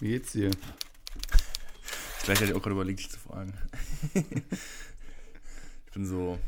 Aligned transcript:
Wie 0.00 0.08
geht's 0.08 0.32
dir? 0.32 0.50
Gleich 2.24 2.38
hatte 2.38 2.52
ich 2.52 2.54
auch 2.54 2.62
gerade 2.62 2.72
überlegt, 2.72 3.00
dich 3.00 3.10
zu 3.10 3.18
fragen. 3.18 3.52
ich 4.14 5.92
bin 5.92 6.06
so 6.06 6.38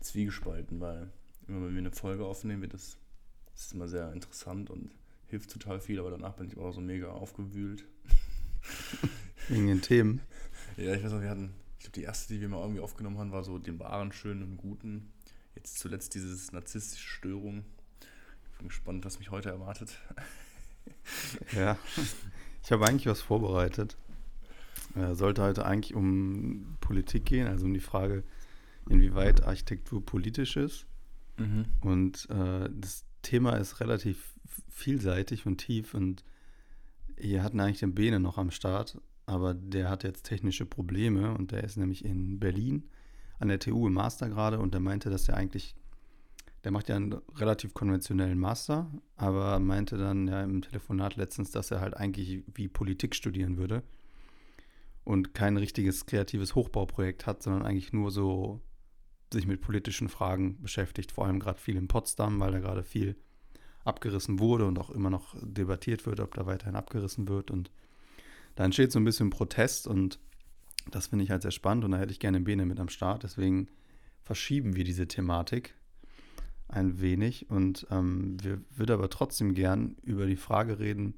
zwiegespalten, 0.00 0.80
weil 0.80 1.10
immer 1.48 1.66
wenn 1.66 1.72
wir 1.72 1.78
eine 1.78 1.92
Folge 1.92 2.26
aufnehmen, 2.26 2.60
wird 2.60 2.74
das, 2.74 2.98
das 3.52 3.66
ist 3.66 3.72
immer 3.72 3.88
sehr 3.88 4.12
interessant 4.12 4.68
und 4.68 4.90
hilft 5.28 5.50
total 5.50 5.80
viel, 5.80 5.98
aber 5.98 6.10
danach 6.10 6.34
bin 6.34 6.46
ich 6.46 6.58
auch 6.58 6.72
so 6.72 6.82
mega 6.82 7.08
aufgewühlt. 7.08 7.86
Wegen 9.48 9.66
den 9.66 9.80
Themen. 9.80 10.20
Ja, 10.76 10.92
ich 10.94 11.02
weiß 11.02 11.12
noch, 11.12 11.22
wir 11.22 11.30
hatten, 11.30 11.54
ich 11.78 11.84
glaube, 11.84 11.94
die 11.94 12.02
erste, 12.02 12.34
die 12.34 12.42
wir 12.42 12.50
mal 12.50 12.60
irgendwie 12.60 12.82
aufgenommen 12.82 13.16
haben, 13.16 13.32
war 13.32 13.44
so 13.44 13.58
den 13.58 13.78
wahren, 13.78 14.12
schönen 14.12 14.42
und 14.42 14.56
guten. 14.58 15.10
Jetzt 15.54 15.78
zuletzt 15.78 16.14
dieses 16.14 16.52
narzisstische 16.52 17.08
Störung. 17.08 17.64
Ich 18.52 18.58
bin 18.58 18.68
gespannt, 18.68 19.06
was 19.06 19.18
mich 19.18 19.30
heute 19.30 19.48
erwartet. 19.48 19.98
Ja, 21.52 21.78
ich 22.64 22.72
habe 22.72 22.86
eigentlich 22.86 23.06
was 23.06 23.20
vorbereitet. 23.22 23.96
Sollte 25.12 25.42
heute 25.42 25.66
eigentlich 25.66 25.94
um 25.94 26.76
Politik 26.80 27.24
gehen, 27.24 27.46
also 27.46 27.66
um 27.66 27.74
die 27.74 27.80
Frage, 27.80 28.22
inwieweit 28.88 29.44
Architektur 29.44 30.04
politisch 30.04 30.56
ist. 30.56 30.86
Mhm. 31.36 31.66
Und 31.80 32.28
äh, 32.30 32.70
das 32.70 33.04
Thema 33.22 33.56
ist 33.56 33.80
relativ 33.80 34.34
vielseitig 34.68 35.46
und 35.46 35.58
tief 35.58 35.94
und 35.94 36.24
wir 37.16 37.42
hatten 37.42 37.60
eigentlich 37.60 37.80
den 37.80 37.94
Bene 37.94 38.20
noch 38.20 38.38
am 38.38 38.50
Start, 38.50 39.00
aber 39.26 39.54
der 39.54 39.88
hat 39.88 40.04
jetzt 40.04 40.24
technische 40.24 40.66
Probleme 40.66 41.34
und 41.34 41.52
der 41.52 41.64
ist 41.64 41.76
nämlich 41.76 42.04
in 42.04 42.38
Berlin 42.38 42.84
an 43.38 43.48
der 43.48 43.58
TU 43.58 43.86
im 43.86 43.94
Master 43.94 44.28
gerade 44.28 44.58
und 44.58 44.74
der 44.74 44.80
meinte, 44.80 45.10
dass 45.10 45.28
er 45.28 45.36
eigentlich, 45.36 45.74
der 46.64 46.72
macht 46.72 46.88
ja 46.88 46.96
einen 46.96 47.12
relativ 47.36 47.74
konventionellen 47.74 48.38
Master, 48.38 48.90
aber 49.16 49.58
meinte 49.60 49.98
dann 49.98 50.26
ja 50.26 50.42
im 50.42 50.62
Telefonat 50.62 51.16
letztens, 51.16 51.50
dass 51.50 51.70
er 51.70 51.80
halt 51.80 51.94
eigentlich 51.94 52.42
wie 52.54 52.68
Politik 52.68 53.14
studieren 53.14 53.58
würde 53.58 53.82
und 55.04 55.34
kein 55.34 55.58
richtiges 55.58 56.06
kreatives 56.06 56.54
Hochbauprojekt 56.54 57.26
hat, 57.26 57.42
sondern 57.42 57.66
eigentlich 57.66 57.92
nur 57.92 58.10
so 58.10 58.62
sich 59.30 59.46
mit 59.46 59.60
politischen 59.60 60.08
Fragen 60.08 60.60
beschäftigt, 60.62 61.12
vor 61.12 61.26
allem 61.26 61.38
gerade 61.38 61.60
viel 61.60 61.76
in 61.76 61.88
Potsdam, 61.88 62.40
weil 62.40 62.52
da 62.52 62.60
gerade 62.60 62.82
viel 62.82 63.16
abgerissen 63.84 64.38
wurde 64.38 64.64
und 64.64 64.78
auch 64.78 64.88
immer 64.88 65.10
noch 65.10 65.36
debattiert 65.42 66.06
wird, 66.06 66.20
ob 66.20 66.32
da 66.32 66.46
weiterhin 66.46 66.76
abgerissen 66.76 67.28
wird. 67.28 67.50
Und 67.50 67.70
da 68.54 68.64
entsteht 68.64 68.90
so 68.90 68.98
ein 68.98 69.04
bisschen 69.04 69.28
Protest 69.28 69.86
und 69.86 70.18
das 70.90 71.08
finde 71.08 71.24
ich 71.24 71.30
halt 71.30 71.42
sehr 71.42 71.50
spannend 71.50 71.84
und 71.84 71.90
da 71.90 71.98
hätte 71.98 72.12
ich 72.12 72.20
gerne 72.20 72.40
Bene 72.40 72.64
mit 72.64 72.80
am 72.80 72.88
Start. 72.88 73.22
Deswegen 73.22 73.68
verschieben 74.22 74.76
wir 74.76 74.84
diese 74.84 75.06
Thematik 75.06 75.74
ein 76.68 77.00
wenig 77.00 77.50
und 77.50 77.86
ähm, 77.90 78.36
wir 78.42 78.60
würden 78.70 78.92
aber 78.92 79.10
trotzdem 79.10 79.54
gern 79.54 79.96
über 80.02 80.26
die 80.26 80.36
Frage 80.36 80.78
reden, 80.78 81.14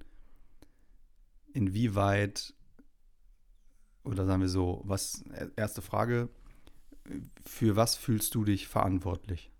inwieweit, 1.52 2.54
oder 4.04 4.26
sagen 4.26 4.42
wir 4.42 4.48
so, 4.48 4.82
was, 4.84 5.24
erste 5.56 5.82
Frage, 5.82 6.28
für 7.44 7.76
was 7.76 7.94
fühlst 7.96 8.34
du 8.34 8.44
dich 8.44 8.68
verantwortlich? 8.68 9.50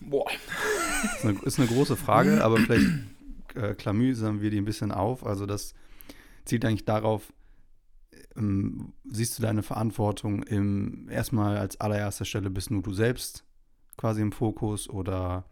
Boah. 0.00 0.30
Ist 1.04 1.24
eine, 1.24 1.38
ist 1.42 1.58
eine 1.58 1.68
große 1.68 1.96
Frage, 1.96 2.42
aber 2.42 2.58
vielleicht 2.58 2.86
äh, 3.54 3.74
klamüsern 3.74 4.40
wir 4.40 4.50
die 4.50 4.58
ein 4.58 4.64
bisschen 4.64 4.92
auf. 4.92 5.24
Also 5.26 5.46
das 5.46 5.74
zielt 6.44 6.64
eigentlich 6.64 6.84
darauf, 6.84 7.32
ähm, 8.36 8.92
siehst 9.04 9.38
du 9.38 9.42
deine 9.42 9.62
Verantwortung 9.62 10.42
im 10.42 11.08
erstmal 11.08 11.56
als 11.56 11.80
allererster 11.80 12.24
Stelle 12.24 12.50
bist 12.50 12.70
nur 12.70 12.82
du 12.82 12.92
selbst 12.92 13.44
quasi 13.96 14.22
im 14.22 14.32
Fokus 14.32 14.88
oder 14.88 15.44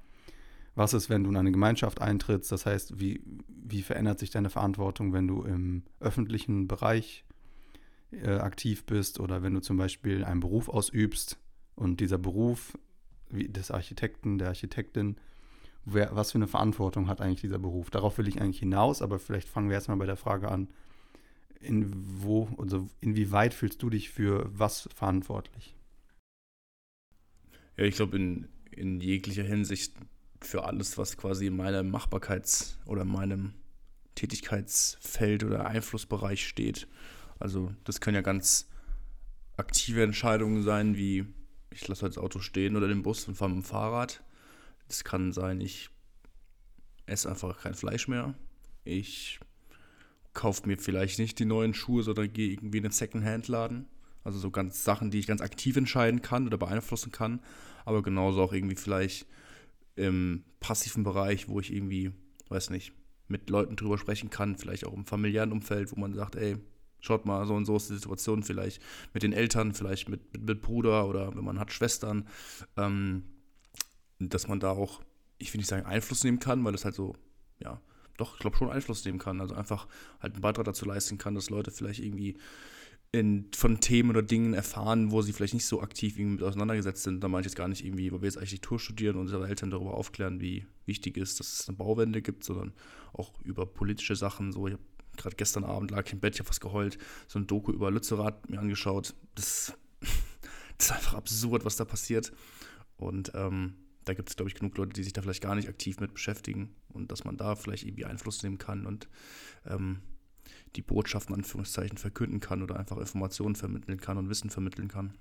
was 0.75 0.95
ist, 0.95 1.11
wenn 1.11 1.25
du 1.25 1.31
in 1.31 1.37
eine 1.37 1.53
Gemeinschaft 1.53 2.01
eintrittst? 2.01 2.51
Das 2.53 2.65
heißt, 2.65 3.01
wie, 3.01 3.23
wie 3.49 3.83
verändert 3.83 4.19
sich 4.19 4.31
deine 4.31 4.51
Verantwortung, 4.51 5.13
wenn 5.13 5.27
du 5.27 5.43
im 5.43 5.83
öffentlichen 5.99 6.69
Bereich 6.69 7.25
äh, 8.13 8.37
aktiv 8.37 8.85
bist 8.85 9.21
oder 9.21 9.43
wenn 9.43 9.55
du 9.55 9.61
zum 9.61 9.77
Beispiel 9.77 10.25
einen 10.25 10.41
Beruf 10.41 10.69
ausübst 10.69 11.39
und 11.75 12.01
dieser 12.01 12.19
Beruf 12.19 12.79
des 13.31 13.71
Architekten, 13.71 14.39
der 14.39 14.49
Architektin, 14.49 15.17
wer, 15.85 16.15
was 16.15 16.33
für 16.33 16.39
eine 16.39 16.49
Verantwortung 16.49 17.09
hat 17.09 17.21
eigentlich 17.21 17.43
dieser 17.43 17.59
Beruf? 17.59 17.91
Darauf 17.91 18.19
will 18.19 18.29
ich 18.29 18.41
eigentlich 18.41 18.61
hinaus, 18.61 19.03
aber 19.03 19.19
vielleicht 19.19 19.49
fangen 19.49 19.69
wir 19.69 19.75
erstmal 19.75 19.97
bei 19.97 20.07
der 20.07 20.17
Frage 20.17 20.51
an, 20.51 20.69
in 21.61 21.93
wo, 22.23 22.49
also 22.59 22.89
inwieweit 23.01 23.55
fühlst 23.55 23.83
du 23.83 23.91
dich 23.91 24.11
für 24.11 24.51
was 24.53 24.89
verantwortlich? 24.95 25.77
Ja, 27.77 27.85
ich 27.85 27.97
glaube, 27.97 28.17
in, 28.17 28.49
in 28.71 29.01
jeglicher 29.01 29.43
Hinsicht 29.43 29.95
für 30.41 30.65
alles, 30.65 30.97
was 30.99 31.17
quasi 31.17 31.47
in 31.47 31.57
meinem 31.57 31.95
Machbarkeits- 31.95 32.77
oder 32.87 33.05
meinem 33.05 33.55
Tätigkeitsfeld 34.15 35.45
oder 35.45 35.67
Einflussbereich 35.67 36.47
steht. 36.47 36.89
Also 37.39 37.75
das 37.85 38.01
können 38.01 38.17
ja 38.17 38.23
ganz 38.23 38.69
aktive 39.57 40.03
Entscheidungen 40.03 40.63
sein, 40.63 40.97
wie 40.97 41.27
ich 41.71 41.87
lasse 41.87 42.07
das 42.07 42.19
Auto 42.19 42.41
stehen 42.41 42.77
oder 42.77 42.89
den 42.89 43.03
Bus 43.03 43.29
und 43.29 43.37
fahre 43.37 43.51
mit 43.51 43.65
dem 43.65 43.65
Fahrrad. 43.65 44.23
Das 44.89 45.05
kann 45.05 45.33
sein, 45.33 45.61
ich 45.61 45.89
esse 47.07 47.29
einfach 47.31 47.61
kein 47.61 47.75
Fleisch 47.75 48.09
mehr. 48.09 48.35
Ich 48.85 49.41
kaufe 50.41 50.67
mir 50.67 50.79
vielleicht 50.79 51.19
nicht 51.19 51.39
die 51.39 51.45
neuen 51.45 51.75
Schuhe, 51.75 52.03
sondern 52.03 52.33
gehe 52.33 52.51
irgendwie 52.51 52.79
in 52.79 52.85
den 52.85 52.93
Secondhand-Laden. 52.93 53.87
Also 54.25 54.39
so 54.39 54.51
ganz 54.51 54.85
Sachen, 54.85 55.11
die 55.11 55.19
ich 55.19 55.27
ganz 55.27 55.43
aktiv 55.43 55.77
entscheiden 55.77 56.23
kann 56.23 56.47
oder 56.47 56.57
beeinflussen 56.57 57.13
kann. 57.13 57.41
Aber 57.85 58.03
genauso 58.03 58.41
auch 58.41 58.55
irgendwie 58.55 58.77
vielleicht 58.77 59.27
im 59.97 60.45
passiven 60.59 61.05
Bereich, 61.05 61.49
wo 61.49 61.61
ich 61.61 61.71
irgendwie, 61.71 62.13
weiß 62.49 62.71
nicht, 62.71 62.95
mit 63.29 63.51
Leuten 63.51 63.77
drüber 63.77 63.99
sprechen 63.99 64.31
kann, 64.31 64.57
vielleicht 64.57 64.87
auch 64.87 64.95
im 64.95 65.05
familiären 65.05 65.53
Umfeld, 65.53 65.93
wo 65.93 66.01
man 66.01 66.15
sagt, 66.15 66.37
ey, 66.37 66.57
schaut 67.01 67.27
mal, 67.27 67.47
so 67.47 67.55
und 67.55 67.67
so 67.67 67.77
ist 67.77 67.91
die 67.91 67.95
Situation 67.95 68.43
vielleicht 68.43 68.81
mit 69.13 69.23
den 69.23 69.35
Eltern, 69.35 69.75
vielleicht 69.75 70.09
mit, 70.09 70.33
mit, 70.33 70.43
mit 70.47 70.63
Bruder 70.63 71.07
oder 71.07 71.37
wenn 71.37 71.45
man 71.45 71.61
hat 71.61 71.71
Schwestern, 71.71 72.27
ähm, 72.79 73.25
dass 74.19 74.49
man 74.49 74.59
da 74.59 74.71
auch, 74.71 75.03
ich 75.37 75.53
will 75.53 75.59
nicht 75.59 75.69
sagen 75.69 75.85
Einfluss 75.85 76.25
nehmen 76.25 76.39
kann, 76.39 76.65
weil 76.65 76.73
das 76.73 76.87
halt 76.87 76.95
so, 76.95 77.15
ja, 77.59 77.79
doch, 78.21 78.35
ich 78.35 78.41
glaube 78.41 78.57
schon 78.57 78.71
Einfluss 78.71 79.05
nehmen 79.05 79.19
kann. 79.19 79.41
Also 79.41 79.55
einfach 79.55 79.87
halt 80.21 80.35
einen 80.35 80.43
Beitrag 80.43 80.65
dazu 80.65 80.85
leisten 80.85 81.19
kann, 81.19 81.35
dass 81.35 81.51
Leute 81.51 81.71
vielleicht 81.71 82.01
irgendwie 82.01 82.37
in, 83.13 83.49
von 83.55 83.81
Themen 83.81 84.11
oder 84.11 84.23
Dingen 84.23 84.55
erfahren, 84.55 85.11
wo 85.11 85.23
sie 85.23 85.33
vielleicht 85.33 85.55
nicht 85.55 85.67
so 85.67 85.83
aktiv 85.83 86.17
irgendwie 86.17 86.37
mit 86.37 86.43
auseinandergesetzt 86.43 87.03
sind. 87.03 87.23
Da 87.23 87.29
meine 87.29 87.41
ich 87.41 87.47
jetzt 87.47 87.57
gar 87.57 87.67
nicht 87.67 87.85
irgendwie, 87.85 88.13
weil 88.13 88.21
wir 88.21 88.27
jetzt 88.27 88.39
Architektur 88.39 88.79
studieren 88.79 89.17
und 89.17 89.23
unsere 89.23 89.49
Eltern 89.49 89.71
darüber 89.71 89.95
aufklären, 89.95 90.41
wie 90.41 90.67
wichtig 90.87 91.17
ist, 91.17 91.41
dass 91.41 91.61
es 91.61 91.69
eine 91.69 91.77
Bauwende 91.77 92.23
gibt, 92.23 92.45
sondern 92.45 92.73
auch 93.13 93.33
über 93.43 93.67
politische 93.67 94.15
Sachen. 94.15 94.53
So, 94.53 94.69
ich 94.69 94.75
habe 94.75 94.83
gerade 95.17 95.37
gestern 95.37 95.65
Abend 95.65 95.91
lag 95.91 96.07
ich 96.07 96.13
im 96.13 96.21
Bett, 96.21 96.35
ich 96.35 96.41
habe 96.41 96.51
was 96.51 96.61
geheult, 96.61 96.99
so 97.27 97.39
ein 97.39 97.47
Doku 97.47 97.73
über 97.73 97.91
Lützerath 97.91 98.49
mir 98.49 98.61
angeschaut. 98.61 99.15
Das, 99.35 99.75
das 100.79 100.87
ist 100.87 100.93
einfach 100.93 101.15
absurd, 101.15 101.65
was 101.65 101.77
da 101.77 101.85
passiert. 101.85 102.33
Und 102.97 103.33
ähm, 103.35 103.75
da 104.05 104.15
gibt 104.15 104.29
es, 104.29 104.37
glaube 104.37 104.51
ich, 104.51 104.55
genug 104.55 104.77
Leute, 104.77 104.93
die 104.93 105.03
sich 105.03 105.13
da 105.13 105.23
vielleicht 105.23 105.43
gar 105.43 105.57
nicht 105.57 105.69
aktiv 105.69 105.99
mit 105.99 106.15
beschäftigen 106.15 106.77
und 106.93 107.11
dass 107.11 107.25
man 107.25 107.37
da 107.37 107.57
vielleicht 107.57 107.85
irgendwie 107.85 108.05
Einfluss 108.05 108.43
nehmen 108.43 108.59
kann 108.59 108.87
und 108.87 109.09
ähm, 109.67 110.01
die 110.77 110.83
Botschaften, 110.83 111.35
Anführungszeichen, 111.35 111.99
verkünden 111.99 112.41
kann 112.41 112.63
oder 112.63 112.79
einfach 112.79 112.97
Informationen 112.99 113.57
vermitteln 113.57 114.01
kann 114.01 114.19
und 114.19 114.29
Wissen 114.29 114.51
vermitteln 114.51 114.89
kann. 114.89 115.15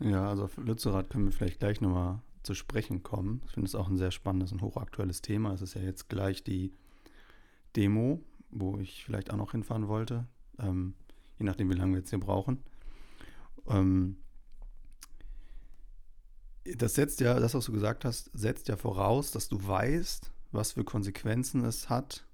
Ja, 0.00 0.28
also 0.28 0.44
auf 0.44 0.56
Lützerath 0.56 1.10
können 1.10 1.26
wir 1.26 1.32
vielleicht 1.32 1.60
gleich 1.60 1.80
nochmal 1.80 2.20
zu 2.42 2.54
sprechen 2.54 3.02
kommen. 3.02 3.42
Ich 3.46 3.52
finde 3.52 3.68
es 3.68 3.74
auch 3.74 3.88
ein 3.88 3.96
sehr 3.96 4.10
spannendes 4.10 4.52
und 4.52 4.62
hochaktuelles 4.62 5.22
Thema. 5.22 5.52
Es 5.54 5.62
ist 5.62 5.74
ja 5.74 5.82
jetzt 5.82 6.08
gleich 6.08 6.44
die 6.44 6.72
Demo, 7.76 8.22
wo 8.50 8.78
ich 8.78 9.04
vielleicht 9.04 9.30
auch 9.30 9.36
noch 9.36 9.52
hinfahren 9.52 9.88
wollte, 9.88 10.26
ähm, 10.58 10.94
je 11.38 11.46
nachdem, 11.46 11.70
wie 11.70 11.74
lange 11.74 11.92
wir 11.92 11.98
jetzt 11.98 12.10
hier 12.10 12.20
brauchen. 12.20 12.62
Ähm, 13.66 14.16
das 16.64 16.94
setzt 16.94 17.20
ja, 17.20 17.38
das, 17.38 17.54
was 17.54 17.66
du 17.66 17.72
gesagt 17.72 18.04
hast, 18.04 18.30
setzt 18.32 18.68
ja 18.68 18.76
voraus, 18.76 19.30
dass 19.30 19.48
du 19.48 19.64
weißt, 19.66 20.30
was 20.52 20.72
für 20.72 20.84
Konsequenzen 20.84 21.64
es 21.64 21.88
hat, 21.88 22.26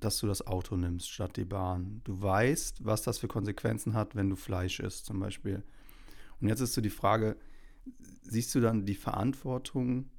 dass 0.00 0.18
du 0.18 0.26
das 0.26 0.46
Auto 0.46 0.76
nimmst 0.76 1.10
statt 1.10 1.36
die 1.36 1.44
Bahn. 1.44 2.00
Du 2.04 2.20
weißt, 2.20 2.84
was 2.84 3.02
das 3.02 3.18
für 3.18 3.28
Konsequenzen 3.28 3.94
hat, 3.94 4.14
wenn 4.14 4.30
du 4.30 4.36
Fleisch 4.36 4.80
isst, 4.80 5.06
zum 5.06 5.20
Beispiel. 5.20 5.62
Und 6.40 6.48
jetzt 6.48 6.60
ist 6.60 6.74
so 6.74 6.80
die 6.80 6.90
Frage, 6.90 7.36
siehst 8.22 8.54
du 8.54 8.60
dann 8.60 8.86
die 8.86 8.94
Verantwortung 8.94 10.10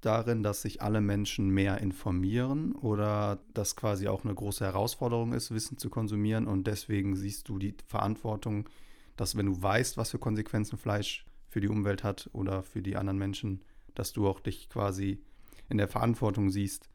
darin, 0.00 0.42
dass 0.42 0.62
sich 0.62 0.82
alle 0.82 1.00
Menschen 1.00 1.48
mehr 1.50 1.78
informieren 1.78 2.72
oder 2.72 3.38
dass 3.54 3.76
quasi 3.76 4.08
auch 4.08 4.24
eine 4.24 4.34
große 4.34 4.64
Herausforderung 4.64 5.32
ist, 5.32 5.52
Wissen 5.52 5.78
zu 5.78 5.90
konsumieren 5.90 6.48
und 6.48 6.66
deswegen 6.66 7.14
siehst 7.14 7.48
du 7.48 7.58
die 7.58 7.76
Verantwortung, 7.86 8.68
dass 9.16 9.36
wenn 9.36 9.46
du 9.46 9.62
weißt, 9.62 9.96
was 9.96 10.10
für 10.10 10.18
Konsequenzen 10.18 10.76
Fleisch 10.76 11.24
für 11.52 11.60
die 11.60 11.68
Umwelt 11.68 12.02
hat 12.02 12.30
oder 12.32 12.62
für 12.62 12.80
die 12.80 12.96
anderen 12.96 13.18
Menschen, 13.18 13.62
dass 13.94 14.14
du 14.14 14.26
auch 14.26 14.40
dich 14.40 14.70
quasi 14.70 15.22
in 15.68 15.76
der 15.76 15.86
Verantwortung 15.86 16.50
siehst, 16.50 16.88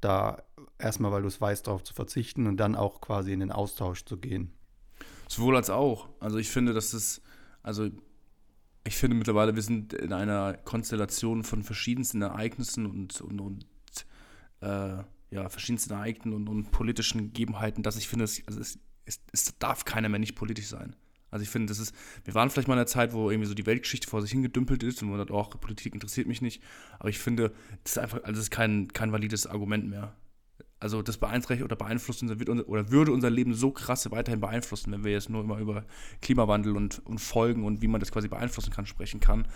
da 0.00 0.42
erstmal, 0.80 1.12
weil 1.12 1.22
du 1.22 1.28
es 1.28 1.40
weißt, 1.40 1.68
darauf 1.68 1.84
zu 1.84 1.94
verzichten 1.94 2.48
und 2.48 2.56
dann 2.56 2.74
auch 2.74 3.00
quasi 3.00 3.32
in 3.32 3.38
den 3.38 3.52
Austausch 3.52 4.04
zu 4.04 4.16
gehen. 4.16 4.52
Sowohl 5.28 5.54
als 5.54 5.70
auch. 5.70 6.08
Also 6.18 6.38
ich 6.38 6.50
finde, 6.50 6.72
dass 6.72 6.92
es, 6.92 7.22
also 7.62 7.88
ich 8.82 8.96
finde 8.96 9.16
mittlerweile, 9.16 9.54
wir 9.54 9.62
sind 9.62 9.92
in 9.92 10.12
einer 10.12 10.54
Konstellation 10.54 11.44
von 11.44 11.62
verschiedensten 11.62 12.20
Ereignissen 12.20 12.86
und, 12.86 13.20
und, 13.20 13.40
und 13.40 13.66
äh, 14.60 15.04
ja, 15.30 15.48
verschiedensten 15.48 15.92
Ereignissen 15.92 16.34
und, 16.34 16.48
und, 16.48 16.72
politischen 16.72 17.32
Gegebenheiten, 17.32 17.84
dass 17.84 17.96
ich 17.96 18.08
finde, 18.08 18.24
es, 18.24 18.42
also 18.48 18.58
es, 18.58 18.80
es, 19.04 19.20
es 19.30 19.56
darf 19.60 19.84
keiner 19.84 20.08
mehr 20.08 20.18
nicht 20.18 20.34
politisch 20.34 20.66
sein. 20.66 20.96
Also 21.34 21.42
ich 21.42 21.50
finde, 21.50 21.66
das 21.66 21.80
ist, 21.80 21.92
wir 22.22 22.32
waren 22.34 22.48
vielleicht 22.48 22.68
mal 22.68 22.74
in 22.74 22.78
einer 22.78 22.86
Zeit, 22.86 23.12
wo 23.12 23.28
irgendwie 23.28 23.48
so 23.48 23.54
die 23.54 23.66
Weltgeschichte 23.66 24.08
vor 24.08 24.22
sich 24.22 24.30
hingedümpelt 24.30 24.84
ist 24.84 25.02
und 25.02 25.08
man 25.08 25.18
sagt, 25.18 25.32
auch 25.32 25.50
Politik 25.58 25.92
interessiert 25.92 26.28
mich 26.28 26.40
nicht. 26.40 26.62
Aber 27.00 27.08
ich 27.08 27.18
finde, 27.18 27.52
das 27.82 27.94
ist 27.94 27.98
einfach, 27.98 28.18
also 28.18 28.34
das 28.34 28.42
ist 28.42 28.50
kein, 28.52 28.86
kein 28.92 29.10
valides 29.10 29.48
Argument 29.48 29.90
mehr. 29.90 30.14
Also 30.78 31.02
das 31.02 31.16
beeinträchtigt 31.16 31.64
oder 31.64 31.74
beeinflusst 31.74 32.22
unser, 32.22 32.36
oder 32.68 32.92
würde 32.92 33.10
unser 33.10 33.30
Leben 33.30 33.52
so 33.52 33.72
krass 33.72 34.08
weiterhin 34.12 34.38
beeinflussen, 34.38 34.92
wenn 34.92 35.02
wir 35.02 35.10
jetzt 35.10 35.28
nur 35.28 35.42
immer 35.42 35.58
über 35.58 35.84
Klimawandel 36.22 36.76
und, 36.76 37.04
und 37.04 37.18
Folgen 37.18 37.64
und 37.64 37.82
wie 37.82 37.88
man 37.88 37.98
das 37.98 38.12
quasi 38.12 38.28
beeinflussen 38.28 38.72
kann, 38.72 38.86
sprechen 38.86 39.18
kann. 39.18 39.48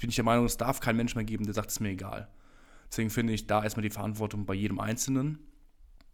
Bin 0.00 0.08
ich 0.08 0.16
der 0.16 0.24
Meinung, 0.24 0.46
es 0.46 0.56
darf 0.56 0.80
keinen 0.80 0.96
Menschen 0.96 1.18
mehr 1.18 1.26
geben, 1.26 1.44
der 1.44 1.52
sagt, 1.52 1.68
es 1.68 1.76
ist 1.76 1.80
mir 1.80 1.90
egal. 1.90 2.28
Deswegen 2.90 3.10
finde 3.10 3.34
ich 3.34 3.46
da 3.46 3.62
erstmal 3.62 3.82
die 3.82 3.90
Verantwortung 3.90 4.46
bei 4.46 4.54
jedem 4.54 4.80
Einzelnen. 4.80 5.38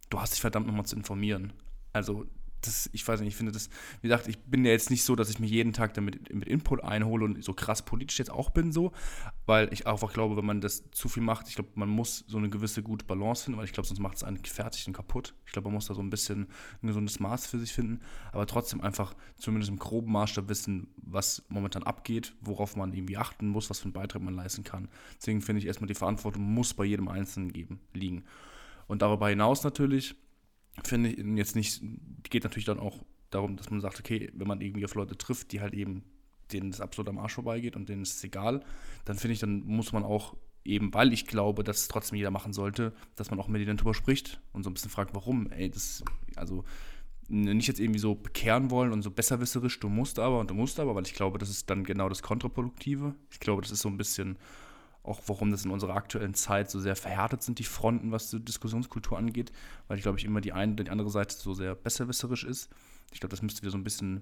Du 0.09 0.19
hast 0.19 0.33
dich 0.33 0.41
verdammt 0.41 0.67
nochmal 0.67 0.85
zu 0.85 0.97
informieren. 0.97 1.53
Also 1.93 2.25
das, 2.61 2.89
ich 2.93 3.07
weiß 3.07 3.19
nicht, 3.19 3.29
ich 3.29 3.35
finde 3.35 3.51
das, 3.51 3.69
wie 4.01 4.07
gesagt, 4.07 4.27
ich 4.27 4.37
bin 4.39 4.65
ja 4.65 4.71
jetzt 4.71 4.89
nicht 4.89 5.03
so, 5.03 5.15
dass 5.15 5.29
ich 5.29 5.39
mir 5.39 5.47
jeden 5.47 5.73
Tag 5.73 5.93
damit 5.93 6.33
mit 6.33 6.47
Input 6.47 6.83
einhole 6.83 7.25
und 7.25 7.43
so 7.43 7.53
krass 7.53 7.83
politisch 7.83 8.19
jetzt 8.19 8.31
auch 8.31 8.49
bin 8.49 8.71
so, 8.71 8.91
weil 9.45 9.71
ich 9.73 9.87
einfach 9.87 10.13
glaube, 10.13 10.37
wenn 10.37 10.45
man 10.45 10.61
das 10.61 10.89
zu 10.91 11.09
viel 11.09 11.23
macht, 11.23 11.47
ich 11.47 11.55
glaube, 11.55 11.71
man 11.75 11.89
muss 11.89 12.23
so 12.27 12.37
eine 12.37 12.49
gewisse 12.49 12.83
gute 12.83 13.05
Balance 13.05 13.45
finden, 13.45 13.57
weil 13.57 13.65
ich 13.65 13.73
glaube, 13.73 13.87
sonst 13.87 13.99
macht 13.99 14.17
es 14.17 14.23
einen 14.23 14.43
fertig 14.43 14.87
und 14.87 14.93
kaputt. 14.93 15.33
Ich 15.45 15.51
glaube, 15.51 15.67
man 15.67 15.75
muss 15.75 15.87
da 15.87 15.93
so 15.93 16.01
ein 16.01 16.09
bisschen 16.09 16.47
ein 16.81 16.87
gesundes 16.87 17.19
Maß 17.19 17.47
für 17.47 17.59
sich 17.59 17.73
finden, 17.73 18.01
aber 18.31 18.45
trotzdem 18.45 18.81
einfach 18.81 19.13
zumindest 19.37 19.71
im 19.71 19.79
groben 19.79 20.11
Maßstab 20.11 20.49
wissen, 20.49 20.87
was 20.97 21.43
momentan 21.49 21.83
abgeht, 21.83 22.35
worauf 22.41 22.75
man 22.75 22.93
irgendwie 22.93 23.17
achten 23.17 23.47
muss, 23.47 23.69
was 23.69 23.79
für 23.79 23.85
einen 23.85 23.93
Beitrag 23.93 24.21
man 24.21 24.35
leisten 24.35 24.63
kann. 24.63 24.87
Deswegen 25.17 25.41
finde 25.41 25.59
ich 25.59 25.67
erstmal, 25.67 25.87
die 25.87 25.95
Verantwortung 25.95 26.43
muss 26.43 26.73
bei 26.73 26.85
jedem 26.85 27.07
Einzelnen 27.07 27.51
geben, 27.51 27.79
liegen. 27.93 28.23
Und 28.87 29.01
darüber 29.01 29.29
hinaus 29.29 29.63
natürlich, 29.63 30.15
finde 30.83 31.09
ich 31.09 31.25
jetzt 31.37 31.55
nicht, 31.55 31.81
geht 32.29 32.43
natürlich 32.43 32.65
dann 32.65 32.79
auch 32.79 33.03
darum, 33.29 33.57
dass 33.57 33.69
man 33.69 33.81
sagt, 33.81 33.99
okay, 33.99 34.29
wenn 34.33 34.47
man 34.47 34.61
irgendwie 34.61 34.85
auf 34.85 34.95
Leute 34.95 35.17
trifft, 35.17 35.51
die 35.51 35.61
halt 35.61 35.73
eben, 35.73 36.03
denen 36.51 36.71
das 36.71 36.81
absolut 36.81 37.09
am 37.09 37.17
Arsch 37.17 37.33
vorbeigeht 37.33 37.75
und 37.75 37.89
denen 37.89 38.01
ist 38.01 38.17
es 38.17 38.23
egal, 38.23 38.63
dann 39.05 39.17
finde 39.17 39.33
ich, 39.33 39.39
dann 39.39 39.61
muss 39.61 39.93
man 39.93 40.03
auch 40.03 40.35
eben, 40.63 40.93
weil 40.93 41.13
ich 41.13 41.25
glaube, 41.25 41.63
dass 41.63 41.81
es 41.81 41.87
trotzdem 41.87 42.17
jeder 42.17 42.31
machen 42.31 42.53
sollte, 42.53 42.93
dass 43.15 43.31
man 43.31 43.39
auch 43.39 43.47
mit 43.47 43.61
denen 43.61 43.77
drüber 43.77 43.93
spricht 43.93 44.41
und 44.53 44.63
so 44.63 44.69
ein 44.69 44.73
bisschen 44.73 44.91
fragt, 44.91 45.15
warum, 45.15 45.49
ey, 45.51 45.69
das, 45.69 46.03
also 46.35 46.63
nicht 47.27 47.67
jetzt 47.67 47.79
irgendwie 47.79 47.99
so 47.99 48.15
bekehren 48.15 48.69
wollen 48.69 48.91
und 48.91 49.01
so 49.01 49.09
besserwisserisch, 49.09 49.79
du 49.79 49.87
musst 49.87 50.19
aber 50.19 50.39
und 50.39 50.51
du 50.51 50.53
musst 50.53 50.79
aber, 50.79 50.95
weil 50.95 51.05
ich 51.05 51.13
glaube, 51.13 51.37
das 51.37 51.49
ist 51.49 51.69
dann 51.69 51.83
genau 51.85 52.09
das 52.09 52.21
Kontraproduktive. 52.21 53.15
Ich 53.31 53.39
glaube, 53.39 53.61
das 53.61 53.71
ist 53.71 53.79
so 53.79 53.89
ein 53.89 53.97
bisschen 53.97 54.37
auch 55.03 55.21
warum 55.25 55.51
das 55.51 55.65
in 55.65 55.71
unserer 55.71 55.95
aktuellen 55.95 56.33
Zeit 56.33 56.69
so 56.69 56.79
sehr 56.79 56.95
verhärtet 56.95 57.41
sind, 57.43 57.59
die 57.59 57.63
Fronten, 57.63 58.11
was 58.11 58.29
die 58.29 58.39
Diskussionskultur 58.39 59.17
angeht, 59.17 59.51
weil 59.87 59.97
ich 59.97 60.03
glaube 60.03 60.19
ich 60.19 60.25
immer 60.25 60.41
die 60.41 60.53
eine 60.53 60.73
oder 60.73 60.83
die 60.83 60.91
andere 60.91 61.09
Seite 61.09 61.35
so 61.35 61.53
sehr 61.53 61.75
besserwisserisch 61.75 62.43
ist. 62.43 62.69
Ich 63.11 63.19
glaube, 63.19 63.31
das 63.31 63.41
müsste 63.41 63.63
wir 63.63 63.71
so 63.71 63.77
ein 63.77 63.83
bisschen 63.83 64.21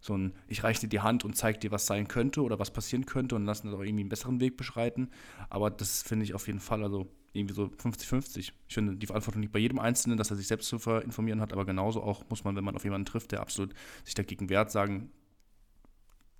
so 0.00 0.16
ein, 0.16 0.32
ich 0.46 0.62
reiche 0.62 0.82
dir 0.82 0.88
die 0.88 1.00
Hand 1.00 1.24
und 1.24 1.34
zeige 1.36 1.58
dir, 1.58 1.72
was 1.72 1.86
sein 1.86 2.06
könnte 2.06 2.42
oder 2.42 2.58
was 2.58 2.70
passieren 2.70 3.04
könnte 3.04 3.34
und 3.34 3.44
lassen 3.44 3.66
das 3.66 3.74
auch 3.74 3.82
irgendwie 3.82 4.02
einen 4.02 4.08
besseren 4.08 4.40
Weg 4.40 4.56
beschreiten. 4.56 5.10
Aber 5.50 5.70
das 5.70 6.02
finde 6.02 6.24
ich 6.24 6.34
auf 6.34 6.46
jeden 6.46 6.60
Fall, 6.60 6.82
also 6.82 7.10
irgendwie 7.32 7.54
so 7.54 7.64
50-50. 7.64 8.38
Ich 8.38 8.52
finde, 8.68 8.96
die 8.96 9.06
Verantwortung 9.06 9.42
liegt 9.42 9.52
bei 9.52 9.58
jedem 9.58 9.78
Einzelnen, 9.78 10.16
dass 10.16 10.30
er 10.30 10.36
sich 10.36 10.46
selbst 10.46 10.68
zu 10.68 10.76
informieren 10.76 11.40
hat, 11.40 11.52
aber 11.52 11.64
genauso 11.64 12.02
auch 12.02 12.28
muss 12.30 12.44
man, 12.44 12.56
wenn 12.56 12.64
man 12.64 12.76
auf 12.76 12.84
jemanden 12.84 13.06
trifft, 13.06 13.32
der 13.32 13.40
absolut 13.40 13.74
sich 14.04 14.14
dagegen 14.14 14.48
wehrt, 14.48 14.70
sagen, 14.70 15.10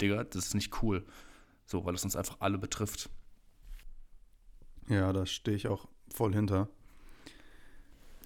Digga, 0.01 0.25
das 0.25 0.47
ist 0.47 0.55
nicht 0.55 0.83
cool. 0.83 1.05
So, 1.67 1.85
weil 1.85 1.95
es 1.95 2.05
uns 2.05 2.17
einfach 2.17 2.37
alle 2.41 2.59
betrifft. 2.59 3.11
Ja, 4.88 5.12
da 5.12 5.26
stehe 5.26 5.56
ich 5.56 5.69
auch 5.69 5.87
voll 6.08 6.32
hinter. 6.32 6.69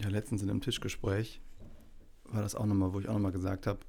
Ja, 0.01 0.09
letztens 0.09 0.43
in 0.43 0.51
einem 0.51 0.61
Tischgespräch 0.61 1.41
war 2.25 2.43
das 2.43 2.55
auch 2.55 2.67
nochmal, 2.67 2.93
wo 2.93 3.01
ich 3.01 3.09
auch 3.09 3.15
nochmal 3.15 3.33
gesagt 3.33 3.67
habe, 3.67 3.81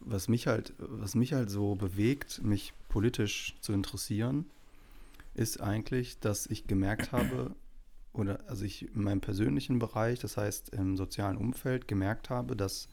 was 0.00 0.28
mich 0.28 0.46
halt, 0.46 0.74
was 0.78 1.14
mich 1.14 1.32
halt 1.32 1.50
so 1.50 1.74
bewegt, 1.74 2.42
mich 2.42 2.72
politisch 2.88 3.56
zu 3.60 3.72
interessieren, 3.72 4.46
ist 5.34 5.60
eigentlich, 5.60 6.18
dass 6.18 6.46
ich 6.46 6.66
gemerkt 6.66 7.12
habe, 7.12 7.54
oder 8.12 8.40
also 8.48 8.64
ich 8.64 8.94
in 8.94 9.02
meinem 9.02 9.20
persönlichen 9.20 9.78
Bereich, 9.78 10.18
das 10.18 10.36
heißt 10.36 10.70
im 10.70 10.96
sozialen 10.96 11.36
Umfeld, 11.36 11.86
gemerkt 11.86 12.30
habe, 12.30 12.56
dass 12.56 12.88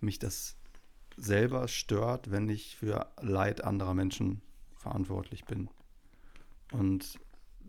mich 0.00 0.18
das 0.18 0.56
selber 1.16 1.68
stört, 1.68 2.30
wenn 2.30 2.48
ich 2.48 2.76
für 2.76 3.06
Leid 3.20 3.62
anderer 3.62 3.92
Menschen 3.92 4.40
verantwortlich 4.76 5.44
bin. 5.44 5.68
Und 6.72 7.18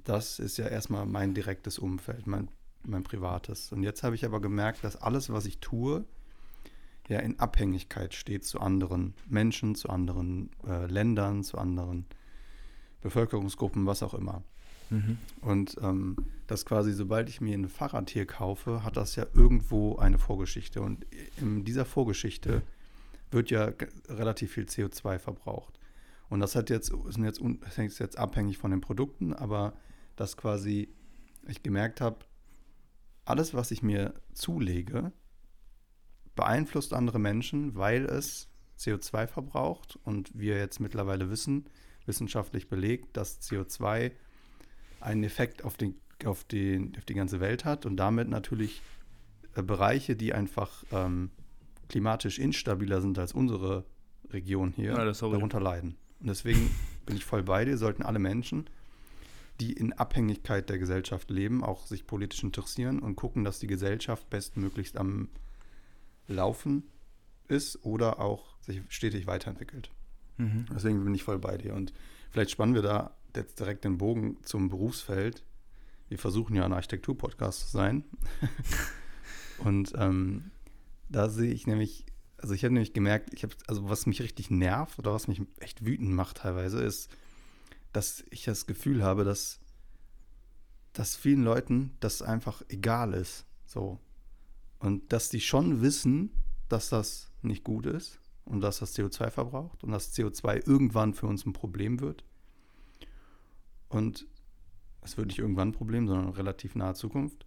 das 0.04 0.40
ist 0.40 0.58
ja 0.58 0.68
erstmal 0.68 1.06
mein 1.06 1.34
direktes 1.34 1.80
Umfeld, 1.80 2.28
mein, 2.28 2.50
mein 2.84 3.04
privates. 3.04 3.72
Und 3.72 3.84
jetzt 3.84 4.04
habe 4.04 4.16
ich 4.16 4.26
aber 4.26 4.42
gemerkt, 4.42 4.84
dass 4.84 4.96
alles, 4.96 5.30
was 5.30 5.46
ich 5.46 5.60
tue, 5.60 6.06
ja 7.08 7.20
in 7.20 7.40
Abhängigkeit 7.40 8.14
steht 8.14 8.46
zu 8.46 8.60
anderen 8.60 9.14
Menschen, 9.28 9.76
zu 9.76 9.90
anderen 9.90 10.50
äh, 10.68 10.86
Ländern, 10.86 11.44
zu 11.44 11.58
anderen 11.58 12.06
Bevölkerungsgruppen, 13.02 13.86
was 13.86 14.04
auch 14.04 14.14
immer. 14.14 14.44
Mhm. 14.90 15.18
Und 15.42 15.78
ähm, 15.82 16.18
das 16.48 16.66
quasi, 16.66 16.94
sobald 16.94 17.30
ich 17.30 17.42
mir 17.42 17.58
ein 17.58 17.70
Fahrrad 17.70 18.10
hier 18.10 18.26
kaufe, 18.26 18.84
hat 18.84 18.98
das 18.98 19.16
ja 19.16 19.26
irgendwo 19.34 19.98
eine 19.98 20.20
Vorgeschichte. 20.20 20.82
Und 20.82 21.06
in 21.38 21.64
dieser 21.64 21.86
Vorgeschichte 21.86 22.62
wird 23.32 23.50
ja 23.50 23.72
relativ 24.10 24.54
viel 24.54 24.66
CO2 24.66 25.18
verbraucht. 25.18 25.80
Und 26.30 26.40
das 26.40 26.56
hat 26.56 26.70
jetzt, 26.70 26.94
sind 27.10 27.24
jetzt, 27.24 27.42
ist 27.78 28.00
jetzt 28.00 28.18
abhängig 28.18 28.58
von 28.58 28.72
den 28.72 28.82
Produkten, 28.82 29.34
aber 29.34 29.74
dass 30.16 30.38
quasi 30.38 30.90
ich 31.48 31.64
gemerkt 31.64 32.02
habe, 32.02 32.26
alles, 33.26 33.54
was 33.54 33.72
ich 33.72 33.82
mir 33.82 34.14
zulege, 34.34 35.12
beeinflusst 36.36 36.94
andere 36.94 37.20
Menschen, 37.20 37.76
weil 37.76 38.06
es 38.06 38.50
CO2 38.80 39.28
verbraucht. 39.28 40.00
Und 40.04 40.38
wir 40.38 40.58
jetzt 40.58 40.80
mittlerweile 40.80 41.30
wissen, 41.30 41.66
wissenschaftlich 42.06 42.68
belegt, 42.68 43.18
dass 43.18 43.42
CO2 43.42 44.12
einen 45.00 45.24
Effekt 45.24 45.64
auf, 45.64 45.78
den, 45.78 45.96
auf, 46.26 46.44
den, 46.44 46.96
auf 46.98 47.06
die 47.06 47.14
ganze 47.14 47.40
Welt 47.40 47.66
hat 47.66 47.86
und 47.86 47.98
damit 47.98 48.30
natürlich 48.30 48.82
äh, 49.56 49.64
Bereiche, 49.64 50.16
die 50.16 50.34
einfach 50.34 50.84
ähm, 50.92 51.32
klimatisch 51.90 52.40
instabiler 52.40 53.02
sind 53.02 53.18
als 53.20 53.34
unsere 53.34 53.86
Region 54.30 54.72
hier, 54.76 54.94
ja, 54.94 55.12
darunter 55.12 55.60
leiden. 55.60 55.98
Und 56.20 56.28
deswegen 56.28 56.70
bin 57.06 57.18
ich 57.18 57.26
voll 57.26 57.44
bei 57.44 57.66
dir, 57.66 57.78
sollten 57.78 58.04
alle 58.04 58.20
Menschen 58.20 58.70
die 59.62 59.74
in 59.74 59.94
Abhängigkeit 59.94 60.70
der 60.70 60.80
Gesellschaft 60.80 61.30
leben, 61.30 61.64
auch 61.64 61.86
sich 61.86 62.08
politisch 62.08 62.42
interessieren 62.42 62.98
und 63.00 63.16
gucken, 63.16 63.44
dass 63.44 63.60
die 63.60 63.68
Gesellschaft 63.68 64.28
bestmöglichst 64.32 64.98
am 64.98 65.30
Laufen 66.28 66.90
ist 67.48 67.86
oder 67.86 68.20
auch 68.20 68.60
sich 68.62 68.82
stetig 68.88 69.28
weiterentwickelt. 69.28 69.92
Mhm. 70.38 70.66
Deswegen 70.74 71.04
bin 71.04 71.14
ich 71.14 71.24
voll 71.24 71.38
bei 71.38 71.58
dir. 71.58 71.76
Und 71.76 71.94
vielleicht 72.32 72.50
spannen 72.50 72.74
wir 72.74 72.82
da 72.82 73.16
jetzt 73.36 73.60
direkt 73.60 73.84
den 73.86 74.00
Bogen 74.00 74.38
zum 74.42 74.70
Berufsfeld. 74.70 75.44
Wir 76.10 76.18
versuchen 76.18 76.56
ja 76.56 76.66
ein 76.66 76.74
Architektur-Podcast 76.74 77.60
zu 77.60 77.78
sein. 77.78 78.04
und 79.60 79.94
ähm, 79.96 80.50
da 81.08 81.30
sehe 81.30 81.54
ich 81.54 81.68
nämlich, 81.68 82.08
also 82.38 82.56
ich 82.56 82.64
habe 82.64 82.74
nämlich 82.74 82.94
gemerkt, 82.94 83.32
ich 83.32 83.44
habe, 83.44 83.54
also 83.68 83.88
was 83.88 84.08
mich 84.08 84.24
richtig 84.24 84.50
nervt 84.50 84.98
oder 84.98 85.14
was 85.14 85.28
mich 85.28 85.40
echt 85.60 85.86
wütend 85.86 86.14
macht 86.14 86.38
teilweise, 86.38 86.82
ist, 86.82 87.16
dass 87.92 88.24
ich 88.30 88.44
das 88.46 88.66
Gefühl 88.66 89.04
habe, 89.04 89.24
dass, 89.24 89.60
dass 90.94 91.16
vielen 91.16 91.44
Leuten 91.44 91.96
das 92.00 92.22
einfach 92.22 92.62
egal 92.70 93.14
ist. 93.14 93.46
So. 93.66 94.00
Und 94.80 95.12
dass 95.14 95.30
die 95.30 95.42
schon 95.42 95.82
wissen, 95.82 96.32
dass 96.70 96.90
das 96.90 97.32
nicht 97.42 97.64
gut 97.64 97.86
ist 97.86 98.20
und 98.46 98.62
dass 98.62 98.80
das 98.80 98.98
CO2 98.98 99.30
verbraucht 99.30 99.84
und 99.84 99.92
dass 99.92 100.14
CO2 100.14 100.68
irgendwann 100.68 101.14
für 101.14 101.28
uns 101.28 101.46
ein 101.46 101.54
Problem 101.54 102.00
wird. 102.00 102.24
Und 103.90 104.28
es 105.02 105.18
wird 105.18 105.28
nicht 105.28 105.40
irgendwann 105.40 105.70
ein 105.70 105.74
Problem, 105.74 106.08
sondern 106.08 106.30
relativ 106.30 106.76
nahe 106.76 106.94
Zukunft. 106.94 107.46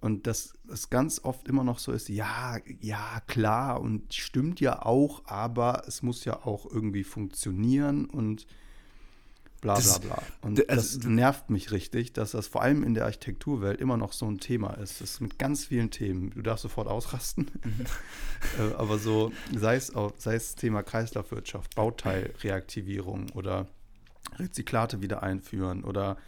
Und 0.00 0.26
dass 0.26 0.52
es 0.68 0.90
ganz 0.90 1.24
oft 1.24 1.48
immer 1.48 1.64
noch 1.64 1.78
so 1.78 1.90
ist, 1.90 2.08
ja, 2.08 2.58
ja, 2.80 3.20
klar 3.26 3.80
und 3.80 4.12
stimmt 4.14 4.60
ja 4.60 4.84
auch, 4.84 5.24
aber 5.26 5.82
es 5.86 6.02
muss 6.02 6.24
ja 6.24 6.44
auch 6.44 6.66
irgendwie 6.70 7.02
funktionieren 7.02 8.04
und 8.04 8.46
bla 9.74 9.98
bla 9.98 9.98
bla. 9.98 10.22
Und 10.42 10.70
also, 10.70 10.98
das 10.98 11.06
nervt 11.06 11.50
mich 11.50 11.70
richtig, 11.70 12.12
dass 12.12 12.32
das 12.32 12.46
vor 12.46 12.62
allem 12.62 12.82
in 12.82 12.94
der 12.94 13.04
Architekturwelt 13.04 13.80
immer 13.80 13.96
noch 13.96 14.12
so 14.12 14.26
ein 14.26 14.38
Thema 14.38 14.74
ist. 14.74 15.00
Das 15.00 15.12
ist 15.12 15.20
mit 15.20 15.38
ganz 15.38 15.66
vielen 15.66 15.90
Themen. 15.90 16.30
Du 16.30 16.42
darfst 16.42 16.62
sofort 16.62 16.88
ausrasten. 16.88 17.50
Mhm. 17.64 17.86
Äh, 18.58 18.74
aber 18.74 18.98
so, 18.98 19.32
sei 19.56 19.76
es, 19.76 19.94
auch, 19.94 20.12
sei 20.18 20.34
es 20.34 20.54
Thema 20.54 20.82
Kreislaufwirtschaft, 20.82 21.74
Bauteilreaktivierung 21.74 23.30
oder 23.30 23.66
Rezyklate 24.38 25.00
wieder 25.00 25.22
einführen 25.22 25.82
oder 25.84 26.18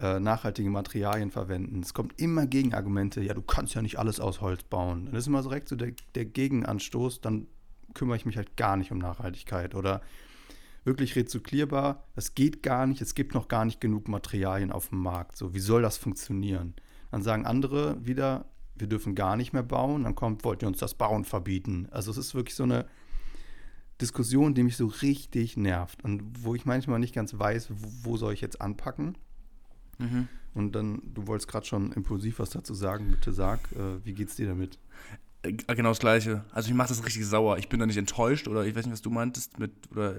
äh, 0.00 0.20
nachhaltige 0.20 0.70
Materialien 0.70 1.30
verwenden. 1.30 1.80
Es 1.80 1.94
kommt 1.94 2.20
immer 2.20 2.46
Gegenargumente, 2.46 3.22
ja, 3.22 3.34
du 3.34 3.42
kannst 3.42 3.74
ja 3.74 3.82
nicht 3.82 3.98
alles 3.98 4.20
aus 4.20 4.40
Holz 4.40 4.62
bauen. 4.62 5.08
Das 5.10 5.20
ist 5.20 5.26
immer 5.26 5.42
direkt 5.42 5.68
so 5.68 5.76
der, 5.76 5.92
der 6.14 6.24
Gegenanstoß, 6.26 7.20
dann 7.20 7.46
kümmere 7.94 8.16
ich 8.16 8.26
mich 8.26 8.36
halt 8.36 8.56
gar 8.56 8.76
nicht 8.76 8.90
um 8.90 8.98
Nachhaltigkeit. 8.98 9.74
Oder 9.74 10.00
wirklich 10.84 11.16
rezyklierbar. 11.16 12.04
Das 12.14 12.34
geht 12.34 12.62
gar 12.62 12.86
nicht. 12.86 13.00
Es 13.00 13.14
gibt 13.14 13.34
noch 13.34 13.48
gar 13.48 13.64
nicht 13.64 13.80
genug 13.80 14.08
Materialien 14.08 14.72
auf 14.72 14.88
dem 14.88 14.98
Markt. 14.98 15.36
So, 15.36 15.54
wie 15.54 15.60
soll 15.60 15.82
das 15.82 15.96
funktionieren? 15.96 16.74
Dann 17.10 17.22
sagen 17.22 17.46
andere 17.46 18.04
wieder, 18.04 18.46
wir 18.74 18.86
dürfen 18.86 19.14
gar 19.14 19.36
nicht 19.36 19.52
mehr 19.52 19.62
bauen. 19.62 20.04
Dann 20.04 20.14
kommt, 20.14 20.44
wollt 20.44 20.62
ihr 20.62 20.68
uns 20.68 20.78
das 20.78 20.94
Bauen 20.94 21.24
verbieten? 21.24 21.88
Also 21.90 22.10
es 22.10 22.16
ist 22.16 22.34
wirklich 22.34 22.56
so 22.56 22.64
eine 22.64 22.86
Diskussion, 24.00 24.54
die 24.54 24.64
mich 24.64 24.76
so 24.76 24.86
richtig 24.86 25.56
nervt 25.56 26.02
und 26.02 26.22
wo 26.42 26.54
ich 26.54 26.64
manchmal 26.64 26.98
nicht 26.98 27.14
ganz 27.14 27.38
weiß, 27.38 27.70
wo, 27.70 28.10
wo 28.10 28.16
soll 28.16 28.32
ich 28.32 28.40
jetzt 28.40 28.60
anpacken. 28.60 29.16
Mhm. 29.98 30.28
Und 30.54 30.74
dann, 30.74 31.02
du 31.14 31.26
wolltest 31.26 31.48
gerade 31.48 31.66
schon 31.66 31.92
impulsiv 31.92 32.38
was 32.38 32.50
dazu 32.50 32.74
sagen, 32.74 33.10
bitte 33.10 33.32
sag, 33.32 33.60
äh, 33.72 34.04
wie 34.04 34.12
geht's 34.12 34.36
dir 34.36 34.48
damit? 34.48 34.78
Äh, 35.42 35.52
genau 35.52 35.90
das 35.90 35.98
Gleiche. 35.98 36.44
Also 36.52 36.68
ich 36.68 36.74
mache 36.74 36.88
das 36.88 37.04
richtig 37.04 37.26
sauer. 37.26 37.58
Ich 37.58 37.68
bin 37.68 37.80
da 37.80 37.86
nicht 37.86 37.96
enttäuscht 37.96 38.48
oder 38.48 38.64
ich 38.64 38.74
weiß 38.74 38.86
nicht, 38.86 38.92
was 38.92 39.02
du 39.02 39.10
meintest 39.10 39.58
mit, 39.58 39.72
oder 39.90 40.16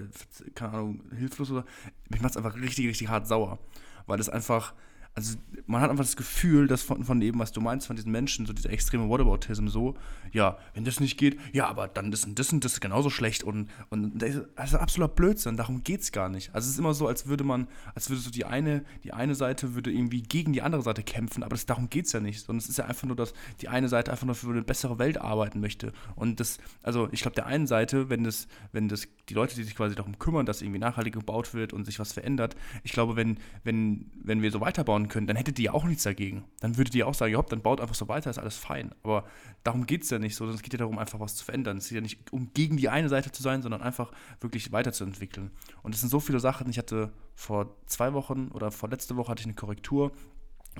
keine 0.54 0.72
Ahnung, 0.72 1.02
hilflos 1.16 1.50
oder. 1.50 1.64
Mich 2.08 2.20
macht 2.20 2.32
es 2.32 2.36
einfach 2.36 2.54
richtig, 2.56 2.86
richtig 2.86 3.08
hart 3.08 3.26
sauer. 3.26 3.58
Weil 4.06 4.20
es 4.20 4.28
einfach, 4.28 4.74
also 5.14 5.36
man 5.66 5.80
hat 5.80 5.90
einfach 5.90 6.04
das 6.04 6.16
Gefühl, 6.16 6.66
dass 6.66 6.82
von, 6.82 7.04
von 7.04 7.22
eben, 7.22 7.38
was 7.38 7.52
du 7.52 7.60
meinst, 7.60 7.86
von 7.86 7.94
diesen 7.94 8.10
Menschen, 8.10 8.46
so 8.46 8.52
dieser 8.52 8.70
extreme 8.70 9.08
Whataboutism, 9.08 9.68
so, 9.68 9.94
ja, 10.32 10.58
wenn 10.74 10.84
das 10.84 10.98
nicht 10.98 11.16
geht, 11.16 11.38
ja, 11.52 11.68
aber 11.68 11.86
dann 11.86 12.12
ist 12.12 12.26
das 12.34 12.52
und 12.52 12.64
das 12.64 12.80
genauso 12.80 13.10
schlecht 13.10 13.44
und, 13.44 13.70
und 13.90 14.18
das 14.20 14.34
ist 14.34 14.74
absoluter 14.74 15.14
Blödsinn, 15.14 15.56
darum 15.56 15.84
geht 15.84 16.00
es 16.00 16.10
gar 16.10 16.28
nicht. 16.28 16.52
Also 16.52 16.66
es 16.66 16.72
ist 16.72 16.78
immer 16.78 16.94
so, 16.94 17.06
als 17.06 17.26
würde 17.26 17.44
man, 17.44 17.68
als 17.94 18.10
würde 18.10 18.20
so 18.20 18.30
die 18.30 18.44
eine, 18.44 18.84
die 19.04 19.12
eine 19.12 19.36
Seite 19.36 19.74
würde 19.74 19.92
irgendwie 19.92 20.22
gegen 20.22 20.52
die 20.52 20.62
andere 20.62 20.82
Seite 20.82 21.04
kämpfen, 21.04 21.44
aber 21.44 21.54
das, 21.54 21.66
darum 21.66 21.88
geht 21.88 22.06
es 22.06 22.12
ja 22.12 22.20
nicht, 22.20 22.44
sondern 22.44 22.58
es 22.58 22.68
ist 22.68 22.78
ja 22.78 22.86
einfach 22.86 23.06
nur, 23.06 23.16
dass 23.16 23.34
die 23.60 23.68
eine 23.68 23.88
Seite 23.88 24.10
einfach 24.10 24.26
nur 24.26 24.34
für 24.34 24.50
eine 24.50 24.62
bessere 24.62 24.98
Welt 24.98 25.20
arbeiten 25.20 25.60
möchte. 25.60 25.92
Und 26.16 26.40
das, 26.40 26.58
also 26.82 27.08
ich 27.12 27.20
glaube, 27.20 27.36
der 27.36 27.46
einen 27.46 27.68
Seite, 27.68 28.10
wenn 28.10 28.24
das, 28.24 28.48
wenn 28.72 28.88
das, 28.88 29.06
die 29.28 29.34
Leute, 29.34 29.54
die 29.54 29.62
sich 29.62 29.76
quasi 29.76 29.94
darum 29.94 30.18
kümmern, 30.18 30.44
dass 30.44 30.60
irgendwie 30.60 30.80
nachhaltig 30.80 31.14
gebaut 31.14 31.54
wird 31.54 31.72
und 31.72 31.84
sich 31.84 32.00
was 32.00 32.12
verändert, 32.12 32.56
ich 32.82 32.92
glaube, 32.92 33.14
wenn, 33.14 33.38
wenn, 33.62 34.10
wenn 34.22 34.42
wir 34.42 34.50
so 34.50 34.60
weiterbauen 34.60 35.03
können, 35.08 35.26
dann 35.26 35.36
hättet 35.36 35.58
ihr 35.58 35.74
auch 35.74 35.84
nichts 35.84 36.02
dagegen. 36.02 36.44
Dann 36.60 36.76
würdet 36.76 36.94
ihr 36.94 37.06
auch 37.06 37.14
sagen, 37.14 37.32
ja, 37.32 37.42
dann 37.42 37.62
baut 37.62 37.80
einfach 37.80 37.94
so 37.94 38.08
weiter, 38.08 38.30
ist 38.30 38.38
alles 38.38 38.56
fein. 38.56 38.94
Aber 39.02 39.24
darum 39.62 39.86
geht 39.86 40.02
es 40.02 40.10
ja 40.10 40.18
nicht 40.18 40.34
so, 40.34 40.44
sondern 40.44 40.56
es 40.56 40.62
geht 40.62 40.72
ja 40.72 40.78
darum, 40.78 40.98
einfach 40.98 41.20
was 41.20 41.36
zu 41.36 41.44
verändern. 41.44 41.78
Es 41.78 41.88
geht 41.88 41.96
ja 41.96 42.00
nicht 42.00 42.32
um 42.32 42.52
gegen 42.54 42.76
die 42.76 42.88
eine 42.88 43.08
Seite 43.08 43.32
zu 43.32 43.42
sein, 43.42 43.62
sondern 43.62 43.82
einfach 43.82 44.12
wirklich 44.40 44.72
weiterzuentwickeln. 44.72 45.50
Und 45.82 45.94
es 45.94 46.00
sind 46.00 46.10
so 46.10 46.20
viele 46.20 46.40
Sachen. 46.40 46.68
Ich 46.70 46.78
hatte 46.78 47.12
vor 47.34 47.76
zwei 47.86 48.12
Wochen 48.12 48.48
oder 48.48 48.70
vor 48.70 48.88
letzte 48.88 49.16
Woche 49.16 49.30
hatte 49.30 49.40
ich 49.40 49.46
eine 49.46 49.54
Korrektur 49.54 50.12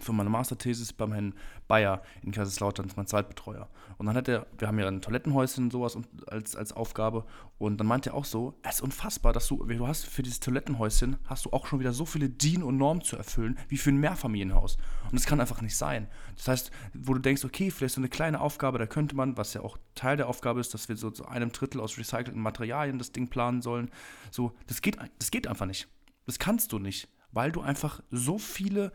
für 0.00 0.12
meine 0.12 0.30
Masterthesis 0.30 0.92
beim 0.92 1.12
Herrn 1.12 1.34
Bayer 1.68 2.02
in 2.22 2.32
Kaiserslautern, 2.32 2.90
mein 2.96 3.06
Zweitbetreuer. 3.06 3.68
Und 3.96 4.06
dann 4.06 4.16
hat 4.16 4.28
er, 4.28 4.46
wir 4.58 4.68
haben 4.68 4.78
ja 4.78 4.88
ein 4.88 5.00
Toilettenhäuschen 5.00 5.64
und 5.64 5.70
sowas 5.70 5.96
als, 6.26 6.56
als 6.56 6.72
Aufgabe. 6.72 7.24
Und 7.58 7.78
dann 7.78 7.86
meinte 7.86 8.10
er 8.10 8.14
auch 8.14 8.24
so, 8.24 8.54
es 8.62 8.76
ist 8.76 8.80
unfassbar, 8.82 9.32
dass 9.32 9.46
du, 9.48 9.64
du 9.64 9.86
hast 9.86 10.06
für 10.06 10.22
dieses 10.22 10.40
Toilettenhäuschen, 10.40 11.16
hast 11.24 11.46
du 11.46 11.50
auch 11.50 11.66
schon 11.66 11.80
wieder 11.80 11.92
so 11.92 12.04
viele 12.04 12.28
DIN 12.28 12.62
und 12.62 12.76
Normen 12.76 13.02
zu 13.02 13.16
erfüllen, 13.16 13.58
wie 13.68 13.76
für 13.76 13.90
ein 13.90 13.98
Mehrfamilienhaus. 13.98 14.76
Und 15.04 15.14
das 15.14 15.26
kann 15.26 15.40
einfach 15.40 15.62
nicht 15.62 15.76
sein. 15.76 16.08
Das 16.36 16.48
heißt, 16.48 16.70
wo 16.94 17.14
du 17.14 17.20
denkst, 17.20 17.44
okay, 17.44 17.70
vielleicht 17.70 17.94
so 17.94 18.00
eine 18.00 18.08
kleine 18.08 18.40
Aufgabe, 18.40 18.78
da 18.78 18.86
könnte 18.86 19.14
man, 19.16 19.36
was 19.36 19.54
ja 19.54 19.60
auch 19.60 19.78
Teil 19.94 20.16
der 20.16 20.28
Aufgabe 20.28 20.60
ist, 20.60 20.74
dass 20.74 20.88
wir 20.88 20.96
so 20.96 21.10
zu 21.10 21.26
einem 21.26 21.52
Drittel 21.52 21.80
aus 21.80 21.98
recycelten 21.98 22.40
Materialien 22.40 22.98
das 22.98 23.12
Ding 23.12 23.28
planen 23.28 23.62
sollen. 23.62 23.90
So, 24.30 24.52
das 24.66 24.82
geht, 24.82 24.98
das 25.18 25.30
geht 25.30 25.46
einfach 25.46 25.66
nicht. 25.66 25.88
Das 26.26 26.38
kannst 26.38 26.72
du 26.72 26.78
nicht, 26.78 27.08
weil 27.32 27.52
du 27.52 27.60
einfach 27.60 28.02
so 28.10 28.38
viele 28.38 28.92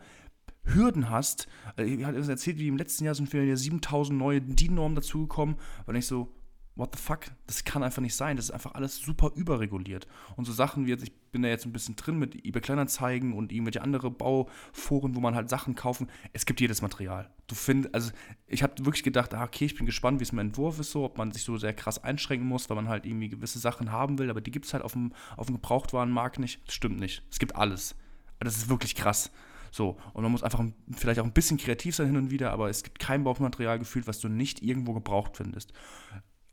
Hürden 0.64 1.10
hast. 1.10 1.48
Also, 1.76 1.90
ich 1.90 2.04
habe 2.04 2.16
erzählt, 2.16 2.58
wie 2.58 2.68
im 2.68 2.76
letzten 2.76 3.04
Jahr 3.04 3.14
sind 3.14 3.32
wir 3.32 3.56
7000 3.56 4.18
neue 4.18 4.40
DIN-Normen 4.40 4.94
dazugekommen, 4.94 5.56
weil 5.86 5.96
ich 5.96 6.06
so, 6.06 6.32
what 6.80 6.96
the 6.96 7.00
fuck, 7.00 7.26
das 7.46 7.64
kann 7.64 7.82
einfach 7.82 8.02
nicht 8.02 8.14
sein. 8.14 8.36
Das 8.36 8.46
ist 8.46 8.50
einfach 8.50 8.74
alles 8.74 8.96
super 8.96 9.32
überreguliert. 9.34 10.06
Und 10.36 10.46
so 10.46 10.52
Sachen 10.52 10.86
wie 10.86 10.90
jetzt, 10.90 11.02
ich 11.02 11.12
bin 11.30 11.42
da 11.42 11.48
jetzt 11.48 11.66
ein 11.66 11.72
bisschen 11.72 11.94
drin 11.94 12.18
mit 12.18 12.34
eBay 12.44 12.60
Kleinanzeigen 12.60 13.34
und 13.34 13.52
irgendwelche 13.52 13.82
andere 13.82 14.10
Bauforen, 14.10 15.14
wo 15.14 15.20
man 15.20 15.34
halt 15.34 15.48
Sachen 15.48 15.74
kaufen. 15.74 16.08
Es 16.32 16.46
gibt 16.46 16.60
jedes 16.60 16.82
Material. 16.82 17.30
Du 17.46 17.54
findest, 17.54 17.94
also 17.94 18.12
ich 18.46 18.62
habe 18.62 18.84
wirklich 18.84 19.02
gedacht, 19.02 19.34
ah, 19.34 19.44
okay, 19.44 19.66
ich 19.66 19.76
bin 19.76 19.86
gespannt, 19.86 20.20
wie 20.20 20.24
es 20.24 20.30
im 20.30 20.38
Entwurf 20.38 20.78
ist, 20.78 20.90
so, 20.90 21.04
ob 21.04 21.18
man 21.18 21.32
sich 21.32 21.44
so 21.44 21.56
sehr 21.58 21.74
krass 21.74 22.02
einschränken 22.02 22.48
muss, 22.48 22.70
weil 22.70 22.76
man 22.76 22.88
halt 22.88 23.04
irgendwie 23.04 23.28
gewisse 23.28 23.58
Sachen 23.58 23.92
haben 23.92 24.18
will, 24.18 24.30
aber 24.30 24.40
die 24.40 24.50
gibt 24.50 24.66
es 24.66 24.72
halt 24.72 24.82
auf 24.82 24.92
dem, 24.92 25.12
auf 25.36 25.46
dem 25.46 25.56
Gebrauchtwarenmarkt 25.56 26.38
nicht. 26.38 26.66
Das 26.66 26.74
stimmt 26.74 26.98
nicht. 26.98 27.22
Es 27.30 27.38
gibt 27.38 27.56
alles. 27.56 27.94
Das 28.38 28.56
ist 28.56 28.68
wirklich 28.70 28.94
krass. 28.94 29.30
So, 29.70 29.98
und 30.12 30.22
man 30.22 30.32
muss 30.32 30.42
einfach 30.42 30.64
vielleicht 30.92 31.20
auch 31.20 31.24
ein 31.24 31.32
bisschen 31.32 31.56
kreativ 31.56 31.94
sein 31.94 32.06
hin 32.06 32.16
und 32.16 32.30
wieder, 32.30 32.52
aber 32.52 32.68
es 32.68 32.82
gibt 32.82 32.98
kein 32.98 33.24
Baumaterial 33.24 33.78
gefühlt, 33.78 34.06
was 34.06 34.20
du 34.20 34.28
nicht 34.28 34.62
irgendwo 34.62 34.92
gebraucht 34.92 35.36
findest. 35.36 35.72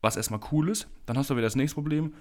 Was 0.01 0.15
erstmal 0.15 0.39
cool 0.51 0.69
ist, 0.69 0.87
dann 1.05 1.17
hast 1.17 1.29
du 1.29 1.35
wieder 1.35 1.47
das 1.47 1.55
nächste 1.55 1.75
Problem. 1.75 2.13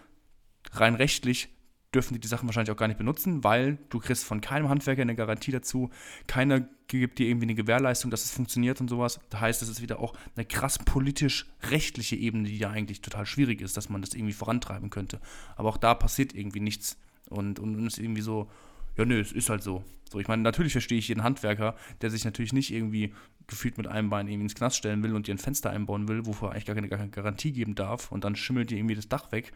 Rein 0.73 0.95
rechtlich 0.95 1.49
dürfen 1.95 2.15
die 2.15 2.21
die 2.21 2.29
Sachen 2.29 2.47
wahrscheinlich 2.47 2.71
auch 2.71 2.77
gar 2.77 2.89
nicht 2.89 2.99
benutzen, 2.99 3.43
weil 3.45 3.79
du 3.89 3.99
kriegst 3.99 4.25
von 4.25 4.41
keinem 4.41 4.69
Handwerker 4.69 5.03
eine 5.03 5.15
Garantie 5.15 5.51
dazu. 5.51 5.91
Keiner 6.27 6.61
gibt 6.89 7.19
dir 7.19 7.29
irgendwie 7.29 7.47
eine 7.47 7.55
Gewährleistung, 7.55 8.11
dass 8.11 8.25
es 8.25 8.31
funktioniert 8.31 8.81
und 8.81 8.89
sowas. 8.89 9.21
Das 9.31 9.41
heißt, 9.41 9.63
es 9.63 9.69
ist 9.69 9.83
wieder 9.83 9.99
auch 9.99 10.15
eine 10.37 10.45
krass 10.45 10.79
politisch-rechtliche 10.79 12.17
Ebene, 12.17 12.49
die 12.49 12.59
ja 12.59 12.71
eigentlich 12.71 13.01
total 13.01 13.27
schwierig 13.27 13.61
ist, 13.61 13.77
dass 13.77 13.89
man 13.89 14.03
das 14.03 14.15
irgendwie 14.15 14.35
vorantreiben 14.35 14.91
könnte. 14.91 15.21
Aber 15.57 15.69
auch 15.69 15.79
da 15.79 15.95
passiert 15.95 16.35
irgendwie 16.35 16.61
nichts. 16.61 16.99
Und, 17.29 17.59
und, 17.59 17.87
ist 17.87 17.99
irgendwie 17.99 18.21
so, 18.21 18.49
ja, 18.97 19.05
nö, 19.05 19.21
es 19.21 19.33
ist 19.33 19.51
halt 19.51 19.63
so. 19.63 19.85
So, 20.11 20.21
ich 20.21 20.29
meine, 20.29 20.43
natürlich 20.43 20.73
verstehe 20.73 20.99
ich 20.99 21.09
jeden 21.09 21.25
Handwerker, 21.25 21.75
der 22.01 22.11
sich 22.11 22.25
natürlich 22.25 22.53
nicht 22.53 22.73
irgendwie 22.73 23.13
gefühlt 23.49 23.77
mit 23.77 23.89
einem 23.89 24.09
Bein 24.09 24.29
irgendwie 24.29 24.45
ins 24.45 24.55
Knast 24.55 24.77
stellen 24.77 25.03
will 25.03 25.15
und 25.15 25.27
dir 25.27 25.35
ein 25.35 25.39
Fenster 25.39 25.71
einbauen 25.71 26.09
will, 26.09 26.27
wofür 26.27 26.49
er 26.49 26.53
eigentlich 26.53 26.67
gar 26.67 26.75
keine, 26.75 26.89
gar 26.89 26.99
keine 26.99 27.11
Garantie 27.11 27.53
geben 27.53 27.75
darf 27.75 28.13
und 28.13 28.25
dann 28.25 28.37
schimmelt 28.37 28.71
dir 28.71 28.79
irgendwie 28.79 28.95
das 28.95 29.09
Dach 29.09 29.33
weg, 29.33 29.53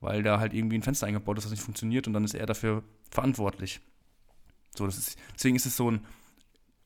weil 0.00 0.22
da 0.22 0.38
halt 0.40 0.52
irgendwie 0.52 0.76
ein 0.76 0.82
Fenster 0.82 1.06
eingebaut 1.06 1.38
ist, 1.38 1.44
das 1.44 1.50
nicht 1.52 1.62
funktioniert 1.62 2.06
und 2.06 2.12
dann 2.12 2.24
ist 2.24 2.34
er 2.34 2.46
dafür 2.46 2.82
verantwortlich. 3.10 3.80
So, 4.76 4.86
das 4.86 4.98
ist, 4.98 5.18
deswegen 5.34 5.56
ist 5.56 5.66
es 5.66 5.76
so 5.76 5.90
ein, 5.90 6.00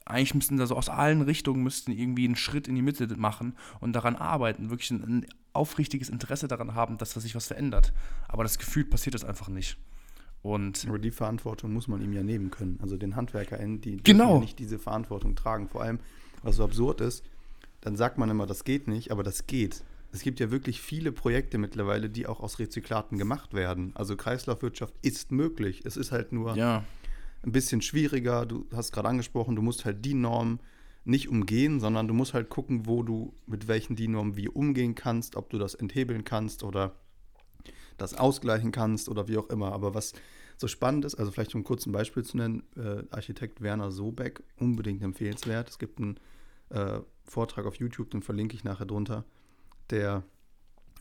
eigentlich 0.04 0.34
müssten 0.34 0.56
da 0.56 0.66
so 0.66 0.76
aus 0.76 0.88
allen 0.88 1.22
Richtungen 1.22 1.62
müssten 1.62 1.92
irgendwie 1.92 2.24
einen 2.24 2.36
Schritt 2.36 2.68
in 2.68 2.74
die 2.76 2.82
Mitte 2.82 3.06
machen 3.16 3.56
und 3.80 3.94
daran 3.94 4.16
arbeiten, 4.16 4.70
wirklich 4.70 4.90
ein, 4.90 5.02
ein 5.02 5.26
aufrichtiges 5.52 6.08
Interesse 6.08 6.48
daran 6.48 6.74
haben, 6.74 6.98
dass 6.98 7.14
da 7.14 7.20
sich 7.20 7.34
was 7.34 7.48
verändert. 7.48 7.92
Aber 8.28 8.42
das 8.42 8.58
Gefühl 8.58 8.84
passiert 8.84 9.14
das 9.14 9.24
einfach 9.24 9.48
nicht. 9.48 9.76
Und 10.48 10.86
Aber 10.88 10.98
die 10.98 11.10
Verantwortung 11.10 11.74
muss 11.74 11.88
man 11.88 12.00
ihm 12.00 12.14
ja 12.14 12.22
nehmen 12.22 12.50
können. 12.50 12.78
Also 12.80 12.96
den 12.96 13.16
HandwerkerInnen, 13.16 13.82
die 13.82 13.98
genau. 13.98 14.36
ja 14.36 14.40
nicht 14.40 14.58
diese 14.58 14.78
Verantwortung 14.78 15.36
tragen. 15.36 15.68
Vor 15.68 15.82
allem, 15.82 15.98
was 16.42 16.56
so 16.56 16.64
absurd 16.64 17.02
ist, 17.02 17.22
dann 17.82 17.96
sagt 17.96 18.16
man 18.16 18.30
immer, 18.30 18.46
das 18.46 18.64
geht 18.64 18.88
nicht, 18.88 19.10
aber 19.10 19.22
das 19.22 19.46
geht. 19.46 19.84
Es 20.10 20.22
gibt 20.22 20.40
ja 20.40 20.50
wirklich 20.50 20.80
viele 20.80 21.12
Projekte 21.12 21.58
mittlerweile, 21.58 22.08
die 22.08 22.26
auch 22.26 22.40
aus 22.40 22.58
Rezyklaten 22.58 23.18
gemacht 23.18 23.52
werden. 23.52 23.92
Also 23.94 24.16
Kreislaufwirtschaft 24.16 24.94
ist 25.02 25.32
möglich. 25.32 25.82
Es 25.84 25.98
ist 25.98 26.12
halt 26.12 26.32
nur 26.32 26.56
ja. 26.56 26.82
ein 27.42 27.52
bisschen 27.52 27.82
schwieriger. 27.82 28.46
Du 28.46 28.64
hast 28.74 28.92
gerade 28.92 29.08
angesprochen, 29.08 29.54
du 29.54 29.60
musst 29.60 29.84
halt 29.84 30.02
die 30.02 30.14
Norm 30.14 30.60
nicht 31.04 31.28
umgehen, 31.28 31.78
sondern 31.78 32.08
du 32.08 32.14
musst 32.14 32.32
halt 32.32 32.48
gucken, 32.48 32.86
wo 32.86 33.02
du 33.02 33.34
mit 33.46 33.68
welchen 33.68 33.96
DIN-Normen 33.96 34.34
wie 34.36 34.48
umgehen 34.48 34.94
kannst, 34.94 35.36
ob 35.36 35.50
du 35.50 35.58
das 35.58 35.74
enthebeln 35.74 36.24
kannst 36.24 36.62
oder 36.62 36.94
das 37.98 38.14
ausgleichen 38.14 38.72
kannst 38.72 39.10
oder 39.10 39.28
wie 39.28 39.36
auch 39.36 39.50
immer. 39.50 39.72
Aber 39.72 39.92
was 39.94 40.14
so 40.58 40.66
spannend 40.66 41.04
ist, 41.04 41.14
also 41.14 41.30
vielleicht 41.30 41.54
um 41.54 41.62
kurz 41.62 41.86
ein 41.86 41.92
Beispiel 41.92 42.24
zu 42.24 42.36
nennen, 42.36 42.64
äh, 42.76 43.04
Architekt 43.10 43.62
Werner 43.62 43.92
Sobeck, 43.92 44.42
unbedingt 44.56 45.02
empfehlenswert. 45.02 45.70
Es 45.70 45.78
gibt 45.78 46.00
einen 46.00 46.18
äh, 46.70 46.98
Vortrag 47.24 47.64
auf 47.64 47.76
YouTube, 47.76 48.10
den 48.10 48.22
verlinke 48.22 48.56
ich 48.56 48.64
nachher 48.64 48.86
drunter. 48.86 49.24
Der 49.90 50.24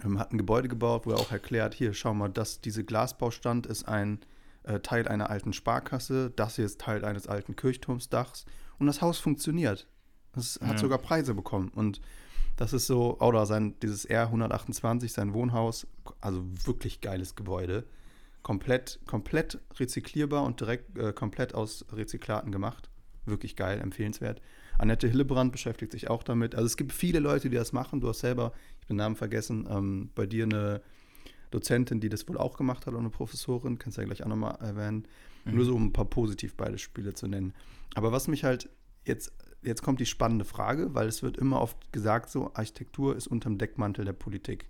ähm, 0.04 0.20
hat 0.20 0.32
ein 0.32 0.38
Gebäude 0.38 0.68
gebaut, 0.68 1.06
wo 1.06 1.12
er 1.12 1.18
auch 1.18 1.32
erklärt, 1.32 1.74
hier, 1.74 1.94
schau 1.94 2.14
mal, 2.14 2.30
das, 2.30 2.62
diese 2.62 2.84
Glasbaustand 2.84 3.66
ist 3.66 3.88
ein 3.88 4.20
äh, 4.64 4.80
Teil 4.80 5.08
einer 5.08 5.32
alten 5.32 5.54
Sparkasse, 5.54 6.32
das 6.36 6.58
hier 6.58 6.66
ist 6.66 6.80
Teil 6.80 7.04
eines 7.04 7.28
alten 7.28 7.56
Kirchturmsdachs 7.56 8.46
und 8.78 8.86
das 8.86 9.02
Haus 9.02 9.18
funktioniert. 9.18 9.88
Es 10.36 10.60
hat 10.62 10.74
ja. 10.74 10.78
sogar 10.78 11.00
Preise 11.00 11.34
bekommen 11.34 11.70
und 11.74 12.00
das 12.58 12.74
ist 12.74 12.86
so, 12.86 13.20
oder 13.20 13.46
sein, 13.48 13.76
dieses 13.82 14.08
R128, 14.08 15.10
sein 15.10 15.34
Wohnhaus, 15.34 15.88
also 16.22 16.44
wirklich 16.66 17.02
geiles 17.02 17.36
Gebäude. 17.36 17.86
Komplett, 18.48 19.01
komplett 19.06 19.60
rezyklierbar 19.77 20.42
und 20.46 20.62
direkt 20.62 20.98
äh, 20.98 21.12
komplett 21.12 21.54
aus 21.54 21.86
Rezyklaten 21.92 22.50
gemacht. 22.50 22.89
Wirklich 23.25 23.58
geil, 23.58 23.82
empfehlenswert. 23.82 24.42
Annette 24.77 25.10
Hillebrand 25.10 25.51
beschäftigt 25.51 25.92
sich 25.92 26.10
auch 26.10 26.24
damit. 26.24 26.56
Also 26.56 26.66
es 26.66 26.77
gibt 26.77 26.94
viele 26.94 27.20
Leute, 27.20 27.50
die 27.50 27.58
das 27.58 27.74
machen. 27.74 28.00
Du 28.00 28.08
hast 28.08 28.20
selber, 28.20 28.54
ich 28.80 28.86
den 28.86 28.96
Namen 28.96 29.18
vergessen, 29.18 29.68
ähm, 29.70 30.12
bei 30.16 30.25
dir 30.25 30.46
eine 30.46 30.82
Dozentin, 31.51 32.00
die 32.00 32.08
das 32.08 32.25
wohl 32.30 32.38
auch 32.38 32.56
gemacht 32.56 32.86
hat, 32.86 32.94
oder 32.94 33.00
eine 33.00 33.10
Professorin, 33.10 33.80
kannst 33.80 33.98
du 33.98 34.01
ja 34.01 34.06
gleich 34.06 34.24
auch 34.24 34.30
nochmal 34.30 34.58
erwähnen. 34.62 35.10
Mhm. 35.44 35.56
Nur 35.56 35.66
so, 35.66 35.75
um 35.75 35.88
ein 35.88 35.92
paar 35.94 36.06
Positivbeispiele 36.06 37.13
zu 37.16 37.27
nennen. 37.27 37.54
Aber 37.96 38.13
was 38.13 38.30
mich 38.30 38.46
halt 38.46 38.70
jetzt 39.04 39.34
jetzt 39.62 39.84
kommt 39.84 40.00
die 40.00 40.06
spannende 40.06 40.46
Frage, 40.46 40.96
weil 40.96 41.10
es 41.10 41.22
wird 41.22 41.36
immer 41.36 41.60
oft 41.60 41.92
gesagt, 41.92 42.30
so 42.30 42.54
Architektur 42.54 43.18
ist 43.18 43.27
unterm 43.27 43.58
Deckmantel 43.58 44.06
der 44.06 44.13
Politik. 44.13 44.70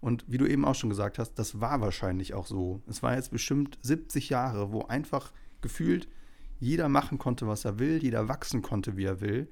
Und 0.00 0.24
wie 0.26 0.38
du 0.38 0.46
eben 0.46 0.64
auch 0.64 0.74
schon 0.74 0.90
gesagt 0.90 1.18
hast, 1.18 1.34
das 1.34 1.60
war 1.60 1.80
wahrscheinlich 1.80 2.32
auch 2.34 2.46
so. 2.46 2.82
Es 2.86 3.02
war 3.02 3.14
jetzt 3.14 3.30
bestimmt 3.30 3.78
70 3.82 4.30
Jahre, 4.30 4.72
wo 4.72 4.82
einfach 4.82 5.32
gefühlt 5.60 6.08
jeder 6.58 6.88
machen 6.88 7.18
konnte, 7.18 7.46
was 7.46 7.64
er 7.64 7.78
will, 7.78 8.02
jeder 8.02 8.28
wachsen 8.28 8.62
konnte, 8.62 8.96
wie 8.96 9.04
er 9.04 9.20
will. 9.20 9.48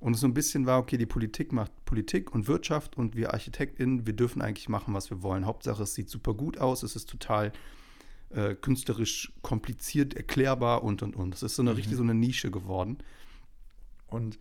Und 0.00 0.14
es 0.14 0.20
so 0.20 0.26
ein 0.26 0.34
bisschen 0.34 0.66
war, 0.66 0.78
okay, 0.78 0.98
die 0.98 1.06
Politik 1.06 1.52
macht 1.52 1.72
Politik 1.84 2.34
und 2.34 2.48
Wirtschaft 2.48 2.96
und 2.96 3.16
wir 3.16 3.32
ArchitektInnen, 3.32 4.06
wir 4.06 4.12
dürfen 4.12 4.42
eigentlich 4.42 4.68
machen, 4.68 4.92
was 4.92 5.10
wir 5.10 5.22
wollen. 5.22 5.46
Hauptsache, 5.46 5.82
es 5.82 5.94
sieht 5.94 6.10
super 6.10 6.34
gut 6.34 6.58
aus, 6.58 6.82
es 6.82 6.96
ist 6.96 7.08
total 7.08 7.52
äh, 8.30 8.54
künstlerisch 8.54 9.32
kompliziert, 9.42 10.14
erklärbar 10.14 10.82
und 10.82 11.02
und 11.02 11.16
und. 11.16 11.34
Es 11.34 11.42
ist 11.42 11.56
so 11.56 11.62
eine 11.62 11.70
mhm. 11.70 11.76
richtig 11.76 11.96
so 11.96 12.02
eine 12.02 12.14
Nische 12.14 12.50
geworden. 12.50 12.98
Und 14.06 14.38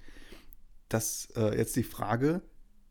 dass 0.89 1.29
äh, 1.35 1.57
jetzt 1.57 1.75
die 1.75 1.83
Frage, 1.83 2.41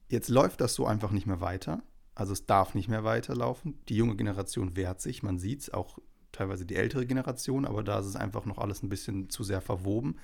jetzt 0.09 0.29
läuft 0.29 0.61
das 0.61 0.75
so 0.75 0.87
einfach 0.87 1.11
nicht 1.11 1.27
mehr 1.27 1.41
weiter. 1.41 1.83
Also 2.15 2.33
es 2.33 2.47
darf 2.47 2.75
nicht 2.75 2.89
mehr 2.89 3.05
weiterlaufen. 3.05 3.79
Die 3.89 3.97
junge 3.97 4.17
Generation 4.17 4.77
wehrt 4.77 5.01
sich, 5.01 5.23
man 5.23 5.39
sieht 5.39 5.61
es, 5.61 5.75
auch 5.75 5.99
teilweise 6.33 6.67
die 6.67 6.77
ältere 6.77 7.07
Generation, 7.07 7.65
aber 7.65 7.83
da 7.83 7.99
ist 8.01 8.07
es 8.07 8.17
einfach 8.17 8.45
noch 8.45 8.59
alles 8.59 8.83
ein 8.83 8.89
bisschen 8.89 9.31
zu 9.31 9.45
sehr 9.45 9.61
verwoben. 9.61 10.17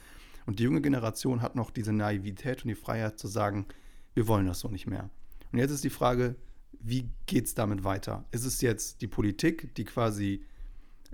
Und 0.46 0.58
die 0.58 0.64
junge 0.64 0.80
Generation 0.80 1.42
hat 1.42 1.54
noch 1.54 1.70
diese 1.70 1.92
Naivität 1.92 2.64
und 2.64 2.68
die 2.68 2.74
Freiheit 2.74 3.18
zu 3.18 3.28
sagen, 3.28 3.66
wir 4.14 4.26
wollen 4.26 4.46
das 4.46 4.60
so 4.60 4.68
nicht 4.68 4.86
mehr. 4.86 5.10
Und 5.52 5.58
jetzt 5.58 5.70
ist 5.70 5.84
die 5.84 5.90
Frage, 5.90 6.36
wie 6.80 7.08
geht 7.26 7.46
es 7.46 7.54
damit 7.54 7.84
weiter? 7.84 8.24
Ist 8.30 8.44
es 8.44 8.60
jetzt 8.60 9.02
die 9.02 9.06
Politik, 9.06 9.74
die 9.74 9.84
quasi 9.84 10.44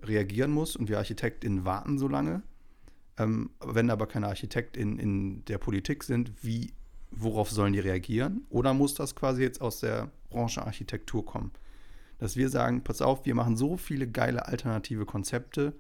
reagieren 0.03 0.53
muss 0.53 0.77
und 0.77 0.89
wir 0.89 0.99
ArchitektInnen 0.99 1.65
warten 1.65 1.99
so 1.99 2.09
lange? 2.09 2.43
Ähm, 3.19 3.51
wenn 3.65 3.91
aber 3.91 4.07
keine 4.07 4.29
ArchitektInnen 4.29 4.99
in 4.99 5.45
der 5.47 5.59
Politik 5.59 6.05
sind, 6.05 6.33
wie, 6.45 6.73
worauf 7.11 7.51
sollen 7.51 7.73
die 7.73 7.81
reagieren? 7.81 8.47
Oder 8.51 8.75
muss 8.75 8.95
das 8.95 9.15
quasi 9.15 9.43
jetzt 9.43 9.61
aus 9.61 9.81
der 9.81 10.11
Branche 10.31 10.65
Architektur 10.65 11.25
kommen? 11.25 11.53
Dass 12.19 12.37
wir 12.37 12.49
sagen, 12.49 12.83
pass 12.83 13.03
auf, 13.03 13.27
wir 13.27 13.35
machen 13.35 13.57
so 13.57 13.77
viele 13.77 14.09
geile 14.09 14.47
alternative 14.47 15.07
Konzepte, 15.07 15.75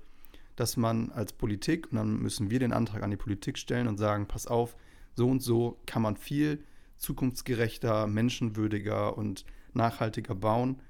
dass 0.54 0.76
man 0.76 1.10
als 1.10 1.32
Politik, 1.32 1.90
und 1.90 1.96
dann 1.96 2.18
müssen 2.18 2.50
wir 2.50 2.58
den 2.58 2.72
Antrag 2.72 3.02
an 3.02 3.10
die 3.10 3.16
Politik 3.16 3.58
stellen 3.58 3.88
und 3.88 3.98
sagen, 3.98 4.26
pass 4.26 4.46
auf, 4.46 4.76
so 5.14 5.28
und 5.28 5.42
so 5.42 5.78
kann 5.86 6.02
man 6.02 6.16
viel 6.16 6.62
zukunftsgerechter, 6.96 8.06
menschenwürdiger 8.06 9.16
und 9.16 9.44
nachhaltiger 9.74 10.34
bauen. 10.34 10.80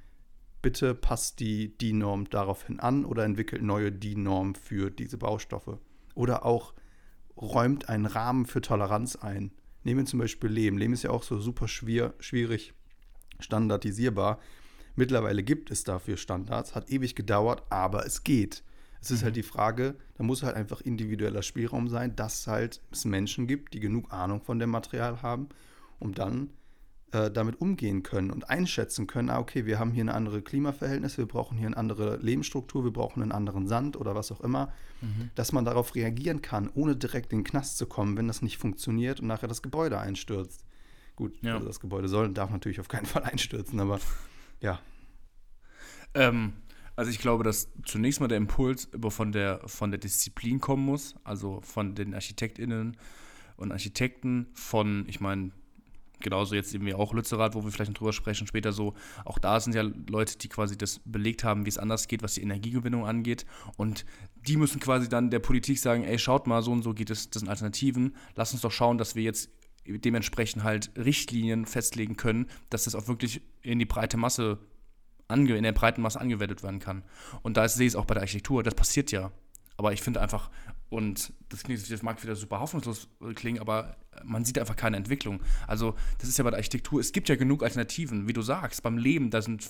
Bitte 0.62 0.94
passt 0.94 1.40
die 1.40 1.76
DIN-Norm 1.76 2.30
daraufhin 2.30 2.80
an 2.80 3.04
oder 3.04 3.24
entwickelt 3.24 3.62
neue 3.62 3.92
DIN-Normen 3.92 4.54
für 4.54 4.90
diese 4.90 5.18
Baustoffe. 5.18 5.78
Oder 6.14 6.44
auch 6.44 6.74
räumt 7.36 7.88
einen 7.88 8.06
Rahmen 8.06 8.46
für 8.46 8.60
Toleranz 8.60 9.16
ein. 9.16 9.52
Nehmen 9.86 10.00
wir 10.00 10.06
zum 10.06 10.18
Beispiel 10.18 10.50
Lehm. 10.50 10.78
Lehm 10.78 10.92
ist 10.92 11.04
ja 11.04 11.10
auch 11.10 11.22
so 11.22 11.38
super 11.38 11.68
schwer, 11.68 12.12
schwierig 12.18 12.74
standardisierbar. 13.38 14.40
Mittlerweile 14.96 15.44
gibt 15.44 15.70
es 15.70 15.84
dafür 15.84 16.16
Standards, 16.16 16.74
hat 16.74 16.90
ewig 16.90 17.14
gedauert, 17.14 17.62
aber 17.70 18.04
es 18.04 18.24
geht. 18.24 18.64
Es 19.00 19.12
ist 19.12 19.18
halt 19.18 19.20
mhm. 19.20 19.24
halt 19.26 19.36
die 19.36 19.42
Frage, 19.44 19.94
da 20.16 20.24
muss 20.24 20.42
halt 20.42 20.56
einfach 20.56 20.80
individueller 20.80 21.42
Spielraum 21.42 21.86
sein, 21.86 22.16
dass 22.16 22.48
halt 22.48 22.80
es 22.90 23.04
Menschen 23.04 23.46
gibt, 23.46 23.74
die 23.74 23.78
genug 23.78 24.12
Ahnung 24.12 24.42
von 24.42 24.58
dem 24.58 24.70
Material 24.70 25.22
haben, 25.22 25.50
um 26.00 26.14
dann 26.14 26.50
äh, 27.12 27.30
damit 27.30 27.60
umgehen 27.60 28.02
können 28.02 28.30
und 28.30 28.50
einschätzen 28.50 29.06
können, 29.06 29.30
ah, 29.30 29.38
okay, 29.38 29.64
wir 29.64 29.78
haben 29.78 29.92
hier 29.92 30.02
eine 30.02 30.14
andere 30.14 30.42
Klimaverhältnisse, 30.42 31.18
wir 31.18 31.26
brauchen 31.26 31.56
hier 31.56 31.68
eine 31.68 31.76
andere 31.76 32.16
Lebensstruktur, 32.16 32.82
wir 32.82 32.92
brauchen 32.92 33.22
einen 33.22 33.32
anderen 33.32 33.68
Sand 33.68 33.96
oder 33.96 34.14
was 34.14 34.32
auch 34.32 34.40
immer, 34.40 34.72
mhm. 35.00 35.30
dass 35.36 35.52
man 35.52 35.64
darauf 35.64 35.94
reagieren 35.94 36.42
kann, 36.42 36.68
ohne 36.74 36.96
direkt 36.96 37.32
in 37.32 37.40
den 37.40 37.44
Knast 37.44 37.78
zu 37.78 37.86
kommen, 37.86 38.16
wenn 38.16 38.26
das 38.26 38.42
nicht 38.42 38.58
funktioniert 38.58 39.20
und 39.20 39.28
nachher 39.28 39.46
das 39.46 39.62
Gebäude 39.62 39.98
einstürzt. 39.98 40.64
Gut, 41.14 41.32
ja. 41.42 41.54
also 41.54 41.66
das 41.66 41.80
Gebäude 41.80 42.08
soll 42.08 42.26
und 42.26 42.36
darf 42.36 42.50
natürlich 42.50 42.80
auf 42.80 42.88
keinen 42.88 43.06
Fall 43.06 43.22
einstürzen, 43.22 43.78
aber 43.78 44.00
ja. 44.60 44.80
Ähm, 46.14 46.54
also 46.96 47.10
ich 47.10 47.18
glaube, 47.18 47.44
dass 47.44 47.68
zunächst 47.84 48.20
mal 48.20 48.26
der 48.28 48.38
Impuls 48.38 48.88
von 49.10 49.30
der, 49.30 49.60
von 49.66 49.90
der 49.90 50.00
Disziplin 50.00 50.60
kommen 50.60 50.84
muss, 50.84 51.14
also 51.24 51.60
von 51.60 51.94
den 51.94 52.14
ArchitektInnen 52.14 52.96
und 53.56 53.70
Architekten, 53.70 54.48
von, 54.54 55.04
ich 55.06 55.20
meine, 55.20 55.52
genauso 56.20 56.54
jetzt 56.54 56.74
eben 56.74 56.92
auch 56.94 57.12
Lützerath, 57.12 57.54
wo 57.54 57.64
wir 57.64 57.70
vielleicht 57.70 57.90
noch 57.90 57.98
drüber 57.98 58.12
sprechen, 58.12 58.46
später 58.46 58.72
so, 58.72 58.94
auch 59.24 59.38
da 59.38 59.60
sind 59.60 59.74
ja 59.74 59.82
Leute, 60.08 60.38
die 60.38 60.48
quasi 60.48 60.76
das 60.76 61.00
belegt 61.04 61.44
haben, 61.44 61.64
wie 61.64 61.70
es 61.70 61.78
anders 61.78 62.08
geht, 62.08 62.22
was 62.22 62.34
die 62.34 62.42
Energiegewinnung 62.42 63.06
angeht. 63.06 63.46
Und 63.76 64.04
die 64.46 64.56
müssen 64.56 64.80
quasi 64.80 65.08
dann 65.08 65.30
der 65.30 65.40
Politik 65.40 65.78
sagen, 65.78 66.04
ey, 66.04 66.18
schaut 66.18 66.46
mal, 66.46 66.62
so 66.62 66.72
und 66.72 66.82
so 66.82 66.94
geht 66.94 67.10
es, 67.10 67.30
das 67.30 67.40
sind 67.40 67.48
Alternativen. 67.48 68.16
Lass 68.34 68.52
uns 68.52 68.62
doch 68.62 68.72
schauen, 68.72 68.98
dass 68.98 69.14
wir 69.14 69.22
jetzt 69.22 69.50
dementsprechend 69.86 70.64
halt 70.64 70.90
Richtlinien 70.96 71.66
festlegen 71.66 72.16
können, 72.16 72.46
dass 72.70 72.84
das 72.84 72.94
auch 72.94 73.08
wirklich 73.08 73.42
in 73.62 73.78
die 73.78 73.84
breite 73.84 74.16
Masse 74.16 74.58
in 75.28 75.46
der 75.46 75.72
breiten 75.72 76.02
Masse 76.02 76.20
angewendet 76.20 76.62
werden 76.62 76.78
kann. 76.78 77.02
Und 77.42 77.56
da 77.56 77.68
sehe 77.68 77.86
ich 77.86 77.94
es 77.94 77.96
auch 77.96 78.04
bei 78.04 78.14
der 78.14 78.22
Architektur, 78.22 78.62
das 78.62 78.76
passiert 78.76 79.10
ja. 79.10 79.32
Aber 79.76 79.92
ich 79.92 80.00
finde 80.00 80.20
einfach, 80.20 80.50
und 80.88 81.32
das, 81.48 81.64
klingt, 81.64 81.90
das 81.90 82.02
mag 82.02 82.22
wieder 82.22 82.36
super 82.36 82.60
hoffnungslos 82.60 83.08
klingen, 83.34 83.60
aber 83.60 83.96
man 84.24 84.44
sieht 84.44 84.58
einfach 84.58 84.76
keine 84.76 84.96
Entwicklung. 84.96 85.40
Also, 85.66 85.94
das 86.18 86.28
ist 86.28 86.38
ja 86.38 86.44
bei 86.44 86.50
der 86.50 86.58
Architektur, 86.58 87.00
es 87.00 87.12
gibt 87.12 87.28
ja 87.28 87.36
genug 87.36 87.62
Alternativen, 87.62 88.28
wie 88.28 88.32
du 88.32 88.42
sagst, 88.42 88.82
beim 88.82 88.96
Leben, 88.96 89.30
da 89.30 89.42
sind, 89.42 89.68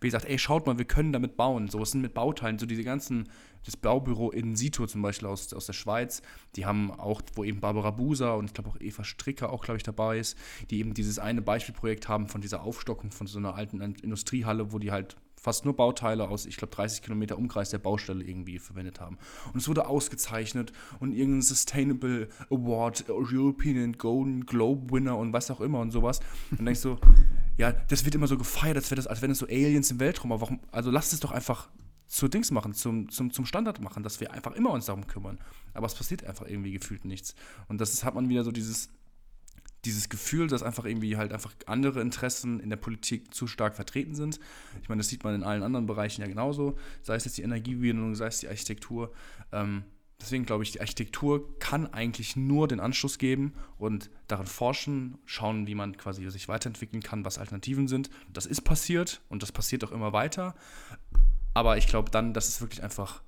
wie 0.00 0.08
gesagt, 0.08 0.24
ey, 0.24 0.38
schaut 0.38 0.66
mal, 0.66 0.76
wir 0.76 0.84
können 0.84 1.12
damit 1.12 1.36
bauen. 1.36 1.68
So, 1.68 1.80
es 1.82 1.92
sind 1.92 2.00
mit 2.00 2.14
Bauteilen, 2.14 2.58
so 2.58 2.66
diese 2.66 2.82
ganzen, 2.82 3.28
das 3.64 3.76
Baubüro 3.76 4.30
in 4.30 4.56
Situ 4.56 4.86
zum 4.86 5.02
Beispiel 5.02 5.28
aus, 5.28 5.52
aus 5.52 5.66
der 5.66 5.72
Schweiz, 5.72 6.20
die 6.56 6.66
haben 6.66 6.90
auch, 6.90 7.22
wo 7.34 7.44
eben 7.44 7.60
Barbara 7.60 7.92
Buser 7.92 8.36
und 8.36 8.46
ich 8.46 8.54
glaube 8.54 8.70
auch 8.70 8.80
Eva 8.80 9.04
Stricker 9.04 9.52
auch, 9.52 9.64
glaube 9.64 9.76
ich, 9.76 9.84
dabei 9.84 10.18
ist, 10.18 10.36
die 10.70 10.80
eben 10.80 10.94
dieses 10.94 11.18
eine 11.18 11.42
Beispielprojekt 11.42 12.08
haben 12.08 12.28
von 12.28 12.40
dieser 12.40 12.62
Aufstockung 12.62 13.12
von 13.12 13.26
so 13.26 13.38
einer 13.38 13.54
alten 13.54 13.80
Industriehalle, 13.80 14.72
wo 14.72 14.78
die 14.78 14.90
halt 14.90 15.16
fast 15.46 15.64
nur 15.64 15.76
Bauteile 15.76 16.28
aus, 16.28 16.44
ich 16.44 16.56
glaube, 16.56 16.74
30 16.74 17.02
Kilometer 17.02 17.38
Umkreis 17.38 17.70
der 17.70 17.78
Baustelle 17.78 18.24
irgendwie 18.24 18.58
verwendet 18.58 18.98
haben. 18.98 19.16
Und 19.52 19.60
es 19.60 19.68
wurde 19.68 19.86
ausgezeichnet 19.86 20.72
und 20.98 21.12
irgendein 21.12 21.42
Sustainable 21.42 22.28
Award, 22.50 23.04
European 23.08 23.92
Golden 23.92 24.44
Globe 24.44 24.90
Winner 24.90 25.16
und 25.16 25.32
was 25.32 25.48
auch 25.52 25.60
immer 25.60 25.78
und 25.78 25.92
sowas. 25.92 26.18
Und 26.50 26.58
dann 26.58 26.66
denkst 26.66 26.82
du, 26.82 26.98
ja, 27.58 27.70
das 27.70 28.04
wird 28.04 28.16
immer 28.16 28.26
so 28.26 28.36
gefeiert, 28.36 28.76
als, 28.76 28.88
das, 28.88 29.06
als 29.06 29.22
wenn 29.22 29.30
es 29.30 29.38
so 29.38 29.46
Aliens 29.46 29.88
im 29.92 30.00
Weltraum, 30.00 30.32
aber 30.32 30.40
warum, 30.40 30.58
also 30.72 30.90
lasst 30.90 31.12
es 31.12 31.20
doch 31.20 31.30
einfach 31.30 31.68
zu 32.08 32.26
Dings 32.26 32.50
machen, 32.50 32.74
zum, 32.74 33.08
zum, 33.08 33.32
zum 33.32 33.46
Standard 33.46 33.80
machen, 33.80 34.02
dass 34.02 34.18
wir 34.18 34.32
einfach 34.32 34.52
immer 34.56 34.70
uns 34.72 34.86
darum 34.86 35.06
kümmern. 35.06 35.38
Aber 35.74 35.86
es 35.86 35.94
passiert 35.94 36.24
einfach 36.24 36.48
irgendwie 36.48 36.72
gefühlt 36.72 37.04
nichts. 37.04 37.36
Und 37.68 37.80
das 37.80 37.92
ist, 37.92 38.02
hat 38.02 38.16
man 38.16 38.28
wieder 38.28 38.42
so 38.42 38.50
dieses, 38.50 38.88
dieses 39.86 40.08
Gefühl, 40.08 40.48
dass 40.48 40.62
einfach 40.62 40.84
irgendwie 40.84 41.16
halt 41.16 41.32
einfach 41.32 41.54
andere 41.66 42.00
Interessen 42.00 42.60
in 42.60 42.70
der 42.70 42.76
Politik 42.76 43.32
zu 43.32 43.46
stark 43.46 43.76
vertreten 43.76 44.14
sind. 44.14 44.40
Ich 44.82 44.88
meine, 44.88 44.98
das 44.98 45.08
sieht 45.08 45.24
man 45.24 45.34
in 45.34 45.42
allen 45.42 45.62
anderen 45.62 45.86
Bereichen 45.86 46.20
ja 46.20 46.26
genauso, 46.26 46.76
sei 47.02 47.14
es 47.14 47.24
jetzt 47.24 47.38
die 47.38 47.42
Energiegewinnung, 47.42 48.14
sei 48.14 48.26
es 48.26 48.38
die 48.38 48.48
Architektur. 48.48 49.12
Ähm, 49.52 49.84
deswegen 50.20 50.44
glaube 50.44 50.64
ich, 50.64 50.72
die 50.72 50.80
Architektur 50.80 51.58
kann 51.58 51.86
eigentlich 51.92 52.36
nur 52.36 52.68
den 52.68 52.80
Anschluss 52.80 53.18
geben 53.18 53.54
und 53.78 54.10
daran 54.28 54.46
forschen, 54.46 55.18
schauen, 55.24 55.66
wie 55.66 55.74
man 55.74 55.96
quasi 55.96 56.28
sich 56.30 56.48
weiterentwickeln 56.48 57.02
kann, 57.02 57.24
was 57.24 57.38
Alternativen 57.38 57.88
sind. 57.88 58.10
Das 58.32 58.46
ist 58.46 58.62
passiert 58.62 59.22
und 59.28 59.42
das 59.42 59.52
passiert 59.52 59.84
auch 59.84 59.92
immer 59.92 60.12
weiter. 60.12 60.54
Aber 61.54 61.78
ich 61.78 61.86
glaube 61.86 62.10
dann, 62.10 62.34
dass 62.34 62.48
es 62.48 62.60
wirklich 62.60 62.82
einfach 62.82 63.22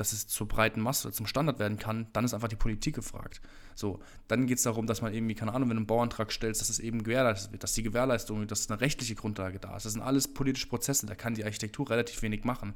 dass 0.00 0.12
es 0.12 0.26
zur 0.26 0.48
breiten 0.48 0.80
Masse, 0.80 1.12
zum 1.12 1.26
Standard 1.26 1.58
werden 1.58 1.78
kann, 1.78 2.06
dann 2.12 2.24
ist 2.24 2.34
einfach 2.34 2.48
die 2.48 2.56
Politik 2.56 2.94
gefragt. 2.94 3.40
So, 3.74 4.00
dann 4.26 4.46
geht 4.46 4.58
es 4.58 4.64
darum, 4.64 4.86
dass 4.86 5.02
man 5.02 5.12
irgendwie, 5.12 5.34
keine 5.34 5.52
Ahnung, 5.52 5.68
wenn 5.68 5.76
du 5.76 5.80
einen 5.80 5.86
Bauantrag 5.86 6.32
stellst, 6.32 6.60
dass 6.60 6.68
es 6.68 6.78
eben 6.78 7.02
gewährleistet 7.02 7.52
wird, 7.52 7.62
dass 7.62 7.74
die 7.74 7.82
Gewährleistung, 7.82 8.46
dass 8.46 8.70
eine 8.70 8.80
rechtliche 8.80 9.14
Grundlage 9.14 9.58
da 9.58 9.76
ist. 9.76 9.86
Das 9.86 9.92
sind 9.92 10.02
alles 10.02 10.28
politische 10.28 10.68
Prozesse, 10.68 11.06
da 11.06 11.14
kann 11.14 11.34
die 11.34 11.44
Architektur 11.44 11.88
relativ 11.90 12.22
wenig 12.22 12.44
machen. 12.44 12.74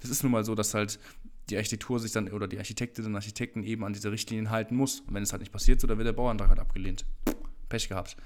Das 0.00 0.10
ist 0.10 0.22
nun 0.22 0.32
mal 0.32 0.44
so, 0.44 0.54
dass 0.54 0.74
halt 0.74 0.98
die 1.50 1.56
Architektur 1.56 1.98
sich 2.00 2.12
dann 2.12 2.28
oder 2.28 2.48
die 2.48 2.58
Architektinnen 2.58 3.10
und 3.10 3.16
Architekten 3.16 3.62
eben 3.62 3.84
an 3.84 3.92
diese 3.92 4.10
Richtlinien 4.10 4.50
halten 4.50 4.76
muss. 4.76 5.00
Und 5.00 5.14
wenn 5.14 5.22
es 5.22 5.32
halt 5.32 5.40
nicht 5.40 5.52
passiert, 5.52 5.80
so, 5.80 5.86
dann 5.86 5.98
wird 5.98 6.06
der 6.06 6.12
Bauantrag 6.12 6.48
halt 6.48 6.58
abgelehnt. 6.58 7.04
Pech 7.68 7.88
gehabt. 7.88 8.16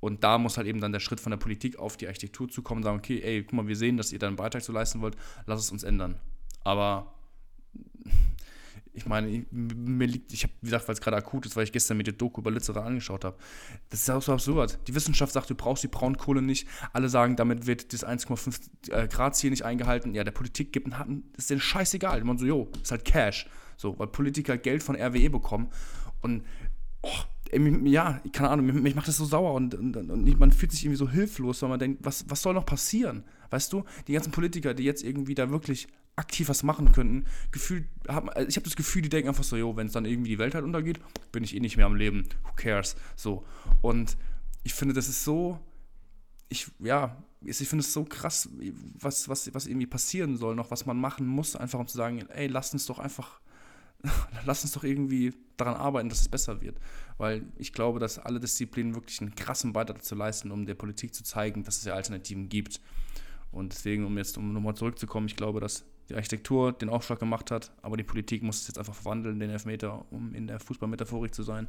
Und 0.00 0.22
da 0.24 0.38
muss 0.38 0.56
halt 0.56 0.66
eben 0.66 0.80
dann 0.80 0.92
der 0.92 1.00
Schritt 1.00 1.20
von 1.20 1.30
der 1.30 1.38
Politik 1.38 1.78
auf 1.78 1.96
die 1.96 2.06
Architektur 2.06 2.48
zukommen 2.48 2.80
und 2.80 2.84
sagen, 2.84 2.98
okay, 2.98 3.20
ey, 3.20 3.42
guck 3.42 3.54
mal, 3.54 3.66
wir 3.66 3.76
sehen, 3.76 3.96
dass 3.96 4.12
ihr 4.12 4.18
da 4.18 4.28
einen 4.28 4.36
Beitrag 4.36 4.62
zu 4.62 4.72
leisten 4.72 5.00
wollt, 5.00 5.16
lass 5.46 5.60
es 5.60 5.72
uns 5.72 5.82
ändern. 5.82 6.20
Aber 6.62 7.17
ich 8.98 9.06
meine, 9.06 9.46
mir 9.50 10.06
liegt, 10.06 10.32
ich 10.32 10.42
habe, 10.42 10.52
gesagt, 10.60 10.88
weil 10.88 10.94
es 10.94 11.00
gerade 11.00 11.16
akut 11.16 11.46
ist, 11.46 11.56
weil 11.56 11.64
ich 11.64 11.72
gestern 11.72 11.96
mir 11.96 12.02
die 12.02 12.16
Doku 12.16 12.40
über 12.40 12.50
Lützerath 12.50 12.84
angeschaut 12.84 13.24
habe. 13.24 13.36
Das 13.90 14.00
ist 14.00 14.10
auch 14.10 14.20
so 14.20 14.32
absurd. 14.32 14.78
Die 14.88 14.94
Wissenschaft 14.94 15.32
sagt, 15.32 15.48
du 15.50 15.54
brauchst 15.54 15.84
die 15.84 15.88
Braunkohle 15.88 16.42
nicht. 16.42 16.66
Alle 16.92 17.08
sagen, 17.08 17.36
damit 17.36 17.66
wird 17.66 17.92
das 17.92 18.06
1,5 18.06 18.90
äh, 18.90 19.08
Grad 19.08 19.36
Ziel 19.36 19.50
nicht 19.50 19.64
eingehalten. 19.64 20.14
Ja, 20.14 20.24
der 20.24 20.32
Politik 20.32 20.72
gibt 20.72 20.92
einen, 20.92 21.30
ist 21.36 21.50
denen 21.50 21.60
scheißegal. 21.60 22.22
Man 22.24 22.38
so, 22.38 22.46
jo, 22.46 22.70
ist 22.82 22.90
halt 22.90 23.04
Cash. 23.04 23.48
So, 23.76 23.98
weil 23.98 24.08
Politiker 24.08 24.58
Geld 24.58 24.82
von 24.82 24.96
RWE 24.96 25.30
bekommen. 25.30 25.70
Und, 26.20 26.44
oh, 27.02 27.10
ja, 27.84 28.20
keine 28.32 28.50
Ahnung, 28.50 28.66
mich 28.66 28.94
macht 28.94 29.08
das 29.08 29.16
so 29.16 29.24
sauer 29.24 29.54
und, 29.54 29.74
und, 29.74 29.96
und, 29.96 30.38
man 30.38 30.52
fühlt 30.52 30.72
sich 30.72 30.84
irgendwie 30.84 30.98
so 30.98 31.08
hilflos, 31.08 31.62
weil 31.62 31.70
man 31.70 31.78
denkt, 31.78 32.04
was, 32.04 32.28
was 32.28 32.42
soll 32.42 32.52
noch 32.52 32.66
passieren? 32.66 33.24
Weißt 33.50 33.72
du, 33.72 33.84
die 34.06 34.12
ganzen 34.12 34.32
Politiker, 34.32 34.74
die 34.74 34.82
jetzt 34.82 35.02
irgendwie 35.02 35.34
da 35.34 35.48
wirklich 35.48 35.88
aktiv 36.18 36.48
was 36.48 36.62
machen 36.62 36.92
könnten, 36.92 37.24
gefühlt, 37.52 37.86
hab, 38.08 38.36
also 38.36 38.48
ich 38.48 38.56
habe 38.56 38.64
das 38.64 38.76
Gefühl, 38.76 39.02
die 39.02 39.08
denken 39.08 39.28
einfach 39.28 39.44
so, 39.44 39.56
jo, 39.56 39.76
wenn 39.76 39.86
es 39.86 39.92
dann 39.92 40.04
irgendwie 40.04 40.30
die 40.30 40.38
Welt 40.38 40.54
halt 40.54 40.64
untergeht, 40.64 41.00
bin 41.32 41.44
ich 41.44 41.54
eh 41.54 41.60
nicht 41.60 41.76
mehr 41.76 41.86
am 41.86 41.96
Leben, 41.96 42.24
who 42.44 42.52
cares, 42.56 42.96
so. 43.16 43.44
Und 43.80 44.16
ich 44.64 44.74
finde, 44.74 44.94
das 44.94 45.08
ist 45.08 45.24
so, 45.24 45.58
ich, 46.48 46.70
ja, 46.80 47.16
ich 47.40 47.56
finde 47.56 47.84
es 47.84 47.92
so 47.92 48.04
krass, 48.04 48.48
was, 48.98 49.28
was, 49.28 49.54
was 49.54 49.66
irgendwie 49.66 49.86
passieren 49.86 50.36
soll, 50.36 50.54
noch 50.54 50.70
was 50.70 50.86
man 50.86 50.98
machen 50.98 51.26
muss, 51.26 51.56
einfach 51.56 51.78
um 51.78 51.86
zu 51.86 51.96
sagen, 51.96 52.26
ey, 52.30 52.48
lass 52.48 52.72
uns 52.72 52.86
doch 52.86 52.98
einfach, 52.98 53.40
lass 54.44 54.62
uns 54.62 54.72
doch 54.72 54.84
irgendwie 54.84 55.34
daran 55.56 55.74
arbeiten, 55.74 56.08
dass 56.08 56.20
es 56.20 56.28
besser 56.28 56.60
wird. 56.60 56.78
Weil 57.16 57.44
ich 57.56 57.72
glaube, 57.72 57.98
dass 57.98 58.18
alle 58.18 58.40
Disziplinen 58.40 58.94
wirklich 58.94 59.20
einen 59.20 59.34
krassen 59.34 59.72
Beitrag 59.72 59.98
dazu 59.98 60.14
leisten, 60.14 60.50
um 60.50 60.66
der 60.66 60.74
Politik 60.74 61.14
zu 61.14 61.24
zeigen, 61.24 61.64
dass 61.64 61.78
es 61.78 61.84
ja 61.84 61.94
Alternativen 61.94 62.48
gibt. 62.48 62.80
Und 63.50 63.72
deswegen, 63.72 64.04
um 64.04 64.16
jetzt 64.18 64.36
um 64.36 64.52
nochmal 64.52 64.74
zurückzukommen, 64.74 65.26
ich 65.26 65.36
glaube, 65.36 65.60
dass 65.60 65.84
die 66.08 66.14
Architektur 66.14 66.72
den 66.72 66.88
Aufschlag 66.88 67.18
gemacht 67.18 67.50
hat, 67.50 67.70
aber 67.82 67.96
die 67.96 68.02
Politik 68.02 68.42
muss 68.42 68.62
es 68.62 68.68
jetzt 68.68 68.78
einfach 68.78 68.94
verwandeln, 68.94 69.40
den 69.40 69.50
Elfmeter, 69.50 70.10
um 70.10 70.34
in 70.34 70.46
der 70.46 70.58
Fußballmetaphorik 70.58 71.34
zu 71.34 71.42
sein 71.42 71.68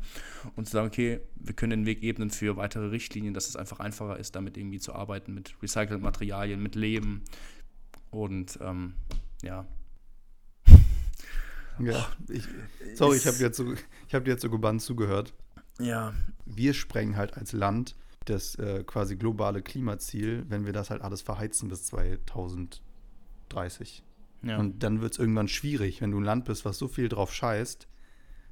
und 0.56 0.66
zu 0.66 0.72
sagen, 0.72 0.88
okay, 0.88 1.20
wir 1.36 1.54
können 1.54 1.72
den 1.72 1.86
Weg 1.86 2.04
ebnen 2.04 2.30
für 2.30 2.56
weitere 2.56 2.88
Richtlinien, 2.88 3.34
dass 3.34 3.50
es 3.50 3.56
einfach 3.56 3.80
einfacher 3.80 4.18
ist, 4.18 4.36
damit 4.36 4.58
irgendwie 4.58 4.80
zu 4.80 4.94
arbeiten, 4.94 5.34
mit 5.34 5.56
recycelten 5.62 6.02
Materialien, 6.02 6.64
mit 6.64 6.76
Leben 6.76 7.24
und 8.12 8.60
ähm, 8.62 8.94
ja. 9.44 9.66
Ja, 11.82 12.10
ich, 12.28 12.44
sorry, 12.96 13.16
ich 13.16 13.26
habe 13.26 13.38
dir, 13.38 13.46
jetzt 13.46 13.56
so, 13.56 13.74
hab 14.12 14.26
dir 14.26 14.32
jetzt 14.32 14.42
so 14.42 14.50
gebannt 14.50 14.82
zugehört. 14.82 15.34
Ja. 15.80 16.14
Wir 16.46 16.74
sprengen 16.74 17.16
halt 17.16 17.38
als 17.38 17.54
Land 17.54 17.96
das 18.30 18.56
äh, 18.56 18.84
quasi 18.86 19.16
globale 19.16 19.62
Klimaziel, 19.62 20.46
wenn 20.50 20.66
wir 20.66 20.74
das 20.74 20.90
halt 20.90 21.02
alles 21.02 21.22
verheizen 21.22 21.70
bis 21.70 21.86
2030. 21.86 24.04
Ja. 24.44 24.58
Und 24.58 24.84
dann 24.84 25.02
wird 25.02 25.14
es 25.14 25.20
irgendwann 25.20 25.48
schwierig, 25.48 26.02
wenn 26.02 26.12
du 26.12 26.20
ein 26.20 26.24
Land 26.24 26.46
bist, 26.46 26.66
was 26.66 26.78
so 26.78 26.88
viel 26.88 27.10
drauf 27.10 27.34
scheißt, 27.34 27.88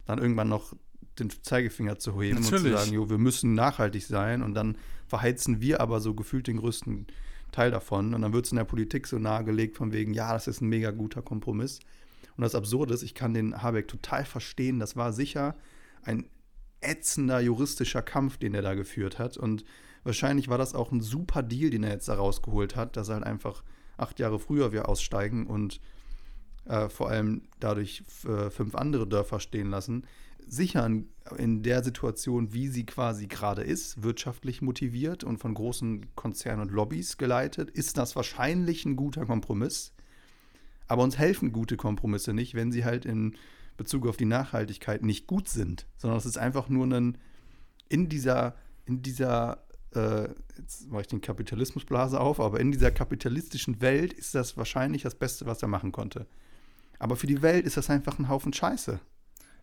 dann 0.05 0.19
irgendwann 0.19 0.49
noch 0.49 0.73
den 1.19 1.29
Zeigefinger 1.29 1.97
zu 1.97 2.21
heben 2.21 2.41
Natürlich. 2.41 2.65
und 2.65 2.71
zu 2.71 2.77
sagen, 2.77 2.93
jo, 2.93 3.09
wir 3.09 3.17
müssen 3.17 3.53
nachhaltig 3.53 4.05
sein 4.05 4.43
und 4.43 4.53
dann 4.53 4.77
verheizen 5.07 5.61
wir 5.61 5.81
aber 5.81 5.99
so 5.99 6.13
gefühlt 6.13 6.47
den 6.47 6.57
größten 6.57 7.07
Teil 7.51 7.71
davon 7.71 8.13
und 8.13 8.21
dann 8.21 8.33
wird 8.33 8.45
es 8.45 8.51
in 8.51 8.57
der 8.57 8.65
Politik 8.65 9.07
so 9.07 9.17
nahegelegt 9.17 9.77
von 9.77 9.93
wegen, 9.93 10.13
ja, 10.13 10.33
das 10.33 10.47
ist 10.47 10.61
ein 10.61 10.67
mega 10.67 10.91
guter 10.91 11.21
Kompromiss. 11.21 11.79
Und 12.35 12.43
das 12.43 12.55
Absurde 12.55 12.93
ist, 12.93 13.03
ich 13.03 13.15
kann 13.15 13.33
den 13.33 13.63
Habeck 13.63 13.87
total 13.87 14.25
verstehen, 14.25 14.79
das 14.79 14.95
war 14.95 15.13
sicher 15.13 15.55
ein 16.03 16.25
ätzender 16.81 17.39
juristischer 17.39 18.01
Kampf, 18.01 18.37
den 18.37 18.53
er 18.53 18.61
da 18.61 18.75
geführt 18.75 19.19
hat 19.19 19.37
und 19.37 19.65
wahrscheinlich 20.03 20.47
war 20.47 20.57
das 20.57 20.73
auch 20.73 20.91
ein 20.91 21.01
super 21.01 21.43
Deal, 21.43 21.69
den 21.69 21.83
er 21.83 21.91
jetzt 21.91 22.07
da 22.07 22.15
rausgeholt 22.15 22.75
hat, 22.75 22.95
dass 22.97 23.09
er 23.09 23.15
halt 23.15 23.25
einfach 23.25 23.63
acht 23.97 24.19
Jahre 24.19 24.39
früher 24.39 24.71
wir 24.71 24.87
aussteigen 24.87 25.47
und 25.47 25.81
äh, 26.65 26.89
vor 26.89 27.09
allem 27.09 27.43
dadurch 27.59 28.03
äh, 28.25 28.49
fünf 28.49 28.75
andere 28.75 29.07
Dörfer 29.07 29.39
stehen 29.39 29.69
lassen, 29.69 30.05
sichern 30.47 31.07
in 31.37 31.61
der 31.61 31.83
Situation, 31.83 32.53
wie 32.53 32.67
sie 32.67 32.85
quasi 32.85 33.27
gerade 33.27 33.63
ist, 33.63 34.01
wirtschaftlich 34.01 34.61
motiviert 34.61 35.23
und 35.23 35.37
von 35.39 35.53
großen 35.53 36.15
Konzernen 36.15 36.61
und 36.61 36.71
Lobbys 36.71 37.17
geleitet, 37.17 37.69
ist 37.69 37.97
das 37.97 38.15
wahrscheinlich 38.15 38.85
ein 38.85 38.95
guter 38.95 39.25
Kompromiss. 39.25 39.93
Aber 40.87 41.03
uns 41.03 41.17
helfen 41.17 41.51
gute 41.51 41.75
Kompromisse 41.75 42.33
nicht, 42.33 42.53
wenn 42.53 42.71
sie 42.71 42.85
halt 42.85 43.05
in 43.05 43.35
Bezug 43.77 44.07
auf 44.07 44.17
die 44.17 44.25
Nachhaltigkeit 44.25 45.03
nicht 45.03 45.27
gut 45.27 45.47
sind, 45.47 45.85
sondern 45.97 46.17
es 46.17 46.25
ist 46.25 46.37
einfach 46.37 46.69
nur 46.69 46.85
ein 46.85 47.17
in 47.89 48.09
dieser, 48.09 48.55
in 48.85 49.01
dieser 49.01 49.63
äh, 49.93 50.29
jetzt 50.57 50.89
mache 50.89 51.01
ich 51.01 51.07
den 51.07 51.21
Kapitalismusblase 51.21 52.19
auf, 52.19 52.39
aber 52.39 52.59
in 52.59 52.71
dieser 52.71 52.91
kapitalistischen 52.91 53.81
Welt 53.81 54.13
ist 54.13 54.35
das 54.35 54.57
wahrscheinlich 54.57 55.03
das 55.03 55.15
Beste, 55.15 55.45
was 55.45 55.61
er 55.61 55.67
machen 55.67 55.91
konnte. 55.91 56.27
Aber 56.99 57.15
für 57.15 57.27
die 57.27 57.41
Welt 57.41 57.65
ist 57.65 57.77
das 57.77 57.89
einfach 57.89 58.19
ein 58.19 58.27
Haufen 58.27 58.53
Scheiße. 58.53 58.99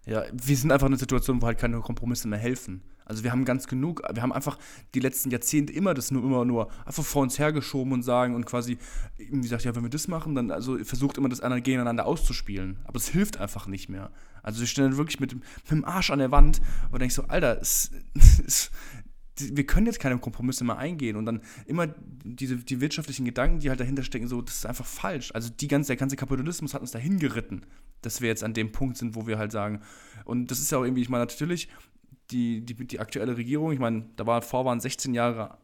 Ja, 0.06 0.24
wir 0.32 0.56
sind 0.56 0.70
einfach 0.70 0.86
in 0.86 0.92
einer 0.92 1.00
Situation, 1.00 1.42
wo 1.42 1.46
halt 1.46 1.58
keine 1.58 1.80
Kompromisse 1.80 2.28
mehr 2.28 2.38
helfen. 2.38 2.82
Also 3.04 3.22
wir 3.22 3.32
haben 3.32 3.44
ganz 3.44 3.66
genug, 3.66 4.02
wir 4.12 4.22
haben 4.22 4.32
einfach 4.32 4.58
die 4.94 5.00
letzten 5.00 5.30
Jahrzehnte 5.30 5.72
immer 5.72 5.94
das 5.94 6.10
nur 6.10 6.22
immer 6.22 6.44
nur 6.44 6.70
einfach 6.86 7.04
vor 7.04 7.22
uns 7.22 7.38
hergeschoben 7.38 7.92
und 7.92 8.02
sagen 8.02 8.34
und 8.34 8.46
quasi 8.46 8.78
irgendwie 9.18 9.42
gesagt, 9.42 9.64
ja, 9.64 9.74
wenn 9.74 9.82
wir 9.82 9.90
das 9.90 10.08
machen, 10.08 10.34
dann 10.34 10.50
also 10.50 10.82
versucht 10.84 11.18
immer 11.18 11.28
das 11.28 11.40
andere 11.40 11.60
gegeneinander 11.60 12.06
auszuspielen. 12.06 12.78
Aber 12.84 12.96
es 12.96 13.08
hilft 13.08 13.36
einfach 13.36 13.66
nicht 13.66 13.88
mehr. 13.88 14.10
Also 14.42 14.60
wir 14.60 14.66
stehen 14.66 14.84
dann 14.84 14.96
wirklich 14.96 15.20
mit, 15.20 15.34
mit 15.34 15.70
dem 15.70 15.84
Arsch 15.84 16.10
an 16.10 16.18
der 16.18 16.30
Wand 16.30 16.60
und 16.90 17.00
denkst 17.00 17.14
so, 17.14 17.24
Alter, 17.24 17.60
es, 17.60 17.90
es, 18.46 18.70
wir 19.38 19.66
können 19.66 19.86
jetzt 19.86 20.00
keine 20.00 20.18
Kompromisse 20.18 20.64
mehr 20.64 20.78
eingehen 20.78 21.16
und 21.16 21.26
dann 21.26 21.40
immer 21.66 21.88
diese 22.24 22.56
die 22.56 22.80
wirtschaftlichen 22.80 23.24
Gedanken, 23.24 23.58
die 23.58 23.68
halt 23.68 23.80
dahinter 23.80 24.02
stecken, 24.02 24.28
so 24.28 24.40
das 24.40 24.56
ist 24.56 24.66
einfach 24.66 24.86
falsch. 24.86 25.32
Also 25.34 25.50
die 25.50 25.68
ganze 25.68 25.88
der 25.88 25.96
ganze 25.96 26.16
Kapitalismus 26.16 26.72
hat 26.72 26.80
uns 26.80 26.92
dahin 26.92 27.18
geritten, 27.18 27.62
dass 28.02 28.20
wir 28.20 28.28
jetzt 28.28 28.44
an 28.44 28.54
dem 28.54 28.72
Punkt 28.72 28.96
sind, 28.96 29.14
wo 29.14 29.26
wir 29.26 29.38
halt 29.38 29.52
sagen 29.52 29.80
und 30.24 30.50
das 30.50 30.60
ist 30.60 30.70
ja 30.70 30.78
auch 30.78 30.84
irgendwie, 30.84 31.02
ich 31.02 31.08
meine 31.08 31.24
natürlich 31.24 31.68
die, 32.30 32.64
die, 32.64 32.74
die 32.74 33.00
aktuelle 33.00 33.36
Regierung, 33.36 33.72
ich 33.72 33.78
meine, 33.78 34.06
da 34.16 34.26
war 34.26 34.42
vor 34.42 34.64
waren 34.64 34.80
16 34.80 35.14
Jahre 35.14 35.58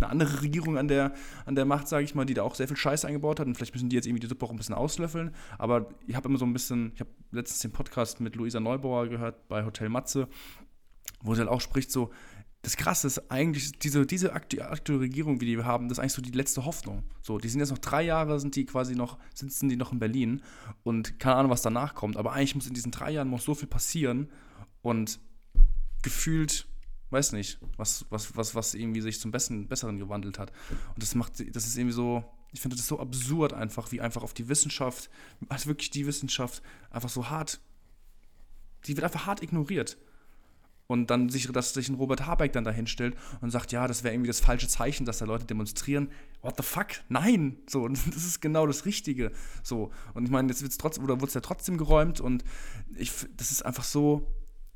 eine 0.00 0.10
andere 0.10 0.42
Regierung 0.42 0.78
an 0.78 0.88
der, 0.88 1.12
an 1.46 1.54
der 1.54 1.64
Macht, 1.64 1.88
sage 1.88 2.04
ich 2.04 2.14
mal, 2.14 2.24
die 2.24 2.34
da 2.34 2.42
auch 2.42 2.54
sehr 2.54 2.68
viel 2.68 2.76
Scheiße 2.76 3.06
eingebaut 3.06 3.40
hat. 3.40 3.46
Und 3.46 3.54
vielleicht 3.54 3.74
müssen 3.74 3.88
die 3.88 3.96
jetzt 3.96 4.06
irgendwie 4.06 4.20
die 4.20 4.26
Suppe 4.26 4.46
auch 4.46 4.50
ein 4.50 4.56
bisschen 4.56 4.74
auslöffeln. 4.74 5.34
Aber 5.58 5.88
ich 6.06 6.16
habe 6.16 6.28
immer 6.28 6.38
so 6.38 6.44
ein 6.44 6.52
bisschen, 6.52 6.92
ich 6.94 7.00
habe 7.00 7.10
letztens 7.30 7.60
den 7.60 7.72
Podcast 7.72 8.20
mit 8.20 8.36
Luisa 8.36 8.60
Neubauer 8.60 9.08
gehört 9.08 9.48
bei 9.48 9.64
Hotel 9.64 9.88
Matze, 9.88 10.28
wo 11.22 11.34
sie 11.34 11.40
halt 11.40 11.50
auch 11.50 11.60
spricht, 11.60 11.90
so, 11.90 12.10
das 12.62 12.78
Krasse 12.78 13.06
ist 13.06 13.30
eigentlich, 13.30 13.72
diese, 13.72 14.06
diese 14.06 14.32
aktuelle 14.32 15.00
Regierung, 15.00 15.40
wie 15.40 15.46
die 15.46 15.56
wir 15.58 15.66
haben, 15.66 15.88
das 15.88 15.98
ist 15.98 16.00
eigentlich 16.00 16.12
so 16.14 16.22
die 16.22 16.30
letzte 16.30 16.64
Hoffnung. 16.64 17.02
So, 17.20 17.38
die 17.38 17.48
sind 17.48 17.60
jetzt 17.60 17.70
noch 17.70 17.78
drei 17.78 18.02
Jahre, 18.02 18.40
sind 18.40 18.56
die 18.56 18.64
quasi 18.64 18.94
noch, 18.94 19.18
sitzen 19.34 19.68
die 19.68 19.76
noch 19.76 19.92
in 19.92 19.98
Berlin 19.98 20.42
und 20.82 21.20
keine 21.20 21.36
Ahnung, 21.36 21.50
was 21.50 21.60
danach 21.60 21.94
kommt. 21.94 22.16
Aber 22.16 22.32
eigentlich 22.32 22.54
muss 22.54 22.66
in 22.66 22.72
diesen 22.72 22.90
drei 22.90 23.10
Jahren 23.10 23.28
muss 23.28 23.44
so 23.44 23.54
viel 23.54 23.68
passieren 23.68 24.30
und 24.80 25.20
gefühlt, 26.04 26.68
weiß 27.10 27.32
nicht, 27.32 27.58
was, 27.76 28.06
was, 28.10 28.36
was, 28.36 28.54
was 28.54 28.74
irgendwie 28.74 29.00
sich 29.00 29.18
zum 29.18 29.32
Besten, 29.32 29.66
Besseren 29.66 29.98
gewandelt 29.98 30.38
hat. 30.38 30.52
Und 30.70 31.02
das 31.02 31.14
macht, 31.16 31.32
das 31.54 31.66
ist 31.66 31.76
irgendwie 31.76 31.94
so, 31.94 32.24
ich 32.52 32.60
finde 32.60 32.76
das 32.76 32.86
so 32.86 33.00
absurd 33.00 33.52
einfach, 33.52 33.90
wie 33.90 34.00
einfach 34.00 34.22
auf 34.22 34.34
die 34.34 34.48
Wissenschaft, 34.48 35.10
also 35.48 35.66
wirklich 35.66 35.90
die 35.90 36.06
Wissenschaft 36.06 36.62
einfach 36.90 37.08
so 37.08 37.28
hart, 37.28 37.60
die 38.86 38.96
wird 38.96 39.04
einfach 39.04 39.26
hart 39.26 39.42
ignoriert 39.42 39.98
und 40.86 41.10
dann 41.10 41.30
sich, 41.30 41.50
dass 41.50 41.72
sich 41.72 41.88
ein 41.88 41.94
Robert 41.94 42.26
Habeck 42.26 42.52
dann 42.52 42.64
dahin 42.64 42.86
stellt 42.86 43.16
und 43.40 43.50
sagt, 43.50 43.72
ja, 43.72 43.88
das 43.88 44.04
wäre 44.04 44.14
irgendwie 44.14 44.28
das 44.28 44.40
falsche 44.40 44.68
Zeichen, 44.68 45.06
dass 45.06 45.18
da 45.18 45.24
Leute 45.24 45.46
demonstrieren. 45.46 46.10
What 46.42 46.56
the 46.58 46.62
fuck? 46.62 46.88
Nein! 47.08 47.58
So, 47.68 47.88
das 47.88 48.06
ist 48.06 48.40
genau 48.40 48.66
das 48.66 48.84
Richtige. 48.84 49.32
So, 49.62 49.90
und 50.12 50.24
ich 50.24 50.30
meine, 50.30 50.48
jetzt 50.48 50.62
wird 50.62 50.72
es 50.72 50.78
trotzdem, 50.78 51.04
oder 51.04 51.14
wurde 51.14 51.28
es 51.28 51.34
ja 51.34 51.40
trotzdem 51.40 51.78
geräumt 51.78 52.20
und 52.20 52.44
ich, 52.96 53.10
das 53.36 53.50
ist 53.50 53.64
einfach 53.64 53.84
so, 53.84 54.30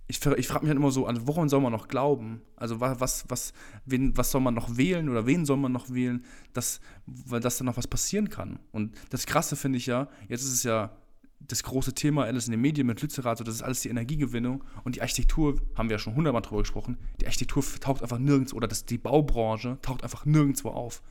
ich, 0.09 0.25
ich 0.25 0.49
frage 0.49 0.65
mich 0.65 0.71
dann 0.71 0.79
immer 0.79 0.91
so, 0.91 1.07
an 1.07 1.27
woran 1.27 1.51
soll 1.51 1.61
man 1.61 1.71
noch 1.71 1.87
glauben? 1.87 2.41
Also 2.57 2.81
was, 2.81 3.27
was, 3.29 3.53
wen, 3.85 4.17
was 4.17 4.31
soll 4.31 4.41
man 4.41 4.55
noch 4.55 4.77
wählen 4.79 5.09
oder 5.11 5.27
wen 5.27 5.45
soll 5.45 5.59
man 5.59 5.71
noch 5.71 5.91
wählen, 5.91 6.25
dass, 6.55 6.81
weil 7.07 7.41
das 7.41 7.59
dann 7.59 7.67
noch 7.67 7.77
was 7.77 7.87
passieren 7.87 8.31
kann? 8.31 8.59
Und 8.73 8.97
das 9.11 9.27
Krasse 9.27 9.55
finde 9.55 9.77
ich 9.77 9.87
ja, 9.87 10.09
jetzt 10.29 10.43
ist 10.43 10.53
es 10.53 10.63
ja 10.63 10.97
das 11.41 11.63
große 11.63 11.93
Thema 11.93 12.25
alles 12.25 12.47
in 12.47 12.53
den 12.53 12.61
Medien 12.61 12.87
mit 12.87 13.01
Lützerath, 13.01 13.41
das 13.41 13.55
ist 13.55 13.63
alles 13.63 13.83
die 13.83 13.91
Energiegewinnung 13.91 14.65
und 14.83 14.97
die 14.97 15.03
Architektur, 15.03 15.61
haben 15.77 15.89
wir 15.89 15.95
ja 15.95 15.99
schon 15.99 16.17
hundertmal 16.17 16.43
drüber 16.43 16.63
gesprochen, 16.63 16.97
die 17.21 17.27
Architektur 17.27 17.63
taucht 17.79 18.03
einfach 18.03 18.19
nirgends, 18.19 18.55
oder 18.55 18.67
das, 18.67 18.87
die 18.87 18.99
Baubranche 18.99 19.79
taucht 19.83 20.03
einfach 20.03 20.25
nirgendwo 20.25 20.71
auf. 20.71 21.03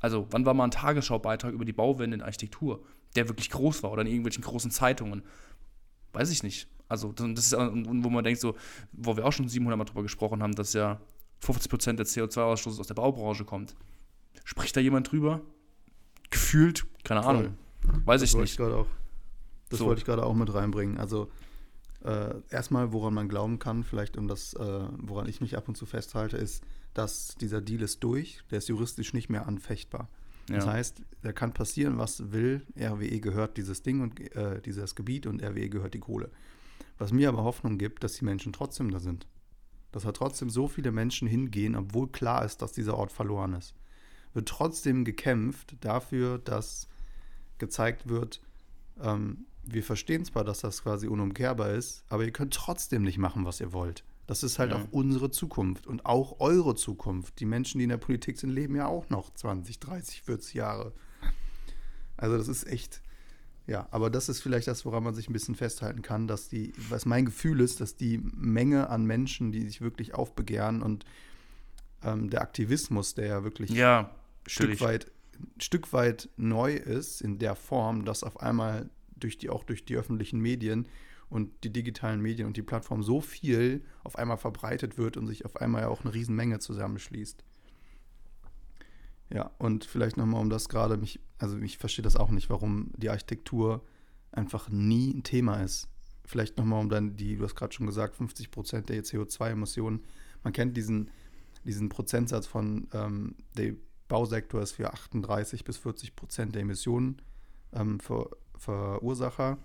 Also, 0.00 0.28
wann 0.30 0.46
war 0.46 0.54
mal 0.54 0.64
ein 0.64 0.70
Tagesschaubeitrag 0.70 1.52
über 1.52 1.64
die 1.64 1.72
Bauwende 1.72 2.14
in 2.14 2.22
Architektur, 2.22 2.84
der 3.16 3.28
wirklich 3.28 3.50
groß 3.50 3.82
war 3.82 3.90
oder 3.90 4.02
in 4.02 4.08
irgendwelchen 4.08 4.44
großen 4.44 4.70
Zeitungen? 4.70 5.22
Weiß 6.12 6.30
ich 6.30 6.44
nicht. 6.44 6.68
Also, 6.88 7.12
das 7.12 7.46
ist, 7.46 7.52
wo 7.52 8.10
man 8.10 8.24
denkt, 8.24 8.40
so, 8.40 8.54
wo 8.92 9.16
wir 9.16 9.26
auch 9.26 9.32
schon 9.32 9.48
700 9.48 9.78
Mal 9.78 9.84
drüber 9.84 10.02
gesprochen 10.02 10.42
haben, 10.42 10.54
dass 10.54 10.72
ja 10.72 11.00
50% 11.42 11.94
des 11.94 12.16
CO2-Ausstoßes 12.16 12.80
aus 12.80 12.86
der 12.86 12.94
Baubranche 12.94 13.44
kommt. 13.44 13.74
Spricht 14.44 14.76
da 14.76 14.80
jemand 14.80 15.10
drüber? 15.12 15.42
Gefühlt? 16.30 16.86
Keine 17.04 17.24
Ahnung. 17.24 17.56
Weiß 18.04 18.20
das 18.20 18.30
ich 18.30 18.36
nicht. 18.36 18.58
Ich 18.58 18.60
auch. 18.60 18.86
Das 19.68 19.80
so. 19.80 19.86
wollte 19.86 20.00
ich 20.00 20.04
gerade 20.04 20.24
auch 20.24 20.34
mit 20.34 20.52
reinbringen. 20.52 20.98
Also 20.98 21.30
äh, 22.04 22.34
erstmal, 22.50 22.92
woran 22.92 23.14
man 23.14 23.28
glauben 23.28 23.58
kann, 23.58 23.84
vielleicht 23.84 24.16
um 24.16 24.28
das, 24.28 24.54
äh, 24.54 24.88
woran 24.98 25.28
ich 25.28 25.40
mich 25.40 25.56
ab 25.56 25.68
und 25.68 25.76
zu 25.76 25.86
festhalte, 25.86 26.36
ist, 26.36 26.62
dass 26.94 27.34
dieser 27.40 27.60
Deal 27.60 27.82
ist 27.82 28.02
durch, 28.02 28.42
der 28.50 28.58
ist 28.58 28.68
juristisch 28.68 29.14
nicht 29.14 29.28
mehr 29.28 29.46
anfechtbar. 29.46 30.08
Ja. 30.48 30.56
Das 30.56 30.66
heißt, 30.66 31.02
da 31.22 31.32
kann 31.32 31.52
passieren, 31.52 31.98
was 31.98 32.32
will. 32.32 32.62
RWE 32.78 33.20
gehört 33.20 33.56
dieses 33.56 33.82
Ding 33.82 34.00
und 34.00 34.18
äh, 34.34 34.62
dieses 34.62 34.94
Gebiet 34.94 35.26
und 35.26 35.42
RWE 35.42 35.68
gehört 35.68 35.94
die 35.94 35.98
Kohle. 35.98 36.30
Was 36.98 37.12
mir 37.12 37.28
aber 37.28 37.44
Hoffnung 37.44 37.78
gibt, 37.78 38.04
dass 38.04 38.14
die 38.14 38.24
Menschen 38.24 38.52
trotzdem 38.52 38.90
da 38.90 38.98
sind. 38.98 39.26
Dass 39.92 40.02
da 40.02 40.12
trotzdem 40.12 40.50
so 40.50 40.68
viele 40.68 40.92
Menschen 40.92 41.26
hingehen, 41.26 41.74
obwohl 41.76 42.08
klar 42.08 42.44
ist, 42.44 42.60
dass 42.60 42.72
dieser 42.72 42.96
Ort 42.96 43.12
verloren 43.12 43.54
ist. 43.54 43.74
Wird 44.34 44.48
trotzdem 44.48 45.04
gekämpft 45.04 45.76
dafür, 45.80 46.38
dass 46.38 46.88
gezeigt 47.58 48.08
wird, 48.08 48.40
ähm, 49.00 49.46
wir 49.62 49.82
verstehen 49.82 50.24
zwar, 50.24 50.44
dass 50.44 50.60
das 50.60 50.82
quasi 50.82 51.06
unumkehrbar 51.08 51.70
ist, 51.70 52.04
aber 52.08 52.24
ihr 52.24 52.32
könnt 52.32 52.54
trotzdem 52.54 53.02
nicht 53.02 53.18
machen, 53.18 53.44
was 53.44 53.60
ihr 53.60 53.72
wollt. 53.72 54.04
Das 54.26 54.42
ist 54.42 54.58
halt 54.58 54.72
ja. 54.72 54.78
auch 54.78 54.86
unsere 54.90 55.30
Zukunft 55.30 55.86
und 55.86 56.06
auch 56.06 56.40
eure 56.40 56.74
Zukunft. 56.74 57.40
Die 57.40 57.46
Menschen, 57.46 57.78
die 57.78 57.84
in 57.84 57.90
der 57.90 57.96
Politik 57.98 58.38
sind, 58.38 58.50
leben 58.50 58.76
ja 58.76 58.86
auch 58.86 59.08
noch 59.10 59.32
20, 59.32 59.78
30, 59.80 60.22
40 60.22 60.54
Jahre. 60.54 60.92
Also 62.16 62.36
das 62.36 62.48
ist 62.48 62.66
echt, 62.66 63.02
ja, 63.68 63.86
aber 63.90 64.08
das 64.08 64.30
ist 64.30 64.40
vielleicht 64.40 64.66
das, 64.66 64.86
woran 64.86 65.04
man 65.04 65.14
sich 65.14 65.28
ein 65.28 65.34
bisschen 65.34 65.54
festhalten 65.54 66.00
kann, 66.00 66.26
dass 66.26 66.48
die, 66.48 66.72
was 66.88 67.04
mein 67.04 67.26
Gefühl 67.26 67.60
ist, 67.60 67.82
dass 67.82 67.96
die 67.96 68.16
Menge 68.16 68.88
an 68.88 69.04
Menschen, 69.04 69.52
die 69.52 69.60
sich 69.60 69.82
wirklich 69.82 70.14
aufbegehren 70.14 70.80
und 70.82 71.04
ähm, 72.02 72.30
der 72.30 72.40
Aktivismus, 72.40 73.14
der 73.14 73.26
ja 73.26 73.44
wirklich 73.44 73.68
ja, 73.68 74.10
Stück 74.46 74.80
weit, 74.80 75.12
Stück 75.58 75.92
weit 75.92 76.30
neu 76.38 76.72
ist 76.72 77.20
in 77.20 77.38
der 77.38 77.54
Form, 77.54 78.06
dass 78.06 78.24
auf 78.24 78.40
einmal 78.40 78.88
durch 79.16 79.36
die, 79.36 79.50
auch 79.50 79.64
durch 79.64 79.84
die 79.84 79.96
öffentlichen 79.96 80.40
Medien 80.40 80.88
und 81.28 81.62
die 81.62 81.70
digitalen 81.70 82.22
Medien 82.22 82.46
und 82.46 82.56
die 82.56 82.62
Plattform 82.62 83.02
so 83.02 83.20
viel 83.20 83.84
auf 84.02 84.16
einmal 84.16 84.38
verbreitet 84.38 84.96
wird 84.96 85.18
und 85.18 85.26
sich 85.26 85.44
auf 85.44 85.56
einmal 85.56 85.84
auch 85.84 86.04
eine 86.04 86.14
Riesenmenge 86.14 86.58
zusammenschließt. 86.58 87.44
Ja, 89.30 89.50
und 89.58 89.84
vielleicht 89.84 90.16
nochmal 90.16 90.40
um 90.40 90.50
das 90.50 90.68
gerade, 90.68 90.96
mich, 90.96 91.20
also 91.38 91.58
ich 91.58 91.78
verstehe 91.78 92.02
das 92.02 92.16
auch 92.16 92.30
nicht, 92.30 92.48
warum 92.48 92.90
die 92.96 93.10
Architektur 93.10 93.82
einfach 94.32 94.68
nie 94.70 95.12
ein 95.12 95.22
Thema 95.22 95.62
ist. 95.62 95.88
Vielleicht 96.24 96.56
nochmal 96.56 96.80
um 96.80 96.88
dann 96.88 97.16
die, 97.16 97.36
du 97.36 97.44
hast 97.44 97.54
gerade 97.54 97.72
schon 97.72 97.86
gesagt, 97.86 98.16
50 98.16 98.50
Prozent 98.50 98.88
der 98.88 99.02
CO2-Emissionen. 99.02 100.04
Man 100.42 100.52
kennt 100.52 100.76
diesen, 100.76 101.10
diesen 101.64 101.88
Prozentsatz 101.88 102.46
von, 102.46 102.88
ähm, 102.92 103.34
der 103.56 103.74
Bausektor 104.08 104.62
ist 104.62 104.72
für 104.72 104.92
38 104.92 105.64
bis 105.64 105.76
40 105.76 106.16
Prozent 106.16 106.54
der 106.54 106.62
Emissionen 106.62 107.20
ähm, 107.72 108.00
Ver, 108.00 108.30
Verursacher. 108.56 109.58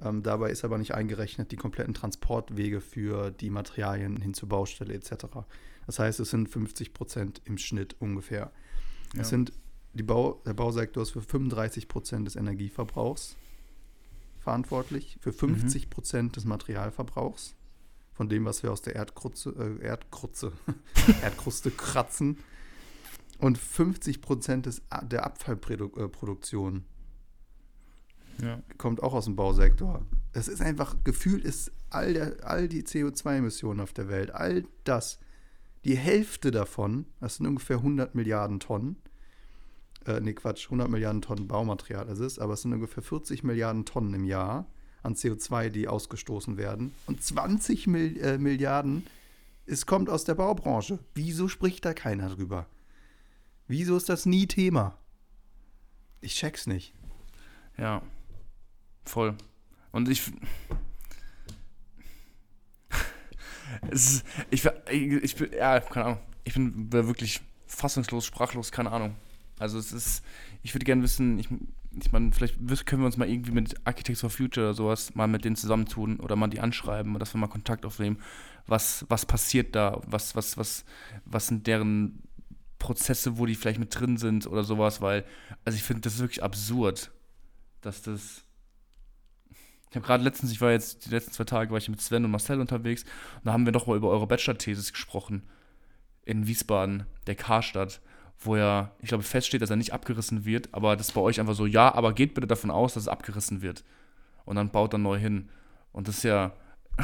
Ähm, 0.00 0.22
dabei 0.22 0.50
ist 0.50 0.64
aber 0.64 0.78
nicht 0.78 0.94
eingerechnet 0.94 1.50
die 1.50 1.56
kompletten 1.56 1.94
Transportwege 1.94 2.80
für 2.80 3.30
die 3.30 3.50
Materialien 3.50 4.20
hin 4.20 4.34
zur 4.34 4.48
Baustelle 4.48 4.94
etc. 4.94 5.26
Das 5.86 5.98
heißt, 5.98 6.20
es 6.20 6.30
sind 6.30 6.48
50 6.48 6.92
Prozent 6.92 7.40
im 7.44 7.58
Schnitt 7.58 7.96
ungefähr. 7.98 8.52
Ja. 9.14 9.22
Es 9.22 9.28
sind 9.28 9.52
die 9.94 10.02
Bau, 10.02 10.42
der 10.46 10.54
Bausektor 10.54 11.02
ist 11.02 11.10
für 11.10 11.22
35 11.22 11.88
Prozent 11.88 12.26
des 12.26 12.36
Energieverbrauchs 12.36 13.36
verantwortlich, 14.38 15.18
für 15.20 15.32
50 15.32 15.86
mhm. 15.86 15.90
Prozent 15.90 16.36
des 16.36 16.44
Materialverbrauchs, 16.44 17.54
von 18.12 18.28
dem, 18.28 18.44
was 18.44 18.62
wir 18.62 18.72
aus 18.72 18.82
der 18.82 18.94
Erdkrutze, 18.94 19.50
äh, 19.50 19.84
Erdkrutze, 19.84 20.52
Erdkruste 21.22 21.70
kratzen, 21.70 22.38
und 23.38 23.56
50 23.56 24.20
Prozent 24.20 24.66
des, 24.66 24.82
der 25.02 25.24
Abfallproduktion 25.24 26.84
ja. 28.42 28.60
kommt 28.76 29.02
auch 29.02 29.14
aus 29.14 29.26
dem 29.26 29.36
Bausektor. 29.36 30.04
Es 30.32 30.48
ist 30.48 30.60
einfach, 30.60 30.96
gefühlt 31.04 31.44
ist 31.44 31.72
all, 31.90 32.14
der, 32.14 32.36
all 32.42 32.68
die 32.68 32.82
CO2-Emissionen 32.82 33.80
auf 33.80 33.92
der 33.92 34.08
Welt, 34.08 34.32
all 34.32 34.64
das, 34.84 35.18
die 35.84 35.96
Hälfte 35.96 36.50
davon, 36.50 37.06
das 37.20 37.36
sind 37.36 37.46
ungefähr 37.46 37.76
100 37.76 38.14
Milliarden 38.14 38.60
Tonnen, 38.60 38.96
äh, 40.06 40.20
nee, 40.20 40.32
Quatsch, 40.32 40.66
100 40.66 40.88
Milliarden 40.88 41.22
Tonnen 41.22 41.48
Baumaterial 41.48 42.08
ist, 42.08 42.38
aber 42.38 42.54
es 42.54 42.62
sind 42.62 42.72
ungefähr 42.72 43.02
40 43.02 43.44
Milliarden 43.44 43.84
Tonnen 43.84 44.14
im 44.14 44.24
Jahr 44.24 44.66
an 45.02 45.14
CO2, 45.14 45.70
die 45.70 45.88
ausgestoßen 45.88 46.56
werden. 46.56 46.92
Und 47.06 47.22
20 47.22 47.86
Mil 47.86 48.16
äh, 48.20 48.38
Milliarden, 48.38 49.06
es 49.66 49.86
kommt 49.86 50.08
aus 50.08 50.24
der 50.24 50.34
Baubranche. 50.34 50.98
Wieso 51.14 51.48
spricht 51.48 51.84
da 51.84 51.94
keiner 51.94 52.30
drüber? 52.30 52.66
Wieso 53.66 53.96
ist 53.96 54.08
das 54.08 54.26
nie 54.26 54.46
Thema? 54.46 54.96
Ich 56.20 56.34
check's 56.34 56.66
nicht. 56.66 56.94
Ja, 57.76 58.02
voll. 59.04 59.36
Und 59.92 60.08
ich. 60.08 60.32
Ist, 63.90 64.24
ich, 64.50 64.64
ich 64.90 65.36
bin, 65.36 65.50
ja, 65.52 65.80
keine 65.80 66.06
Ahnung. 66.06 66.20
Ich 66.44 66.54
bin 66.54 66.92
wirklich 66.92 67.40
fassungslos, 67.66 68.24
sprachlos, 68.24 68.72
keine 68.72 68.90
Ahnung. 68.90 69.14
Also 69.58 69.78
es 69.78 69.92
ist, 69.92 70.24
ich 70.62 70.74
würde 70.74 70.84
gerne 70.84 71.02
wissen, 71.02 71.38
ich, 71.38 71.48
ich 72.00 72.12
meine, 72.12 72.32
vielleicht 72.32 72.86
können 72.86 73.02
wir 73.02 73.06
uns 73.06 73.16
mal 73.16 73.28
irgendwie 73.28 73.52
mit 73.52 73.74
Architects 73.84 74.20
for 74.20 74.30
Future 74.30 74.66
oder 74.66 74.74
sowas 74.74 75.14
mal 75.14 75.26
mit 75.26 75.44
denen 75.44 75.56
zusammentun 75.56 76.20
oder 76.20 76.36
mal 76.36 76.48
die 76.48 76.60
anschreiben 76.60 77.12
und 77.12 77.20
dass 77.20 77.34
wir 77.34 77.40
mal 77.40 77.48
Kontakt 77.48 77.84
aufnehmen. 77.84 78.18
Was, 78.66 79.04
was 79.08 79.26
passiert 79.26 79.74
da? 79.74 80.00
Was, 80.06 80.36
was, 80.36 80.56
was, 80.56 80.84
was 81.24 81.46
sind 81.46 81.66
deren 81.66 82.22
Prozesse, 82.78 83.38
wo 83.38 83.46
die 83.46 83.54
vielleicht 83.54 83.80
mit 83.80 83.98
drin 83.98 84.16
sind 84.16 84.46
oder 84.46 84.62
sowas? 84.62 85.00
Weil, 85.00 85.24
also 85.64 85.76
ich 85.76 85.82
finde 85.82 86.02
das 86.02 86.14
ist 86.14 86.20
wirklich 86.20 86.42
absurd, 86.42 87.10
dass 87.80 88.02
das. 88.02 88.44
Ich 89.90 89.96
habe 89.96 90.06
gerade 90.06 90.24
letztens, 90.24 90.52
ich 90.52 90.60
war 90.60 90.72
jetzt, 90.72 91.06
die 91.06 91.10
letzten 91.10 91.32
zwei 91.32 91.44
Tage 91.44 91.70
war 91.70 91.78
ich 91.78 91.88
mit 91.88 92.00
Sven 92.00 92.24
und 92.24 92.30
Marcel 92.30 92.60
unterwegs 92.60 93.04
und 93.36 93.46
da 93.46 93.52
haben 93.52 93.64
wir 93.64 93.72
nochmal 93.72 93.96
über 93.96 94.08
eure 94.10 94.26
Bachelor-Thesis 94.26 94.92
gesprochen. 94.92 95.42
In 96.24 96.46
Wiesbaden, 96.46 97.06
der 97.26 97.34
Karstadt 97.34 98.00
wo 98.40 98.56
ja, 98.56 98.92
ich 99.00 99.08
glaube, 99.08 99.24
feststeht, 99.24 99.62
dass 99.62 99.70
er 99.70 99.76
nicht 99.76 99.92
abgerissen 99.92 100.44
wird, 100.44 100.68
aber 100.72 100.96
das 100.96 101.08
ist 101.08 101.14
bei 101.14 101.20
euch 101.20 101.40
einfach 101.40 101.54
so, 101.54 101.66
ja, 101.66 101.92
aber 101.94 102.12
geht 102.12 102.34
bitte 102.34 102.46
davon 102.46 102.70
aus, 102.70 102.94
dass 102.94 103.04
es 103.04 103.08
abgerissen 103.08 103.62
wird. 103.62 103.84
Und 104.44 104.56
dann 104.56 104.70
baut 104.70 104.92
er 104.94 104.98
neu 104.98 105.18
hin. 105.18 105.48
Und 105.92 106.08
das 106.08 106.18
ist 106.18 106.24
ja, 106.24 106.52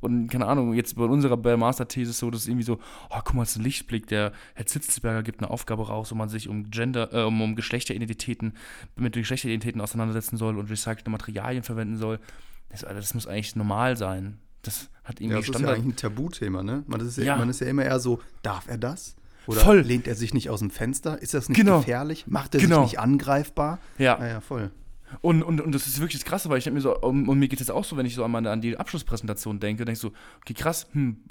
und 0.00 0.28
keine 0.28 0.46
Ahnung, 0.46 0.74
jetzt 0.74 0.96
bei 0.96 1.04
unserer 1.04 1.36
Master-These 1.56 2.12
so, 2.12 2.30
das 2.30 2.42
ist 2.42 2.48
irgendwie 2.48 2.64
so, 2.64 2.78
oh, 3.10 3.18
guck 3.24 3.34
mal, 3.34 3.42
das 3.42 3.52
ist 3.52 3.56
ein 3.56 3.64
Lichtblick, 3.64 4.06
der 4.06 4.32
Herr 4.54 4.66
Zitzelsberger 4.66 5.22
gibt 5.22 5.40
eine 5.40 5.50
Aufgabe 5.50 5.86
raus, 5.86 6.10
wo 6.10 6.14
man 6.14 6.28
sich 6.28 6.48
um 6.48 6.70
Gender, 6.70 7.12
äh, 7.12 7.22
um, 7.24 7.40
um 7.40 7.56
Geschlechteridentitäten, 7.56 8.52
mit 8.96 9.14
Geschlechteridentitäten 9.14 9.80
auseinandersetzen 9.80 10.36
soll 10.36 10.58
und 10.58 10.70
recycelte 10.70 11.10
Materialien 11.10 11.62
verwenden 11.62 11.96
soll. 11.96 12.20
Das, 12.68 12.80
das 12.80 13.14
muss 13.14 13.26
eigentlich 13.26 13.56
normal 13.56 13.96
sein. 13.96 14.38
Das 14.62 14.90
hat 15.04 15.20
irgendwie 15.20 15.34
ja, 15.34 15.38
das 15.38 15.46
Standard. 15.46 15.62
ist 15.62 15.76
ja 15.78 15.82
eigentlich 15.82 15.94
ein 15.94 15.96
Tabuthema, 15.96 16.62
ne? 16.62 16.82
Man 16.86 17.00
ist 17.00 17.16
ja, 17.16 17.24
ja. 17.24 17.36
man 17.36 17.48
ist 17.48 17.60
ja 17.60 17.68
immer 17.68 17.84
eher 17.84 18.00
so, 18.00 18.20
darf 18.42 18.68
er 18.68 18.78
das? 18.78 19.16
Oder 19.46 19.60
voll. 19.60 19.80
lehnt 19.80 20.08
er 20.08 20.16
sich 20.16 20.34
nicht 20.34 20.50
aus 20.50 20.58
dem 20.58 20.70
Fenster? 20.70 21.22
Ist 21.22 21.34
das 21.34 21.48
nicht 21.48 21.56
genau. 21.56 21.78
gefährlich? 21.78 22.26
Macht 22.26 22.54
er 22.54 22.60
genau. 22.60 22.82
sich 22.82 22.92
nicht 22.92 23.00
angreifbar? 23.00 23.78
Ja. 23.96 24.18
Ah, 24.18 24.26
ja, 24.26 24.40
voll. 24.40 24.72
Und, 25.20 25.42
und, 25.42 25.60
und 25.60 25.74
das 25.74 25.86
ist 25.86 26.00
wirklich 26.00 26.20
das 26.20 26.28
Krasse, 26.28 26.48
weil 26.48 26.58
ich 26.58 26.70
mir 26.70 26.80
so, 26.80 26.98
und, 26.98 27.28
und 27.28 27.38
mir 27.38 27.48
geht 27.48 27.60
es 27.60 27.70
auch 27.70 27.84
so, 27.84 27.96
wenn 27.96 28.06
ich 28.06 28.14
so 28.14 28.24
an, 28.24 28.30
meine, 28.30 28.50
an 28.50 28.60
die 28.60 28.76
Abschlusspräsentation 28.76 29.60
denke, 29.60 29.84
denke 29.84 29.92
ich 29.92 30.00
so, 30.00 30.12
okay, 30.40 30.54
krass, 30.54 30.88
hm, 30.92 31.22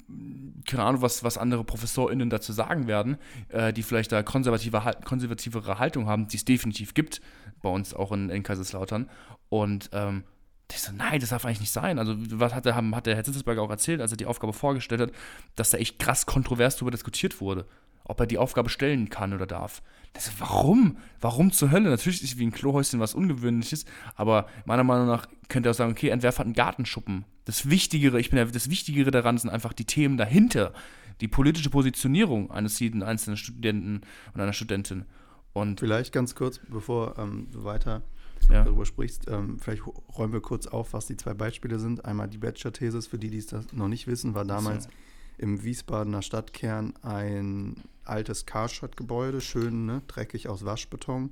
keine 0.66 0.84
Ahnung, 0.84 1.02
was, 1.02 1.22
was 1.24 1.38
andere 1.38 1.64
ProfessorInnen 1.64 2.30
dazu 2.30 2.52
sagen 2.52 2.86
werden, 2.86 3.18
äh, 3.48 3.72
die 3.72 3.82
vielleicht 3.82 4.12
da 4.12 4.22
konservative, 4.22 4.80
konservativere 5.04 5.78
Haltung 5.78 6.06
haben, 6.06 6.28
die 6.28 6.36
es 6.36 6.44
definitiv 6.44 6.94
gibt, 6.94 7.20
bei 7.62 7.68
uns 7.68 7.94
auch 7.94 8.12
in, 8.12 8.30
in 8.30 8.42
Kaiserslautern. 8.42 9.10
Und 9.48 9.90
ähm, 9.92 10.24
ich 10.70 10.80
so, 10.80 10.92
nein, 10.92 11.20
das 11.20 11.30
darf 11.30 11.44
eigentlich 11.44 11.60
nicht 11.60 11.72
sein. 11.72 11.98
Also, 11.98 12.14
was 12.16 12.54
hat 12.54 12.64
der, 12.64 12.74
hat 12.74 13.06
der 13.06 13.14
Herr 13.14 13.24
Zitzesberger 13.24 13.62
auch 13.62 13.70
erzählt, 13.70 14.00
als 14.00 14.10
er 14.10 14.16
die 14.16 14.26
Aufgabe 14.26 14.52
vorgestellt 14.52 15.00
hat, 15.00 15.12
dass 15.54 15.70
da 15.70 15.78
echt 15.78 15.98
krass 15.98 16.26
kontrovers 16.26 16.76
darüber 16.76 16.90
diskutiert 16.90 17.40
wurde 17.40 17.66
ob 18.08 18.20
er 18.20 18.26
die 18.26 18.38
Aufgabe 18.38 18.68
stellen 18.68 19.10
kann 19.10 19.32
oder 19.32 19.46
darf. 19.46 19.82
Das, 20.16 20.32
warum? 20.38 20.96
Warum 21.20 21.52
zur 21.52 21.70
Hölle? 21.70 21.90
Natürlich 21.90 22.22
ist 22.22 22.38
wie 22.38 22.46
ein 22.46 22.50
Klohäuschen 22.50 23.00
was 23.00 23.14
Ungewöhnliches, 23.14 23.84
aber 24.14 24.48
meiner 24.64 24.82
Meinung 24.82 25.06
nach 25.06 25.28
könnte 25.48 25.68
er 25.68 25.72
auch 25.72 25.76
sagen, 25.76 25.92
okay, 25.92 26.08
Entwerfer 26.08 26.38
hat 26.38 26.46
einen 26.46 26.54
Gartenschuppen. 26.54 27.26
Das 27.44 27.68
Wichtigere, 27.68 28.18
ich 28.18 28.30
bin 28.30 28.38
ja, 28.38 28.46
das 28.46 28.70
Wichtigere 28.70 29.10
daran 29.10 29.36
sind 29.36 29.50
einfach 29.50 29.74
die 29.74 29.84
Themen 29.84 30.16
dahinter, 30.16 30.72
die 31.20 31.28
politische 31.28 31.68
Positionierung 31.68 32.50
eines 32.50 32.80
jeden 32.80 33.02
einzelnen 33.02 33.36
Studenten 33.36 34.00
und 34.32 34.40
einer 34.40 34.54
Studentin. 34.54 35.04
Und 35.52 35.80
vielleicht 35.80 36.12
ganz 36.12 36.34
kurz, 36.34 36.60
bevor 36.66 37.18
ähm, 37.18 37.48
du 37.52 37.64
weiter 37.64 38.02
ja. 38.50 38.64
darüber 38.64 38.86
sprichst, 38.86 39.28
ähm, 39.28 39.58
vielleicht 39.58 39.82
räumen 40.16 40.32
wir 40.32 40.40
kurz 40.40 40.66
auf, 40.66 40.94
was 40.94 41.06
die 41.06 41.18
zwei 41.18 41.34
Beispiele 41.34 41.78
sind. 41.78 42.06
Einmal 42.06 42.28
die 42.28 42.38
Bachelor-Thesis, 42.38 43.06
für 43.06 43.18
die, 43.18 43.28
die 43.28 43.38
es 43.38 43.52
noch 43.72 43.88
nicht 43.88 44.06
wissen, 44.06 44.34
war 44.34 44.46
damals 44.46 44.84
so. 44.84 44.90
im 45.36 45.62
Wiesbadener 45.62 46.22
Stadtkern 46.22 46.94
ein 47.02 47.82
altes 48.08 48.46
Karstadt-Gebäude, 48.46 49.40
schön 49.40 49.86
ne, 49.86 50.02
dreckig 50.06 50.48
aus 50.48 50.64
Waschbeton. 50.64 51.30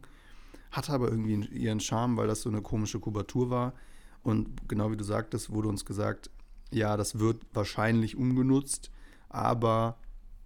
Hatte 0.71 0.93
aber 0.93 1.09
irgendwie 1.09 1.47
ihren 1.57 1.81
Charme, 1.81 2.17
weil 2.17 2.27
das 2.27 2.43
so 2.43 2.49
eine 2.49 2.63
komische 2.63 3.01
Kubatur 3.01 3.51
war. 3.51 3.75
Und 4.23 4.69
genau 4.69 4.91
wie 4.91 4.97
du 4.97 5.05
sagtest, 5.05 5.51
wurde 5.51 5.69
uns 5.69 5.85
gesagt, 5.85 6.31
ja, 6.71 6.97
das 6.97 7.19
wird 7.19 7.43
wahrscheinlich 7.53 8.17
umgenutzt, 8.17 8.91
aber 9.29 9.99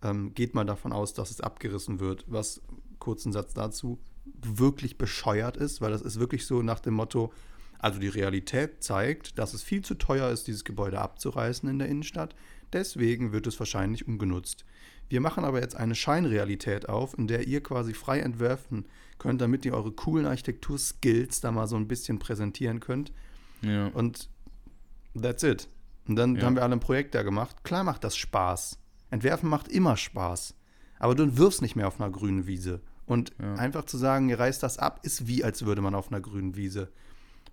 ähm, 0.02 0.34
geht 0.34 0.54
mal 0.54 0.64
davon 0.64 0.92
aus, 0.92 1.14
dass 1.14 1.30
es 1.30 1.40
abgerissen 1.40 2.00
wird. 2.00 2.24
Was, 2.28 2.60
kurzen 2.98 3.32
Satz 3.32 3.54
dazu, 3.54 3.98
wirklich 4.42 4.98
bescheuert 4.98 5.56
ist, 5.56 5.80
weil 5.80 5.90
das 5.90 6.02
ist 6.02 6.20
wirklich 6.20 6.46
so 6.46 6.62
nach 6.62 6.80
dem 6.80 6.94
Motto, 6.94 7.32
also 7.78 7.98
die 8.00 8.08
Realität 8.08 8.82
zeigt, 8.82 9.38
dass 9.38 9.54
es 9.54 9.62
viel 9.62 9.82
zu 9.82 9.94
teuer 9.94 10.30
ist, 10.30 10.46
dieses 10.46 10.64
Gebäude 10.64 11.00
abzureißen 11.00 11.68
in 11.68 11.78
der 11.78 11.88
Innenstadt. 11.88 12.34
Deswegen 12.72 13.32
wird 13.32 13.46
es 13.46 13.58
wahrscheinlich 13.58 14.06
umgenutzt. 14.06 14.64
Wir 15.08 15.20
machen 15.20 15.44
aber 15.44 15.60
jetzt 15.60 15.76
eine 15.76 15.94
Scheinrealität 15.94 16.88
auf, 16.88 17.16
in 17.16 17.26
der 17.26 17.46
ihr 17.46 17.62
quasi 17.62 17.94
frei 17.94 18.20
entwerfen 18.20 18.86
könnt, 19.18 19.40
damit 19.40 19.64
ihr 19.64 19.74
eure 19.74 19.92
coolen 19.92 20.26
Architektur-Skills 20.26 21.40
da 21.40 21.50
mal 21.50 21.66
so 21.66 21.76
ein 21.76 21.88
bisschen 21.88 22.18
präsentieren 22.18 22.80
könnt. 22.80 23.12
Ja. 23.62 23.88
Und 23.88 24.28
that's 25.20 25.42
it. 25.42 25.68
Und 26.06 26.16
dann 26.16 26.36
ja. 26.36 26.42
haben 26.42 26.56
wir 26.56 26.62
alle 26.62 26.74
ein 26.74 26.80
Projekt 26.80 27.14
da 27.14 27.22
gemacht. 27.22 27.64
Klar 27.64 27.84
macht 27.84 28.04
das 28.04 28.16
Spaß. 28.16 28.78
Entwerfen 29.10 29.48
macht 29.48 29.68
immer 29.68 29.96
Spaß. 29.96 30.54
Aber 30.98 31.14
du 31.14 31.36
wirfst 31.36 31.62
nicht 31.62 31.76
mehr 31.76 31.88
auf 31.88 32.00
einer 32.00 32.10
grünen 32.10 32.46
Wiese. 32.46 32.80
Und 33.06 33.32
ja. 33.40 33.54
einfach 33.54 33.84
zu 33.84 33.96
sagen, 33.96 34.28
ihr 34.28 34.38
reißt 34.38 34.62
das 34.62 34.78
ab, 34.78 35.00
ist 35.02 35.26
wie, 35.26 35.42
als 35.42 35.64
würde 35.64 35.80
man 35.80 35.94
auf 35.94 36.08
einer 36.08 36.20
grünen 36.20 36.56
Wiese 36.56 36.90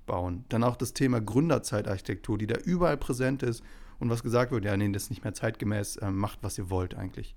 bauen. 0.06 0.46
Dann 0.50 0.64
auch 0.64 0.76
das 0.76 0.94
Thema 0.94 1.22
Gründerzeitarchitektur, 1.22 2.38
die 2.38 2.48
da 2.48 2.58
überall 2.58 2.98
präsent 2.98 3.44
ist 3.44 3.64
und 4.00 4.10
was 4.10 4.24
gesagt 4.24 4.52
wird, 4.52 4.66
ja, 4.66 4.76
nee, 4.76 4.92
das 4.92 5.04
ist 5.04 5.10
nicht 5.10 5.24
mehr 5.24 5.34
zeitgemäß, 5.34 5.98
äh, 5.98 6.12
macht, 6.12 6.40
was 6.42 6.58
ihr 6.58 6.70
wollt 6.70 6.96
eigentlich. 6.96 7.36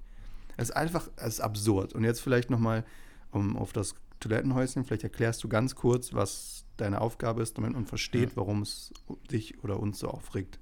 Es 0.59 0.69
ist 0.69 0.77
einfach, 0.77 1.09
es 1.17 1.35
ist 1.35 1.41
absurd. 1.41 1.95
Und 1.95 2.05
jetzt 2.05 2.21
vielleicht 2.21 2.51
nochmal 2.51 2.85
um, 3.31 3.57
auf 3.57 3.73
das 3.73 3.95
Toilettenhäuschen, 4.21 4.85
vielleicht 4.85 5.05
erklärst 5.05 5.43
du 5.45 5.49
ganz 5.49 5.75
kurz, 5.75 6.13
was 6.13 6.67
deine 6.77 7.01
Aufgabe 7.01 7.43
ist 7.43 7.57
damit 7.57 7.75
und 7.75 7.89
versteht, 7.89 8.31
ja. 8.31 8.37
warum 8.37 8.63
es 8.63 8.93
dich 9.31 9.63
oder 9.65 9.81
uns 9.81 10.01
so 10.01 10.09
aufregt. 10.09 10.59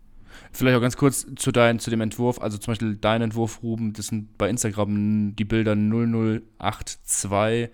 Vielleicht 0.53 0.77
auch 0.77 0.83
ganz 0.83 0.97
kurz 0.97 1.27
zu, 1.37 1.51
dein, 1.51 1.79
zu 1.79 1.91
dem 1.91 2.03
Entwurf, 2.03 2.41
also 2.41 2.59
zum 2.59 2.73
Beispiel 2.73 2.97
dein 2.97 3.23
Entwurf, 3.23 3.63
Ruben, 3.63 3.95
das 3.95 4.09
sind 4.09 4.37
bei 4.37 4.51
Instagram 4.51 5.35
die 5.35 5.45
Bilder 5.45 5.75
0082 5.75 7.71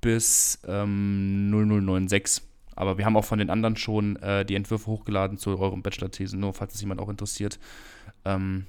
bis 0.00 0.60
ähm, 0.66 1.50
0096. 1.50 2.44
Aber 2.76 2.98
wir 2.98 3.06
haben 3.06 3.16
auch 3.16 3.24
von 3.24 3.38
den 3.38 3.50
anderen 3.50 3.76
schon 3.76 4.16
äh, 4.16 4.44
die 4.44 4.54
Entwürfe 4.54 4.86
hochgeladen 4.86 5.38
zu 5.38 5.58
eurem 5.58 5.82
Bachelor-Thesen, 5.82 6.38
nur 6.38 6.52
falls 6.52 6.74
es 6.74 6.80
jemand 6.80 7.00
auch 7.00 7.08
interessiert. 7.08 7.58
Ähm, 8.24 8.66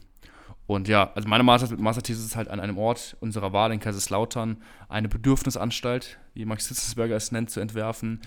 Und 0.67 0.89
ja, 0.89 1.11
also 1.15 1.29
meine 1.29 1.43
Master 1.43 2.09
ist 2.09 2.35
halt 2.35 2.49
an 2.49 2.59
einem 2.59 2.77
Ort 2.77 3.15
unserer 3.21 3.53
Wahl 3.53 3.71
in 3.71 3.79
Kaiserslautern 3.79 4.61
eine 4.89 5.07
Bedürfnisanstalt, 5.07 6.19
wie 6.33 6.43
Max 6.43 6.67
Hitzelsberger 6.67 7.15
es 7.15 7.31
nennt, 7.31 7.49
zu 7.49 7.61
entwerfen, 7.61 8.19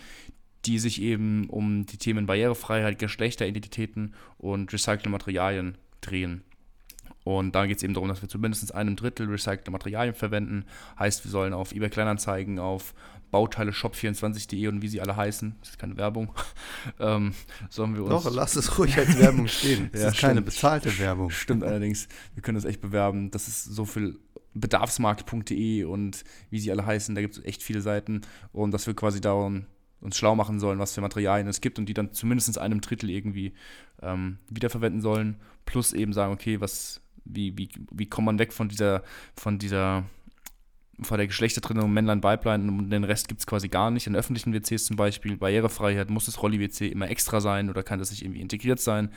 die 0.65 0.79
sich 0.79 1.03
eben 1.03 1.49
um 1.51 1.85
die 1.85 1.99
Themen 1.99 2.27
Barrierefreiheit, 2.27 2.99
Geschlechteridentitäten 2.99 4.15
und 4.39 4.73
recycelte 4.73 5.11
Materialien 5.11 5.77
drehen. 6.01 6.43
Und 7.25 7.55
da 7.55 7.67
geht 7.67 7.77
es 7.77 7.83
eben 7.83 7.93
darum, 7.93 8.09
dass 8.09 8.23
wir 8.23 8.31
zumindest 8.31 8.75
einem 8.75 8.97
Drittel 8.97 9.29
recycelte 9.29 9.71
Materialien 9.71 10.15
verwenden. 10.15 10.65
Heißt, 10.99 11.23
wir 11.25 11.31
sollen 11.31 11.53
auf 11.53 11.73
eBay 11.73 11.91
Kleinanzeigen, 11.91 12.59
auf 12.59 12.95
Bauteile 13.31 13.71
shop24.de 13.71 14.69
und 14.69 14.83
wie 14.83 14.89
sie 14.89 15.01
alle 15.01 15.17
heißen, 15.17 15.57
das 15.61 15.71
ist 15.71 15.79
keine 15.79 15.97
Werbung, 15.97 16.33
ähm, 17.01 17.33
sollen 17.69 17.95
wir 17.95 18.05
uns. 18.05 18.25
Doch, 18.25 18.35
lass 18.35 18.57
es 18.57 18.79
ruhig 18.79 18.97
als 18.99 19.19
Werbung 19.19 19.49
stehen. 19.49 19.91
Das 19.93 20.03
ja, 20.03 20.09
ist 20.09 20.17
stimmt. 20.17 20.29
keine 20.31 20.43
bezahlte 20.43 20.99
Werbung. 20.99 21.31
Stimmt 21.31 21.65
allerdings, 21.65 22.09
wir 22.35 22.43
können 22.43 22.57
das 22.57 22.65
echt 22.65 22.81
bewerben. 22.81 23.31
Das 23.31 23.49
ist 23.49 23.65
so 23.65 23.85
viel 23.85 24.19
bedarfsmarkt.de 24.55 25.85
und 25.85 26.25
wie 26.51 26.59
sie 26.59 26.71
alle 26.73 26.85
heißen, 26.85 27.15
da 27.15 27.21
gibt 27.21 27.39
es 27.39 27.45
echt 27.45 27.63
viele 27.63 27.81
Seiten 27.81 28.23
und 28.53 28.73
dass 28.73 28.87
wir 28.87 28.95
quasi 28.95 29.21
darum 29.21 29.67
uns 30.01 30.17
schlau 30.17 30.35
machen 30.35 30.59
sollen, 30.59 30.79
was 30.79 30.95
für 30.95 31.01
Materialien 31.01 31.47
es 31.47 31.61
gibt 31.61 31.79
und 31.79 31.87
die 31.87 31.95
dann 31.95 32.13
zumindest 32.13 32.59
einem 32.59 32.81
Drittel 32.81 33.11
irgendwie 33.11 33.53
ähm, 34.03 34.39
wiederverwenden 34.49 35.03
sollen. 35.03 35.37
Plus 35.67 35.93
eben 35.93 36.13
sagen, 36.13 36.33
okay, 36.33 36.61
was, 36.61 37.03
wie, 37.25 37.57
wie, 37.59 37.69
wie 37.93 38.07
kommt 38.07 38.27
man 38.27 38.39
weg 38.39 38.53
von 38.53 38.69
dieser, 38.69 39.03
von 39.35 39.59
dieser 39.59 40.05
vor 41.03 41.17
der 41.17 41.27
Geschlechtertrennung 41.27 41.93
Männlein, 41.93 42.23
Weiblein 42.23 42.69
und 42.69 42.91
den 42.91 43.05
Rest 43.05 43.29
gibt 43.29 43.41
es 43.41 43.47
quasi 43.47 43.69
gar 43.69 43.91
nicht. 43.91 44.07
In 44.07 44.17
öffentlichen 44.17 44.53
WCs 44.53 44.85
zum 44.85 44.97
Beispiel, 44.97 45.37
Barrierefreiheit, 45.37 46.11
muss 46.11 46.27
das 46.27 46.43
Rolli-WC 46.43 46.89
immer 46.89 47.11
extra 47.11 47.41
sein 47.41 47.71
oder 47.71 47.83
kann 47.83 47.99
das 47.99 48.11
nicht 48.11 48.23
irgendwie 48.23 48.41
integriert 48.41 48.81
sein? 48.81 49.11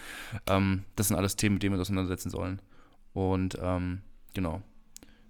Ähm, 0.47 0.83
das 0.95 1.07
sind 1.07 1.17
alles 1.17 1.35
Themen, 1.35 1.55
mit 1.55 1.63
denen 1.63 1.73
wir 1.73 1.79
uns 1.79 1.87
auseinandersetzen 1.87 2.29
sollen. 2.29 2.61
Und 3.13 3.57
ähm, 3.61 4.01
genau. 4.33 4.61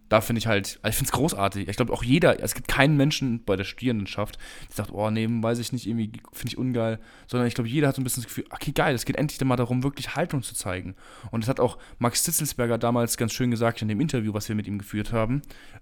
Da 0.10 0.22
finde 0.22 0.40
ich 0.40 0.48
halt, 0.48 0.78
also 0.84 0.90
ich 0.92 0.96
finde 0.96 1.08
es 1.08 1.12
großartig. 1.14 1.68
Ich 1.68 1.76
glaube 1.76 1.92
auch 1.92 2.04
jeder, 2.04 2.40
es 2.44 2.54
gibt 2.54 2.68
keinen 2.68 2.98
Menschen 2.98 3.44
bei 3.46 3.56
der 3.56 3.64
Studierendenschaft, 3.64 4.38
der 4.70 4.76
sagt, 4.76 4.92
oh 4.92 5.10
nee, 5.10 5.28
weiß 5.28 5.58
ich 5.58 5.72
nicht, 5.72 5.88
irgendwie 5.88 6.12
finde 6.32 6.50
ich 6.50 6.58
ungeil, 6.58 7.00
sondern 7.26 7.48
ich 7.48 7.56
glaube, 7.56 7.68
jeder 7.68 7.88
hat 7.88 7.96
so 7.96 8.02
ein 8.02 8.04
bisschen 8.04 8.22
das 8.22 8.28
Gefühl, 8.28 8.46
okay, 8.52 8.74
geil, 8.74 8.94
es 8.94 9.06
geht 9.06 9.16
endlich 9.16 9.42
mal 9.44 9.56
darum, 9.56 9.82
wirklich 9.82 10.16
Haltung 10.16 10.44
zu 10.44 10.54
zeigen. 10.54 10.96
Und 11.32 11.44
das 11.44 11.50
hat 11.50 11.60
auch 11.60 11.80
Max 11.98 12.22
Zitzelsberger 12.24 12.78
damals 12.78 13.18
ganz 13.18 13.34
schön 13.34 13.50
gesagt 13.50 13.82
in 13.82 13.88
dem 13.88 14.00
Interview, 14.00 14.36
was 14.36 14.48
wir 14.50 14.56
mit 14.56 14.68
ihm 14.68 14.78
geführt 14.78 15.12
haben. 15.14 15.42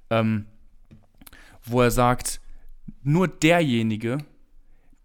Ähm, 0.10 0.46
wo 1.64 1.82
er 1.82 1.92
sagt, 1.92 2.42
nur 3.04 3.28
derjenige, 3.28 4.20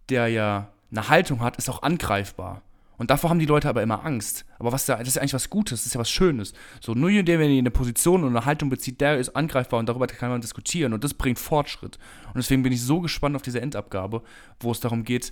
der 0.09 0.27
ja 0.27 0.71
eine 0.91 1.09
Haltung 1.09 1.41
hat, 1.41 1.57
ist 1.57 1.69
auch 1.69 1.83
angreifbar. 1.83 2.61
Und 2.97 3.11
davor 3.11 3.29
haben 3.29 3.39
die 3.39 3.45
Leute 3.45 3.69
aber 3.69 3.83
immer 3.83 4.03
Angst. 4.03 4.45
Aber 4.57 4.71
was 4.71 4.85
da, 4.85 4.97
das 4.97 5.09
ist 5.09 5.15
ja 5.15 5.21
eigentlich 5.21 5.35
was 5.35 5.51
Gutes, 5.51 5.81
das 5.81 5.85
ist 5.85 5.93
ja 5.93 5.99
was 5.99 6.09
Schönes. 6.09 6.53
So, 6.81 6.93
nur 6.93 7.11
der, 7.11 7.39
wenn 7.39 7.51
er 7.51 7.59
eine 7.59 7.71
Position 7.71 8.23
und 8.23 8.35
eine 8.35 8.45
Haltung 8.45 8.69
bezieht, 8.69 9.01
der 9.01 9.17
ist 9.17 9.35
angreifbar 9.35 9.79
und 9.79 9.87
darüber 9.87 10.07
kann 10.07 10.29
man 10.29 10.41
diskutieren 10.41 10.93
und 10.93 11.03
das 11.03 11.13
bringt 11.13 11.37
Fortschritt. 11.37 11.99
Und 12.27 12.37
deswegen 12.37 12.63
bin 12.63 12.73
ich 12.73 12.81
so 12.81 12.99
gespannt 12.99 13.35
auf 13.35 13.43
diese 13.43 13.61
Endabgabe, 13.61 14.23
wo 14.59 14.71
es 14.71 14.79
darum 14.79 15.03
geht, 15.03 15.31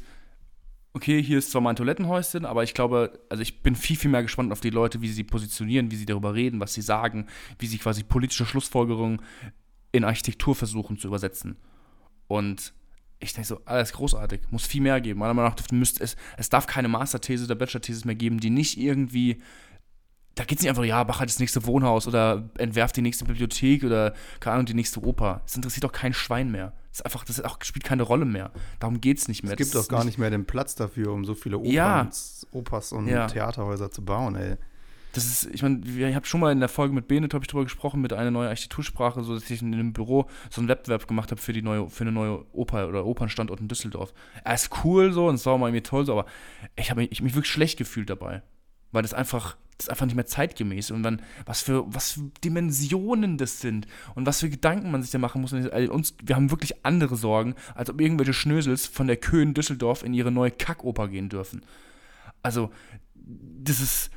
okay, 0.93 1.21
hier 1.21 1.39
ist 1.39 1.51
zwar 1.51 1.61
mein 1.61 1.75
Toilettenhäuschen, 1.75 2.45
aber 2.45 2.63
ich 2.63 2.73
glaube, 2.73 3.19
also 3.29 3.41
ich 3.41 3.63
bin 3.63 3.75
viel, 3.75 3.97
viel 3.97 4.11
mehr 4.11 4.21
gespannt 4.21 4.51
auf 4.51 4.61
die 4.61 4.69
Leute, 4.69 5.01
wie 5.01 5.09
sie 5.09 5.23
positionieren, 5.23 5.91
wie 5.91 5.97
sie 5.97 6.05
darüber 6.05 6.35
reden, 6.35 6.59
was 6.59 6.73
sie 6.73 6.81
sagen, 6.81 7.27
wie 7.59 7.67
sie 7.67 7.79
quasi 7.79 8.03
politische 8.03 8.45
Schlussfolgerungen 8.45 9.21
in 9.95 10.03
Architektur 10.03 10.55
versuchen 10.55 10.97
zu 10.97 11.08
übersetzen. 11.08 11.58
Und 12.27 12.73
ich 13.19 13.34
denke 13.34 13.47
so, 13.47 13.62
alles 13.65 13.93
großartig, 13.93 14.41
muss 14.51 14.65
viel 14.65 14.81
mehr 14.81 14.99
geben. 15.01 15.19
Meiner 15.19 15.34
Meinung 15.34 15.51
nach 15.51 15.71
müsste 15.71 16.03
es, 16.03 16.15
es 16.38 16.49
darf 16.49 16.67
keine 16.67 16.88
Masterthese 16.88 17.45
oder 17.45 17.55
Bachelor-These 17.55 18.05
mehr 18.05 18.15
geben, 18.15 18.39
die 18.39 18.49
nicht 18.49 18.77
irgendwie, 18.77 19.41
da 20.36 20.43
geht 20.43 20.58
es 20.58 20.63
nicht 20.63 20.69
einfach, 20.69 20.84
ja, 20.84 21.03
mach 21.03 21.19
halt 21.19 21.29
das 21.29 21.39
nächste 21.39 21.65
Wohnhaus 21.65 22.08
oder 22.08 22.49
entwerft 22.58 22.97
die 22.97 23.01
nächste 23.01 23.25
Bibliothek 23.25 23.84
oder, 23.84 24.13
keine 24.39 24.55
Ahnung, 24.55 24.65
die 24.65 24.73
nächste 24.73 25.01
Oper. 25.01 25.41
Das 25.45 25.55
interessiert 25.55 25.86
doch 25.86 25.93
kein 25.93 26.13
Schwein 26.13 26.51
mehr. 26.51 26.73
Das 26.89 26.99
ist 26.99 27.05
einfach, 27.05 27.23
das 27.23 27.41
auch, 27.41 27.58
spielt 27.63 27.86
keine 27.86 28.03
Rolle 28.03 28.25
mehr. 28.25 28.51
Darum 28.79 28.99
geht 28.99 29.17
es 29.17 29.27
nicht 29.27 29.43
mehr. 29.43 29.53
Es 29.53 29.58
gibt 29.58 29.75
doch 29.75 29.88
gar 29.88 29.99
nicht, 29.99 30.08
nicht 30.08 30.17
mehr 30.17 30.29
den 30.29 30.45
Platz 30.45 30.75
dafür, 30.75 31.12
um 31.12 31.23
so 31.23 31.36
viele 31.36 31.58
Opern, 31.58 31.71
ja. 31.71 32.10
Opas 32.51 32.91
und 32.91 33.08
ja. 33.08 33.27
Theaterhäuser 33.27 33.91
zu 33.91 34.03
bauen, 34.03 34.36
ey 34.36 34.58
das 35.15 35.25
ist, 35.25 35.49
ich 35.54 35.63
meine, 35.63 35.80
ich 35.86 36.15
habe 36.15 36.25
schon 36.25 36.41
mal 36.41 36.51
in 36.51 36.60
der 36.60 36.67
Folge 36.67 36.93
mit 36.93 37.08
Bene, 37.08 37.30
habe 37.32 37.41
ich, 37.41 37.47
drüber 37.47 37.63
gesprochen, 37.63 38.01
mit 38.01 38.12
einer 38.12 38.32
neuen 38.32 38.49
Architektursprache, 38.49 39.23
so 39.23 39.34
dass 39.34 39.49
ich 39.49 39.62
in 39.62 39.73
einem 39.73 39.93
Büro 39.93 40.28
so 40.49 40.60
einen 40.60 40.67
Wettbewerb 40.67 41.08
gemacht 41.08 41.32
habe 41.32 41.39
für 41.39 41.54
die 41.54 41.62
neue, 41.62 41.89
für 41.89 42.04
eine 42.04 42.12
neue 42.12 42.43
Oper 42.51 42.89
oder 42.89 43.06
Opernstandort 43.06 43.62
in 43.62 43.69
Düsseldorf. 43.69 44.13
Er 44.43 44.56
ist 44.56 44.69
cool 44.84 45.13
so 45.13 45.28
und 45.30 45.36
es 45.36 45.45
war 45.45 45.58
mal 45.58 45.69
irgendwie 45.69 45.84
toll 45.84 46.06
so, 46.06 46.19
aber 46.19 46.25
ich 46.75 46.89
habe 46.89 47.01
mich, 47.01 47.13
ich 47.13 47.21
mich 47.21 47.34
wirklich 47.34 47.51
schlecht 47.51 47.78
gefühlt 47.78 48.10
dabei. 48.10 48.41
Weil 48.91 49.04
das 49.04 49.13
einfach, 49.13 49.56
das 49.78 49.88
ist 49.88 49.89
einfach 49.89 50.06
nicht 50.06 50.15
mehr 50.15 50.25
zeitgemäß. 50.25 50.91
Und 50.91 51.04
dann, 51.04 51.21
was 51.45 51.62
für, 51.62 51.86
was 51.88 52.13
für 52.13 52.32
Dimensionen 52.43 53.38
das 53.38 53.62
sind 53.62 53.88
und 54.15 54.25
was 54.25 54.41
für 54.41 54.49
Gedanken 54.49 54.91
man 54.91 55.01
sich 55.01 55.12
da 55.12 55.17
machen 55.17 55.39
muss. 55.39 55.54
Also 55.54 55.93
uns, 55.93 56.13
wir 56.23 56.36
haben 56.36 56.51
wirklich 56.51 56.86
andere 56.86 57.15
Sorgen, 57.15 57.56
als 57.73 57.89
ob 57.89 58.01
irgendwelche 58.01 58.34
Schnösels 58.34 58.86
von 58.86 59.08
der 59.08 59.17
Köhen 59.17 59.54
Düsseldorf 59.54 60.04
in 60.04 60.13
ihre 60.13 60.32
neue 60.32 60.51
Kackoper 60.51 61.08
gehen 61.08 61.30
dürfen. 61.30 61.62
Also, 62.43 62.69
das 63.15 63.80
ist, 63.80 64.12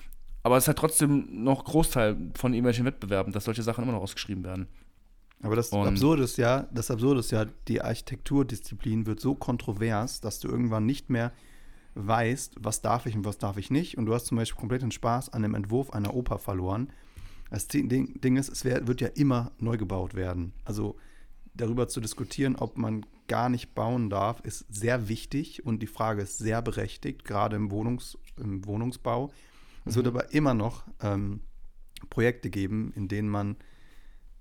aber 0.49 0.57
es 0.57 0.65
ist 0.65 0.69
halt 0.69 0.79
trotzdem 0.79 1.45
noch 1.45 1.63
Großteil 1.65 2.17
von 2.35 2.55
irgendwelchen 2.55 2.87
Wettbewerben, 2.87 3.35
dass 3.35 3.45
solche 3.45 3.63
Sachen 3.63 3.85
immer 3.85 3.93
noch 3.93 4.01
ausgeschrieben 4.01 4.45
werden. 4.45 4.67
Aber 5.43 5.57
das 5.57 5.69
und 5.69 5.87
Absurde 5.87 6.23
ist 6.23 6.39
ja, 6.39 6.67
das 6.73 6.91
Absurde 6.91 7.21
ist 7.21 7.31
ja, 7.33 7.45
die 7.69 7.83
Architekturdisziplin 7.83 9.05
wird 9.05 9.21
so 9.21 9.35
kontrovers, 9.35 10.23
dass 10.23 10.41
du 10.41 10.49
irgendwann 10.49 10.87
nicht 10.87 11.11
mehr 11.11 11.33
weißt, 11.97 12.57
was 12.61 12.81
darf 12.81 13.05
ich 13.05 13.15
und 13.15 13.27
was 13.27 13.37
darf 13.37 13.59
ich 13.59 13.71
nicht. 13.71 13.99
Und 13.99 14.07
du 14.07 14.15
hast 14.15 14.25
zum 14.25 14.39
Beispiel 14.39 14.59
komplett 14.59 14.81
den 14.81 14.91
Spaß 14.91 15.35
an 15.35 15.43
dem 15.43 15.55
Entwurf 15.55 15.91
einer 15.91 16.15
Oper 16.15 16.39
verloren. 16.39 16.89
Das 17.51 17.69
Ding, 17.69 18.19
Ding 18.19 18.37
ist, 18.39 18.49
es 18.49 18.65
wird 18.65 19.03
ja 19.03 19.09
immer 19.09 19.53
neu 19.59 19.77
gebaut 19.77 20.15
werden. 20.15 20.55
Also 20.65 20.97
darüber 21.53 21.89
zu 21.89 22.01
diskutieren, 22.01 22.57
ob 22.57 22.79
man 22.79 23.05
gar 23.27 23.51
nicht 23.51 23.75
bauen 23.75 24.09
darf, 24.09 24.41
ist 24.41 24.65
sehr 24.71 25.11
wichtig 25.11 25.67
und 25.67 25.83
die 25.83 25.87
Frage 25.87 26.23
ist 26.23 26.39
sehr 26.39 26.63
berechtigt, 26.63 27.27
gerade 27.27 27.57
im, 27.57 27.71
Wohnungs-, 27.71 28.17
im 28.39 28.65
Wohnungsbau. 28.65 29.31
Es 29.88 29.96
wird 29.96 30.07
aber 30.07 30.33
immer 30.33 30.55
noch 30.55 30.85
ähm, 31.01 31.40
Projekte 32.11 32.51
geben, 32.51 32.92
in 32.94 33.09
denen 33.09 33.31
man, 33.31 33.57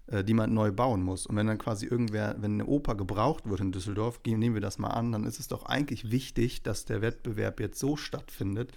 äh, 0.07 0.21
die 0.23 0.33
man 0.33 0.53
neu 0.53 0.73
bauen 0.73 1.01
muss. 1.01 1.25
Und 1.25 1.37
wenn 1.37 1.47
dann 1.47 1.57
quasi 1.57 1.85
irgendwer, 1.85 2.35
wenn 2.39 2.53
eine 2.53 2.65
Oper 2.65 2.95
gebraucht 2.95 3.49
wird 3.49 3.61
in 3.61 3.71
Düsseldorf, 3.71 4.19
nehmen 4.25 4.55
wir 4.55 4.61
das 4.61 4.77
mal 4.77 4.89
an, 4.89 5.13
dann 5.13 5.23
ist 5.23 5.39
es 5.39 5.47
doch 5.47 5.63
eigentlich 5.63 6.11
wichtig, 6.11 6.63
dass 6.63 6.83
der 6.83 7.01
Wettbewerb 7.01 7.61
jetzt 7.61 7.79
so 7.79 7.95
stattfindet, 7.95 8.73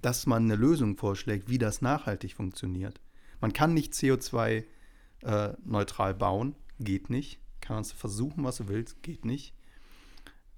dass 0.00 0.26
man 0.26 0.44
eine 0.44 0.54
Lösung 0.56 0.96
vorschlägt, 0.96 1.48
wie 1.48 1.58
das 1.58 1.82
nachhaltig 1.82 2.34
funktioniert. 2.34 3.00
Man 3.40 3.52
kann 3.52 3.74
nicht 3.74 3.92
CO2-neutral 3.92 6.10
äh, 6.12 6.14
bauen, 6.14 6.54
geht 6.78 7.10
nicht. 7.10 7.40
Kann 7.60 7.74
man 7.76 7.82
es 7.82 7.92
versuchen, 7.92 8.44
was 8.44 8.58
du 8.58 8.68
willst, 8.68 9.02
geht 9.02 9.24
nicht. 9.24 9.54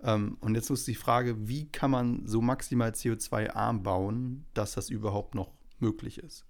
Ähm, 0.02 0.36
und 0.40 0.54
jetzt 0.54 0.68
ist 0.70 0.86
die 0.86 0.94
Frage, 0.94 1.48
wie 1.48 1.66
kann 1.66 1.90
man 1.90 2.26
so 2.26 2.42
maximal 2.42 2.90
CO2-arm 2.90 3.82
bauen, 3.82 4.44
dass 4.52 4.74
das 4.74 4.90
überhaupt 4.90 5.34
noch 5.34 5.53
möglich 5.78 6.18
ist? 6.18 6.44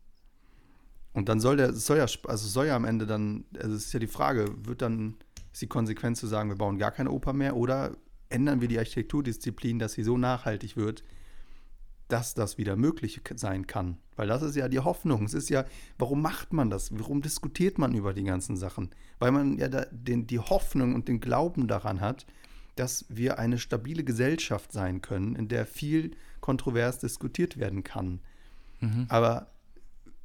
Und 1.13 1.29
dann 1.29 1.41
soll 1.41 1.57
der, 1.57 1.73
soll 1.73 1.99
ja, 1.99 2.07
also 2.27 2.49
soll 2.49 2.67
ja 2.67 2.77
am 2.77 2.85
Ende 2.85 3.07
dann, 3.07 3.45
also 3.57 3.77
es 3.77 3.87
ist 3.87 3.93
ja 3.93 4.01
die 4.01 4.09
Frage, 4.09 4.47
wird 4.67 4.83
dann, 4.83 5.15
ist 5.53 5.63
die 5.63 5.69
Konsequenz 5.69 6.19
zu 6.19 6.27
sagen, 6.27 6.49
wir 6.49 6.57
bauen 6.57 6.79
gar 6.79 6.91
keine 6.91 7.11
Oper 7.11 7.33
mehr 7.33 7.57
oder 7.57 7.97
ändern 8.29 8.61
wir 8.61 8.69
die 8.69 8.79
Architekturdisziplin, 8.79 9.79
dass 9.79 9.93
sie 9.93 10.03
so 10.03 10.19
nachhaltig 10.19 10.77
wird, 10.77 11.05
dass 12.09 12.35
das 12.35 12.59
wieder 12.59 12.77
möglich 12.77 13.21
sein 13.37 13.67
kann. 13.67 13.99
Weil 14.17 14.29
das 14.29 14.43
ist 14.43 14.57
ja 14.57 14.69
die 14.69 14.81
Hoffnung. 14.81 15.25
Es 15.25 15.35
ist 15.35 15.51
ja, 15.51 15.65
warum 15.99 16.21
macht 16.21 16.53
man 16.53 16.69
das? 16.69 16.97
Warum 16.97 17.23
diskutiert 17.23 17.79
man 17.79 17.95
über 17.95 18.13
die 18.13 18.25
ganzen 18.25 18.57
Sachen? 18.57 18.91
Weil 19.19 19.33
man 19.33 19.59
ja 19.59 19.69
den, 19.69 20.27
die 20.27 20.39
Hoffnung 20.39 20.95
und 20.95 21.09
den 21.09 21.21
Glauben 21.21 21.67
daran 21.67 22.01
hat, 22.01 22.27
dass 22.77 23.07
wir 23.09 23.39
eine 23.39 23.59
stabile 23.59 24.05
Gesellschaft 24.05 24.73
sein 24.73 25.01
können, 25.01 25.37
in 25.37 25.49
der 25.49 25.65
viel 25.65 26.13
kontrovers 26.41 26.99
diskutiert 26.99 27.57
werden 27.57 27.85
kann. 27.85 28.21
Mhm. 28.81 29.07
Aber 29.09 29.49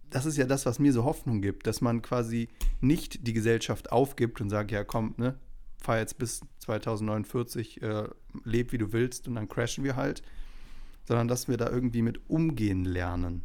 das 0.09 0.25
ist 0.25 0.37
ja 0.37 0.45
das, 0.45 0.65
was 0.65 0.79
mir 0.79 0.93
so 0.93 1.03
Hoffnung 1.03 1.41
gibt, 1.41 1.67
dass 1.67 1.81
man 1.81 2.01
quasi 2.01 2.49
nicht 2.81 3.27
die 3.27 3.33
Gesellschaft 3.33 3.91
aufgibt 3.91 4.41
und 4.41 4.49
sagt, 4.49 4.71
ja 4.71 4.83
komm, 4.83 5.13
ne, 5.17 5.37
fahr 5.77 5.99
jetzt 5.99 6.17
bis 6.17 6.41
2049, 6.59 7.81
äh, 7.81 8.09
leb 8.43 8.71
wie 8.71 8.77
du 8.77 8.91
willst 8.91 9.27
und 9.27 9.35
dann 9.35 9.47
crashen 9.47 9.83
wir 9.83 9.95
halt, 9.95 10.23
sondern 11.05 11.27
dass 11.27 11.47
wir 11.47 11.57
da 11.57 11.69
irgendwie 11.69 12.01
mit 12.01 12.29
umgehen 12.29 12.85
lernen. 12.85 13.43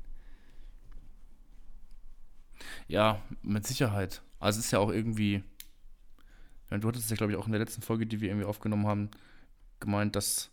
Ja, 2.88 3.20
mit 3.42 3.66
Sicherheit. 3.66 4.22
Also 4.40 4.58
es 4.58 4.66
ist 4.66 4.70
ja 4.72 4.78
auch 4.78 4.90
irgendwie, 4.90 5.42
Du 6.80 6.88
hattest 6.88 7.10
ja, 7.10 7.16
glaube 7.16 7.32
ich, 7.32 7.38
auch 7.38 7.46
in 7.46 7.52
der 7.52 7.60
letzten 7.60 7.82
Folge, 7.82 8.06
die 8.06 8.20
wir 8.20 8.28
irgendwie 8.28 8.46
aufgenommen 8.46 8.86
haben, 8.86 9.10
gemeint, 9.80 10.16
dass. 10.16 10.50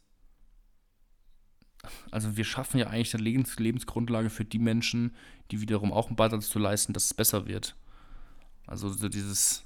Also, 2.11 2.37
wir 2.37 2.45
schaffen 2.45 2.79
ja 2.79 2.87
eigentlich 2.87 3.13
eine 3.13 3.23
Lebens 3.23 3.57
Lebensgrundlage 3.57 4.29
für 4.29 4.45
die 4.45 4.59
Menschen, 4.59 5.15
die 5.51 5.61
wiederum 5.61 5.91
auch 5.91 6.07
einen 6.07 6.15
Beitrag 6.15 6.41
zu 6.41 6.59
leisten, 6.59 6.93
dass 6.93 7.05
es 7.05 7.13
besser 7.13 7.47
wird. 7.47 7.75
Also, 8.67 8.89
so 8.89 9.09
dieses. 9.09 9.65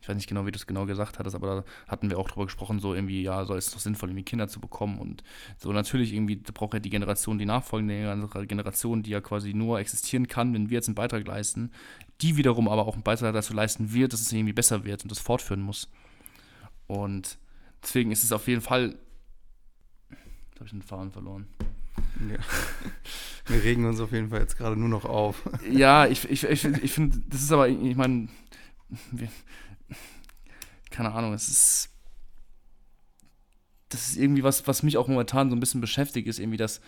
ich 0.00 0.08
weiß 0.08 0.16
nicht 0.16 0.28
genau, 0.28 0.46
wie 0.46 0.52
du 0.52 0.56
es 0.56 0.66
genau 0.66 0.86
gesagt 0.86 1.18
hattest, 1.18 1.34
aber 1.34 1.46
da 1.46 1.64
hatten 1.88 2.08
wir 2.08 2.18
auch 2.18 2.28
drüber 2.28 2.46
gesprochen, 2.46 2.78
so 2.78 2.94
irgendwie, 2.94 3.22
ja, 3.22 3.44
soll 3.44 3.58
es 3.58 3.70
doch 3.70 3.80
sinnvoll, 3.80 4.10
irgendwie 4.10 4.24
Kinder 4.24 4.48
zu 4.48 4.60
bekommen 4.60 4.98
und 4.98 5.22
so 5.58 5.72
natürlich 5.72 6.14
irgendwie 6.14 6.36
braucht 6.36 6.74
ja 6.74 6.80
die 6.80 6.90
Generation, 6.90 7.38
die 7.38 7.44
nachfolgende 7.44 8.46
Generation, 8.46 9.02
die 9.02 9.10
ja 9.10 9.20
quasi 9.20 9.52
nur 9.52 9.80
existieren 9.80 10.28
kann, 10.28 10.54
wenn 10.54 10.70
wir 10.70 10.76
jetzt 10.76 10.88
einen 10.88 10.94
Beitrag 10.94 11.26
leisten, 11.26 11.72
die 12.20 12.36
wiederum 12.36 12.68
aber 12.68 12.86
auch 12.86 12.94
einen 12.94 13.02
Beitrag 13.02 13.34
dazu 13.34 13.52
leisten 13.52 13.92
wird, 13.92 14.12
dass 14.12 14.20
es 14.20 14.32
irgendwie 14.32 14.54
besser 14.54 14.84
wird 14.84 15.02
und 15.02 15.10
das 15.10 15.18
fortführen 15.18 15.60
muss. 15.60 15.90
Und 16.86 17.38
deswegen 17.82 18.10
ist 18.10 18.24
es 18.24 18.32
auf 18.32 18.48
jeden 18.48 18.62
Fall. 18.62 18.98
Jetzt 20.58 20.62
habe 20.62 20.76
ich 20.76 20.82
den 20.82 20.82
Faden 20.82 21.12
verloren. 21.12 21.46
Ja. 22.28 22.36
Wir 23.46 23.62
regen 23.62 23.84
uns 23.84 24.00
auf 24.00 24.10
jeden 24.10 24.30
Fall 24.30 24.40
jetzt 24.40 24.58
gerade 24.58 24.74
nur 24.74 24.88
noch 24.88 25.04
auf. 25.04 25.48
Ja, 25.70 26.08
ich, 26.08 26.28
ich, 26.28 26.42
ich, 26.42 26.64
ich 26.64 26.92
finde, 26.92 27.20
das 27.28 27.42
ist 27.42 27.52
aber, 27.52 27.68
ich 27.68 27.94
meine, 27.94 28.26
keine 30.90 31.12
Ahnung, 31.12 31.32
es 31.32 31.46
ist. 31.46 31.90
Das 33.88 34.08
ist 34.08 34.16
irgendwie 34.16 34.42
was, 34.42 34.66
was 34.66 34.82
mich 34.82 34.96
auch 34.96 35.06
momentan 35.06 35.48
so 35.48 35.54
ein 35.54 35.60
bisschen 35.60 35.80
beschäftigt, 35.80 36.26
ist 36.26 36.40
irgendwie, 36.40 36.56
dass 36.56 36.80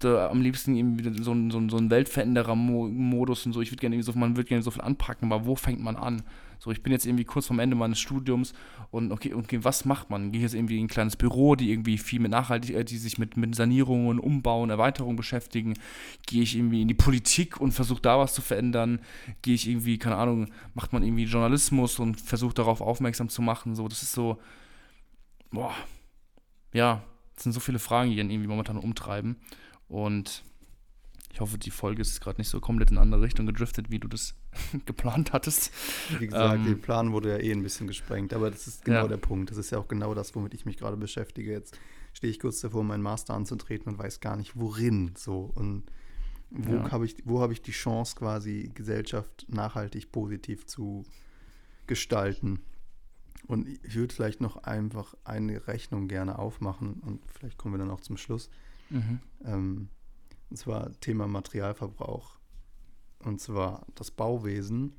da 0.00 0.30
am 0.30 0.40
liebsten 0.40 0.76
irgendwie 0.76 1.22
so 1.22 1.32
ein, 1.32 1.50
so 1.50 1.58
ein, 1.58 1.68
so 1.68 1.76
ein 1.76 1.90
Weltveränderer-Modus 1.90 3.46
und 3.46 3.52
so. 3.52 3.60
Ich 3.60 3.70
würde 3.70 3.80
gerne 3.80 4.02
so, 4.02 4.12
man 4.14 4.36
würde 4.36 4.48
gerne 4.48 4.62
so 4.62 4.70
viel 4.70 4.82
anpacken, 4.82 5.32
aber 5.32 5.46
wo 5.46 5.54
fängt 5.54 5.80
man 5.80 5.96
an? 5.96 6.22
So, 6.58 6.70
ich 6.70 6.82
bin 6.82 6.92
jetzt 6.92 7.06
irgendwie 7.06 7.24
kurz 7.24 7.46
vorm 7.46 7.58
Ende 7.58 7.74
meines 7.74 7.98
Studiums 7.98 8.52
und 8.90 9.12
okay, 9.12 9.32
okay, 9.32 9.60
was 9.62 9.86
macht 9.86 10.10
man? 10.10 10.30
Gehe 10.30 10.42
jetzt 10.42 10.54
irgendwie 10.54 10.78
in 10.78 10.84
ein 10.84 10.88
kleines 10.88 11.16
Büro, 11.16 11.54
die 11.54 11.70
irgendwie 11.70 11.96
viel 11.96 12.20
mit 12.20 12.30
Nachhaltigkeit, 12.30 12.82
äh, 12.82 12.84
die 12.84 12.98
sich 12.98 13.16
mit, 13.16 13.38
mit 13.38 13.54
Sanierungen, 13.54 14.18
Umbauen, 14.18 14.68
Erweiterung 14.68 15.16
beschäftigen? 15.16 15.74
Gehe 16.26 16.42
ich 16.42 16.56
irgendwie 16.56 16.82
in 16.82 16.88
die 16.88 16.94
Politik 16.94 17.58
und 17.60 17.72
versuche 17.72 18.02
da 18.02 18.18
was 18.18 18.34
zu 18.34 18.42
verändern? 18.42 19.00
Gehe 19.40 19.54
ich 19.54 19.68
irgendwie, 19.68 19.96
keine 19.96 20.16
Ahnung, 20.16 20.48
macht 20.74 20.92
man 20.92 21.02
irgendwie 21.02 21.24
Journalismus 21.24 21.98
und 21.98 22.20
versucht 22.20 22.58
darauf 22.58 22.82
aufmerksam 22.82 23.30
zu 23.30 23.40
machen? 23.40 23.74
So, 23.74 23.88
das 23.88 24.02
ist 24.02 24.12
so, 24.12 24.38
boah, 25.50 25.74
ja, 26.74 27.02
das 27.34 27.44
sind 27.44 27.52
so 27.52 27.60
viele 27.60 27.78
Fragen, 27.78 28.10
die 28.10 28.20
einen 28.20 28.30
irgendwie 28.30 28.48
momentan 28.48 28.76
umtreiben. 28.76 29.36
Und 29.90 30.44
ich 31.32 31.40
hoffe, 31.40 31.58
die 31.58 31.70
Folge 31.70 32.00
ist 32.00 32.20
gerade 32.20 32.40
nicht 32.40 32.48
so 32.48 32.60
komplett 32.60 32.90
in 32.90 32.96
eine 32.96 33.02
andere 33.02 33.22
Richtung 33.22 33.44
gedriftet, 33.44 33.90
wie 33.90 33.98
du 33.98 34.06
das 34.06 34.36
geplant 34.86 35.32
hattest. 35.32 35.72
Wie 36.18 36.28
gesagt, 36.28 36.60
ähm, 36.60 36.64
der 36.64 36.74
Plan 36.76 37.12
wurde 37.12 37.30
ja 37.30 37.38
eh 37.38 37.52
ein 37.52 37.62
bisschen 37.62 37.88
gesprengt, 37.88 38.32
aber 38.32 38.50
das 38.50 38.68
ist 38.68 38.84
genau 38.84 39.02
ja. 39.02 39.08
der 39.08 39.16
Punkt. 39.16 39.50
Das 39.50 39.58
ist 39.58 39.70
ja 39.70 39.78
auch 39.78 39.88
genau 39.88 40.14
das, 40.14 40.34
womit 40.36 40.54
ich 40.54 40.64
mich 40.64 40.76
gerade 40.76 40.96
beschäftige. 40.96 41.50
Jetzt 41.50 41.76
stehe 42.12 42.30
ich 42.30 42.38
kurz 42.38 42.60
davor, 42.60 42.84
meinen 42.84 43.02
Master 43.02 43.34
anzutreten 43.34 43.92
und 43.92 43.98
weiß 43.98 44.20
gar 44.20 44.36
nicht, 44.36 44.58
worin 44.58 45.12
so 45.16 45.50
und 45.54 45.84
wo 46.50 46.74
ja. 46.74 46.90
habe 46.90 47.04
ich, 47.04 47.16
wo 47.24 47.44
ich 47.46 47.62
die 47.62 47.72
Chance, 47.72 48.16
quasi 48.16 48.70
Gesellschaft 48.74 49.46
nachhaltig 49.48 50.12
positiv 50.12 50.66
zu 50.66 51.04
gestalten. 51.88 52.60
Und 53.46 53.68
ich 53.68 53.96
würde 53.96 54.14
vielleicht 54.14 54.40
noch 54.40 54.56
einfach 54.58 55.14
eine 55.24 55.66
Rechnung 55.66 56.06
gerne 56.06 56.38
aufmachen 56.38 56.94
und 56.94 57.20
vielleicht 57.32 57.58
kommen 57.58 57.74
wir 57.74 57.78
dann 57.78 57.90
auch 57.90 58.00
zum 58.00 58.16
Schluss. 58.16 58.50
Mhm. 58.90 59.20
Ähm, 59.44 59.88
und 60.50 60.56
zwar 60.56 60.92
Thema 61.00 61.26
Materialverbrauch. 61.26 62.38
Und 63.20 63.40
zwar 63.40 63.86
das 63.94 64.10
Bauwesen 64.10 64.94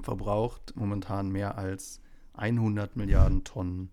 verbraucht 0.00 0.74
momentan 0.74 1.30
mehr 1.30 1.56
als 1.56 2.00
100 2.34 2.96
Milliarden 2.96 3.44
Tonnen 3.44 3.90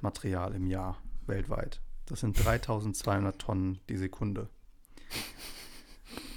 Material 0.00 0.54
im 0.54 0.66
Jahr 0.66 0.96
weltweit. 1.26 1.80
Das 2.06 2.20
sind 2.20 2.42
3200 2.42 3.38
Tonnen 3.38 3.78
die 3.88 3.98
Sekunde. 3.98 4.48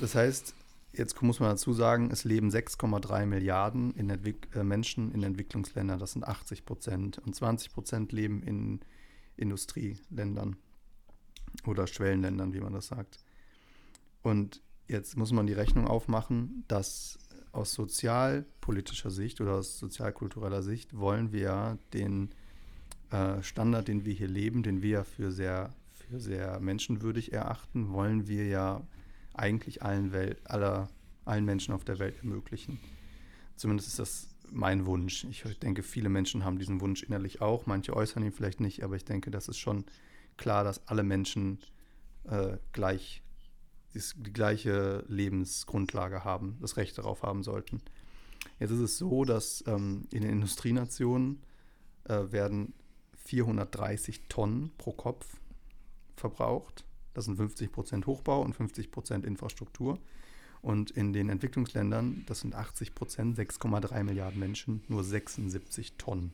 Das 0.01 0.16
heißt, 0.16 0.53
jetzt 0.91 1.22
muss 1.22 1.39
man 1.39 1.49
dazu 1.49 1.74
sagen, 1.74 2.11
es 2.11 2.26
leben 2.26 2.49
6,3 2.49 3.26
Milliarden 3.26 3.93
in 3.95 4.09
äh, 4.09 4.64
Menschen 4.64 5.11
in 5.14 5.24
Entwicklungsländern. 5.24 5.97
Das 5.97 6.11
sind 6.11 6.28
80 6.28 6.66
Prozent. 6.66 7.18
Und 7.20 7.34
20 7.36 7.74
Prozent 7.74 8.11
leben 8.11 8.43
in 8.43 8.82
Industrieländern 9.38 10.57
oder 11.65 11.87
Schwellenländern, 11.87 12.53
wie 12.53 12.59
man 12.59 12.73
das 12.73 12.87
sagt. 12.87 13.19
Und 14.21 14.61
jetzt 14.87 15.17
muss 15.17 15.31
man 15.31 15.47
die 15.47 15.53
Rechnung 15.53 15.87
aufmachen, 15.87 16.63
dass 16.67 17.17
aus 17.51 17.73
sozialpolitischer 17.73 19.11
Sicht 19.11 19.39
oder 19.39 19.53
aus 19.53 19.77
sozialkultureller 19.77 20.63
Sicht 20.63 20.97
wollen 20.97 21.31
wir 21.31 21.77
den 21.93 22.29
äh, 23.11 23.43
Standard, 23.43 23.87
den 23.87 24.05
wir 24.05 24.13
hier 24.13 24.27
leben, 24.27 24.63
den 24.63 24.81
wir 24.81 24.89
ja 24.89 25.03
für 25.03 25.31
sehr, 25.31 25.73
für 25.93 26.19
sehr 26.19 26.59
menschenwürdig 26.59 27.31
erachten, 27.31 27.93
wollen 27.93 28.27
wir 28.27 28.47
ja 28.47 28.81
eigentlich 29.33 29.83
allen, 29.83 30.11
Welt, 30.11 30.39
aller, 30.45 30.89
allen 31.25 31.45
Menschen 31.45 31.73
auf 31.73 31.83
der 31.83 31.99
Welt 31.99 32.15
ermöglichen. 32.19 32.79
Zumindest 33.55 33.89
ist 33.89 33.99
das 33.99 34.27
mein 34.51 34.85
Wunsch. 34.85 35.25
Ich 35.25 35.43
denke, 35.59 35.83
viele 35.83 36.09
Menschen 36.09 36.43
haben 36.43 36.59
diesen 36.59 36.81
Wunsch 36.81 37.03
innerlich 37.03 37.41
auch. 37.41 37.65
Manche 37.65 37.95
äußern 37.95 38.23
ihn 38.23 38.31
vielleicht 38.31 38.59
nicht, 38.59 38.83
aber 38.83 38.95
ich 38.95 39.05
denke, 39.05 39.31
das 39.31 39.47
ist 39.47 39.57
schon 39.57 39.85
klar, 40.38 40.63
dass 40.63 40.88
alle 40.88 41.03
Menschen 41.03 41.59
äh, 42.25 42.57
gleich 42.71 43.21
die 43.93 44.34
gleiche 44.34 45.03
Lebensgrundlage 45.07 46.23
haben, 46.23 46.57
das 46.61 46.77
Recht 46.77 46.97
darauf 46.97 47.21
haben 47.21 47.43
sollten. 47.43 47.81
Jetzt 48.59 48.71
ist 48.71 48.79
es 48.79 48.97
so, 48.97 49.23
dass 49.23 49.63
ähm, 49.67 50.07
in 50.11 50.21
den 50.21 50.31
Industrienationen 50.31 51.43
äh, 52.05 52.31
werden 52.31 52.73
430 53.25 54.21
Tonnen 54.29 54.71
pro 54.77 54.93
Kopf 54.93 55.38
verbraucht. 56.15 56.86
Das 57.13 57.25
sind 57.25 57.38
50 57.38 57.71
Prozent 57.71 58.07
Hochbau 58.07 58.41
und 58.41 58.55
50 58.55 58.91
Prozent 58.91 59.25
Infrastruktur. 59.25 59.99
Und 60.61 60.91
in 60.91 61.13
den 61.13 61.29
Entwicklungsländern, 61.29 62.23
das 62.25 62.39
sind 62.39 62.55
80 62.55 62.95
Prozent, 62.95 63.38
6,3 63.38 64.03
Milliarden 64.03 64.39
Menschen, 64.39 64.81
nur 64.88 65.03
76 65.03 65.97
Tonnen 65.97 66.34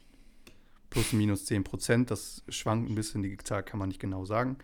plus 0.90 1.14
minus 1.14 1.46
10 1.46 1.64
Prozent. 1.64 2.12
Das 2.12 2.44
schwankt 2.50 2.90
ein 2.90 2.96
bisschen, 2.96 3.24
die 3.24 3.38
Zahl 3.38 3.64
kann 3.64 3.80
man 3.80 3.90
nicht 3.90 4.00
genau 4.00 4.26
sagen, 4.26 4.58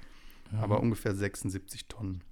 mhm. 0.51 0.59
aber 0.59 0.79
ungefähr 0.79 1.15
76 1.15 1.87
Tonnen. 1.87 2.23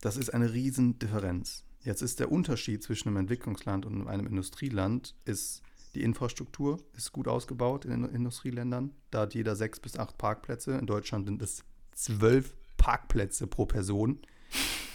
Das 0.00 0.16
ist 0.16 0.32
eine 0.32 0.52
Riesendifferenz. 0.52 1.64
Jetzt 1.82 2.02
ist 2.02 2.20
der 2.20 2.30
Unterschied 2.30 2.82
zwischen 2.82 3.08
einem 3.08 3.18
Entwicklungsland 3.18 3.86
und 3.86 4.06
einem 4.06 4.26
Industrieland, 4.26 5.14
ist 5.24 5.62
die 5.94 6.02
Infrastruktur 6.02 6.78
ist 6.96 7.12
gut 7.12 7.28
ausgebaut 7.28 7.84
in 7.84 8.02
den 8.02 8.04
Industrieländern. 8.04 8.92
Da 9.10 9.20
hat 9.20 9.34
jeder 9.34 9.56
sechs 9.56 9.80
bis 9.80 9.98
acht 9.98 10.18
Parkplätze. 10.18 10.72
In 10.72 10.86
Deutschland 10.86 11.26
sind 11.26 11.40
es 11.42 11.64
zwölf 11.92 12.54
Parkplätze 12.76 13.46
pro 13.46 13.66
Person. 13.66 14.20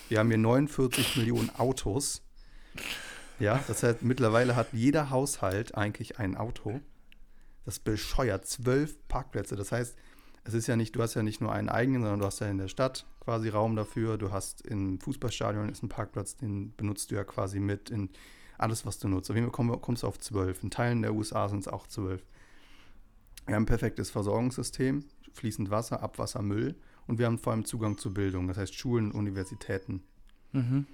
Wir 0.07 0.19
haben 0.19 0.29
hier 0.29 0.37
49 0.37 1.17
Millionen 1.17 1.49
Autos. 1.57 2.21
Ja, 3.39 3.63
das 3.67 3.83
heißt, 3.83 4.03
mittlerweile 4.03 4.55
hat 4.55 4.67
jeder 4.71 5.09
Haushalt 5.09 5.75
eigentlich 5.75 6.19
ein 6.19 6.37
Auto. 6.37 6.79
Das 7.65 7.79
bescheuert. 7.79 8.45
Zwölf 8.45 8.97
Parkplätze. 9.07 9.55
Das 9.55 9.71
heißt, 9.71 9.95
es 10.45 10.53
ist 10.53 10.67
ja 10.67 10.75
nicht, 10.75 10.95
du 10.95 11.01
hast 11.01 11.13
ja 11.13 11.23
nicht 11.23 11.41
nur 11.41 11.51
einen 11.51 11.69
eigenen, 11.69 12.01
sondern 12.01 12.19
du 12.19 12.25
hast 12.25 12.39
ja 12.39 12.47
in 12.47 12.57
der 12.57 12.67
Stadt 12.67 13.05
quasi 13.21 13.49
Raum 13.49 13.75
dafür. 13.75 14.17
Du 14.17 14.31
hast 14.31 14.61
im 14.61 14.99
Fußballstadion 14.99 15.69
ist 15.69 15.83
ein 15.83 15.89
Parkplatz, 15.89 16.35
den 16.35 16.75
benutzt 16.75 17.11
du 17.11 17.15
ja 17.15 17.23
quasi 17.23 17.59
mit 17.59 17.89
in 17.89 18.09
alles, 18.57 18.85
was 18.85 18.99
du 18.99 19.07
nutzt. 19.07 19.29
Auf 19.29 19.35
jeden 19.35 19.51
Fall 19.51 19.79
kommst 19.79 20.03
du 20.03 20.07
auf 20.07 20.19
zwölf. 20.19 20.61
In 20.63 20.71
Teilen 20.71 21.01
der 21.01 21.13
USA 21.13 21.47
sind 21.47 21.59
es 21.59 21.67
auch 21.67 21.87
zwölf. 21.87 22.25
Wir 23.45 23.55
haben 23.55 23.63
ein 23.63 23.67
perfektes 23.67 24.09
Versorgungssystem, 24.09 25.05
fließend 25.33 25.69
Wasser, 25.69 26.01
Abwasser, 26.01 26.41
Müll 26.41 26.75
und 27.07 27.19
wir 27.19 27.25
haben 27.25 27.39
vor 27.39 27.51
allem 27.51 27.65
Zugang 27.65 27.97
zur 27.97 28.13
Bildung, 28.13 28.47
das 28.47 28.57
heißt 28.57 28.73
Schulen, 28.73 29.11
Universitäten. 29.11 30.03
Mhm. 30.53 30.87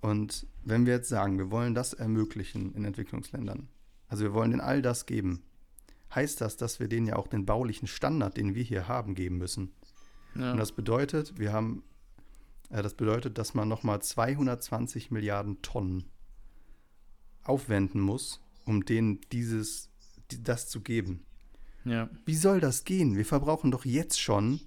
Und 0.00 0.46
wenn 0.64 0.84
wir 0.84 0.94
jetzt 0.94 1.08
sagen, 1.08 1.38
wir 1.38 1.50
wollen 1.50 1.74
das 1.74 1.94
ermöglichen 1.94 2.74
in 2.74 2.84
Entwicklungsländern, 2.84 3.68
also 4.08 4.24
wir 4.24 4.34
wollen 4.34 4.50
denen 4.50 4.60
all 4.60 4.82
das 4.82 5.06
geben, 5.06 5.42
heißt 6.14 6.40
das, 6.40 6.56
dass 6.56 6.80
wir 6.80 6.88
denen 6.88 7.06
ja 7.06 7.16
auch 7.16 7.28
den 7.28 7.46
baulichen 7.46 7.86
Standard, 7.86 8.36
den 8.36 8.54
wir 8.54 8.62
hier 8.62 8.88
haben, 8.88 9.14
geben 9.14 9.38
müssen. 9.38 9.72
Ja. 10.34 10.52
Und 10.52 10.58
das 10.58 10.72
bedeutet, 10.72 11.38
wir 11.38 11.52
haben, 11.52 11.82
äh, 12.70 12.82
das 12.82 12.94
bedeutet, 12.94 13.38
dass 13.38 13.54
man 13.54 13.68
nochmal 13.68 14.02
220 14.02 15.10
Milliarden 15.10 15.62
Tonnen 15.62 16.04
aufwenden 17.44 18.00
muss, 18.00 18.40
um 18.64 18.84
denen 18.84 19.20
dieses, 19.32 19.90
die, 20.30 20.42
das 20.42 20.68
zu 20.68 20.80
geben. 20.80 21.24
Ja. 21.84 22.08
Wie 22.24 22.36
soll 22.36 22.60
das 22.60 22.84
gehen? 22.84 23.16
Wir 23.16 23.26
verbrauchen 23.26 23.70
doch 23.70 23.84
jetzt 23.84 24.20
schon 24.20 24.60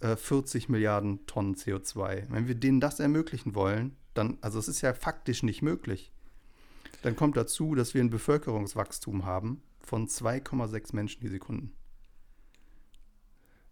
äh, 0.00 0.16
40 0.16 0.68
Milliarden 0.68 1.26
Tonnen 1.26 1.54
CO2. 1.54 2.26
Wenn 2.30 2.48
wir 2.48 2.54
denen 2.54 2.80
das 2.80 3.00
ermöglichen 3.00 3.54
wollen, 3.54 3.96
dann, 4.14 4.38
also 4.40 4.58
es 4.58 4.68
ist 4.68 4.80
ja 4.80 4.94
faktisch 4.94 5.42
nicht 5.42 5.60
möglich. 5.60 6.12
Dann 7.02 7.16
kommt 7.16 7.36
dazu, 7.36 7.74
dass 7.74 7.92
wir 7.92 8.00
ein 8.00 8.10
Bevölkerungswachstum 8.10 9.26
haben 9.26 9.62
von 9.86 10.08
2,6 10.08 10.94
Menschen 10.94 11.20
die 11.20 11.28
Sekunden. 11.28 11.72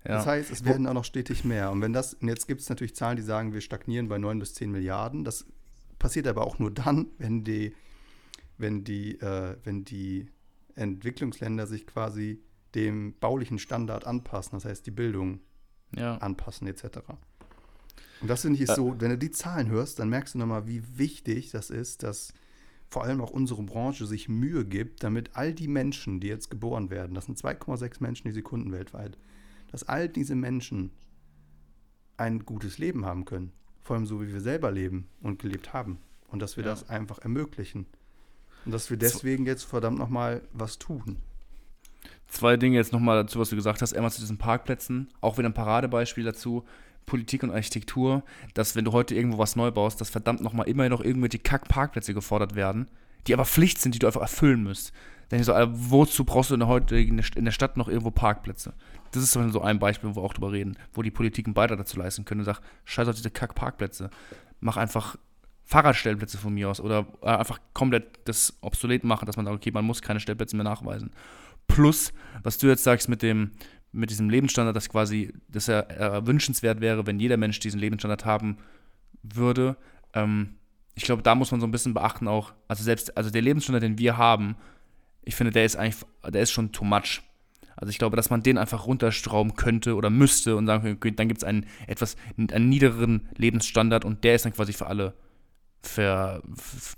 Ja. 0.05 0.17
Das 0.17 0.27
heißt, 0.27 0.51
es 0.51 0.65
werden 0.65 0.87
auch 0.87 0.95
noch 0.95 1.05
stetig 1.05 1.45
mehr. 1.45 1.71
Und 1.73 1.81
wenn 1.81 1.93
das, 1.93 2.15
und 2.15 2.29
jetzt 2.29 2.47
gibt 2.47 2.61
es 2.61 2.69
natürlich 2.69 2.95
Zahlen, 2.95 3.17
die 3.17 3.23
sagen, 3.23 3.53
wir 3.53 3.61
stagnieren 3.61 4.09
bei 4.09 4.19
9 4.19 4.39
bis 4.39 4.55
10 4.55 4.71
Milliarden. 4.71 5.25
Das 5.25 5.45
passiert 5.99 6.29
aber 6.29 6.47
auch 6.47 6.59
nur 6.59 6.71
dann, 6.71 7.09
wenn 7.19 7.43
die, 7.43 7.75
wenn 8.59 8.85
die, 8.85 9.21
äh, 9.21 9.57
wenn 9.65 9.85
die 9.85 10.31
Entwicklungsländer 10.77 11.67
sich 11.67 11.87
quasi 11.87 12.41
dem 12.75 13.15
baulichen 13.19 13.59
Standard 13.59 14.07
anpassen, 14.07 14.53
das 14.53 14.65
heißt 14.65 14.87
die 14.87 14.91
Bildung 14.91 15.41
ja. 15.97 16.17
anpassen, 16.19 16.67
etc. 16.69 16.99
Und 18.21 18.29
das 18.29 18.43
finde 18.43 18.57
ich 18.57 18.69
ist 18.69 18.75
so, 18.75 19.01
wenn 19.01 19.11
du 19.11 19.19
die 19.19 19.31
Zahlen 19.31 19.69
hörst, 19.69 19.99
dann 19.99 20.09
merkst 20.09 20.35
du 20.35 20.39
nochmal, 20.39 20.67
wie 20.67 20.83
wichtig 20.97 21.51
das 21.51 21.71
ist, 21.71 22.03
dass 22.03 22.33
vor 22.95 23.03
allem 23.03 23.21
auch 23.21 23.33
unsere 23.33 23.61
Branche 23.65 24.07
sich 24.07 24.29
Mühe 24.29 24.65
gibt, 24.65 25.03
damit 25.03 25.31
all 25.35 25.53
die 25.53 25.67
Menschen, 25.67 26.21
die 26.21 26.29
jetzt 26.29 26.49
geboren 26.49 26.91
werden, 26.91 27.13
das 27.13 27.25
sind 27.25 27.37
2,6 27.37 27.97
Menschen 27.99 28.29
die 28.29 28.33
Sekunden 28.33 28.71
weltweit, 28.71 29.19
dass 29.73 29.89
all 29.89 30.09
diese 30.09 30.37
Menschen 30.37 30.93
ein 32.19 32.45
gutes 32.45 32.79
Leben 32.79 33.05
haben 33.05 33.25
können. 33.25 33.51
Vor 33.83 33.97
allem 33.97 34.07
so, 34.07 34.23
wie 34.23 34.33
wir 34.33 34.41
selber 34.41 34.71
leben 34.71 35.09
und 35.23 35.41
gelebt 35.41 35.73
haben. 35.73 35.99
Und 36.29 36.39
dass 36.39 36.57
wir 36.57 36.63
ja. 36.63 36.71
das 36.71 36.89
einfach 36.89 37.19
ermöglichen. 37.19 37.87
Und 38.65 38.71
dass 38.71 38.89
wir 38.91 38.97
deswegen 38.97 39.45
jetzt 39.45 39.65
verdammt 39.65 39.99
nochmal 39.99 40.43
was 40.53 40.79
tun. 40.79 41.17
Zwei 42.29 42.57
Dinge 42.57 42.77
jetzt 42.77 42.93
nochmal 42.93 43.25
dazu, 43.25 43.41
was 43.41 43.51
du 43.51 43.57
gesagt 43.57 43.83
hast. 43.83 43.93
Einmal 43.93 44.13
zu 44.13 44.21
diesen 44.21 44.39
Parkplätzen. 44.39 45.09
Auch 45.21 45.37
wieder 45.37 45.49
ein 45.49 45.55
Paradebeispiel 45.55 46.23
dazu. 46.23 46.65
Politik 47.07 47.43
und 47.43 47.51
Architektur, 47.51 48.23
dass 48.55 48.77
wenn 48.77 48.85
du 48.85 48.93
heute 48.93 49.15
irgendwo 49.15 49.39
was 49.39 49.57
neu 49.57 49.71
baust, 49.71 50.01
dass 50.01 50.11
verdammt 50.11 50.41
nochmal 50.41 50.69
immer 50.69 50.89
noch 50.89 51.01
irgendwelche 51.01 51.39
Kack-Parkplätze 51.39 52.15
gefordert 52.15 52.55
werden, 52.55 52.89
die 53.27 53.35
aber 53.35 53.45
Pflicht 53.45 53.81
sind, 53.81 53.95
die 53.95 53.99
du 53.99 54.07
einfach 54.07 54.21
erfüllen 54.21 54.63
musst. 54.63 54.93
Dann 55.29 55.41
ich 55.41 55.47
so, 55.47 55.53
wozu 55.53 56.25
brauchst 56.25 56.51
du 56.51 56.55
in 56.55 56.61
der, 56.61 56.69
heute 56.69 56.97
in 56.97 57.45
der 57.45 57.53
Stadt 57.53 57.77
noch 57.77 57.89
irgendwo 57.89 58.11
Parkplätze? 58.11 58.75
Das 59.13 59.23
ist 59.23 59.33
so 59.33 59.61
ein 59.61 59.79
Beispiel, 59.79 60.11
wo 60.11 60.17
wir 60.17 60.23
auch 60.23 60.35
drüber 60.35 60.53
reden, 60.53 60.77
wo 60.93 61.03
die 61.03 61.11
Politik 61.11 61.47
einen 61.47 61.55
Beitrag 61.55 61.79
dazu 61.79 61.99
leisten 61.99 62.25
können 62.25 62.41
und 62.41 62.47
sagt, 62.47 62.63
scheiß 62.85 63.09
auf 63.09 63.15
diese 63.15 63.31
Kack-Parkplätze. 63.31 64.11
Mach 64.61 64.77
einfach 64.77 65.17
Fahrradstellplätze 65.65 66.37
von 66.39 66.53
mir 66.53 66.69
aus 66.69 66.81
oder 66.81 67.07
äh, 67.23 67.27
einfach 67.27 67.59
komplett 67.73 68.21
das 68.27 68.55
obsolet 68.61 69.05
machen, 69.05 69.27
dass 69.27 69.37
man 69.37 69.47
sagt, 69.47 69.57
okay, 69.57 69.71
man 69.71 69.85
muss 69.85 70.03
keine 70.03 70.21
Stellplätze 70.21 70.57
mehr 70.57 70.65
nachweisen. 70.65 71.11
Plus, 71.67 72.13
was 72.43 72.59
du 72.59 72.67
jetzt 72.67 72.85
sagst 72.85 73.09
mit 73.09 73.23
dem, 73.23 73.53
mit 73.95 74.11
diesem 74.11 74.29
Lebensstandard, 74.29 74.77
dass 74.77 74.89
quasi, 74.89 75.33
dass 75.49 75.69
er, 75.69 75.91
er 75.91 76.27
wünschenswert 76.27 76.81
wäre, 76.81 77.07
wenn 77.07 77.21
jeder 77.21 77.37
Mensch 77.37 77.59
diesen 77.61 77.81
Lebensstandard 77.81 78.25
haben 78.25 78.59
würde. 79.23 79.77
Ähm, 80.13 80.57
ich 80.95 81.05
glaube, 81.05 81.23
da 81.23 81.35
muss 81.35 81.51
man 81.51 81.61
so 81.61 81.67
ein 81.67 81.71
bisschen 81.71 81.95
beachten 81.95 82.29
auch, 82.29 82.53
also 82.69 82.85
selbst, 82.85 83.17
also 83.17 83.31
der 83.31 83.43
Lebensstandard, 83.43 83.83
den 83.83 83.99
wir 83.99 84.17
haben, 84.17 84.57
ich 85.23 85.35
finde, 85.35 85.53
der 85.53 85.65
ist 85.65 85.77
eigentlich, 85.77 86.05
der 86.29 86.43
ist 86.43 86.51
schon 86.51 86.73
too 86.73 86.85
much. 86.85 87.23
Also 87.77 87.91
ich 87.91 87.99
glaube, 87.99 88.17
dass 88.17 88.31
man 88.31 88.43
den 88.43 88.59
einfach 88.59 88.87
runterstrauben 88.87 89.57
könnte 89.57 89.97
oder 89.97 90.11
müsste 90.11 90.57
und 90.57 90.67
sagen 90.67 91.01
könnte, 91.01 91.17
dann 91.17 91.29
gibt 91.29 91.39
es 91.39 91.45
einen 91.45 91.67
etwas 91.87 92.17
einen 92.37 92.69
niederen 92.69 93.29
Lebensstandard 93.37 94.05
und 94.05 94.23
der 94.23 94.37
ist 94.37 94.45
dann 94.45 94.53
quasi 94.53 94.73
für 94.73 94.87
alle 94.87 95.15
für, 95.87 96.43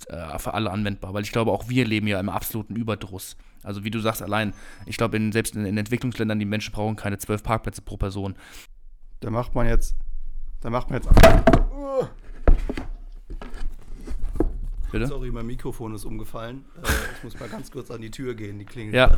äh, 0.09 0.38
für 0.38 0.55
alle 0.55 0.70
anwendbar. 0.70 1.14
Weil 1.14 1.22
ich 1.22 1.32
glaube, 1.32 1.51
auch 1.51 1.68
wir 1.68 1.84
leben 1.84 2.07
ja 2.07 2.20
im 2.20 2.28
absoluten 2.28 2.76
Überdruss. 2.76 3.36
Also 3.66 3.82
wie 3.82 3.90
du 3.90 3.98
sagst, 3.98 4.22
allein, 4.22 4.54
ich 4.86 4.96
glaube, 4.96 5.16
in, 5.16 5.32
selbst 5.32 5.56
in, 5.56 5.66
in 5.66 5.76
Entwicklungsländern, 5.76 6.38
die 6.38 6.44
Menschen 6.44 6.72
brauchen 6.72 6.94
keine 6.94 7.18
zwölf 7.18 7.42
Parkplätze 7.42 7.82
pro 7.82 7.96
Person. 7.96 8.36
Da 9.18 9.28
macht 9.30 9.56
man 9.56 9.66
jetzt, 9.66 9.96
da 10.60 10.70
macht 10.70 10.88
man 10.88 11.02
jetzt. 11.02 11.10
Uh. 11.74 12.06
Bitte? 14.92 15.08
Sorry, 15.08 15.32
mein 15.32 15.46
Mikrofon 15.46 15.96
ist 15.96 16.04
umgefallen. 16.04 16.64
Äh, 16.76 16.88
ich 17.16 17.24
muss 17.24 17.40
mal 17.40 17.48
ganz 17.48 17.72
kurz 17.72 17.90
an 17.90 18.00
die 18.00 18.12
Tür 18.12 18.36
gehen, 18.36 18.60
die 18.60 18.64
klingelt. 18.64 18.94
Ja. 18.94 19.10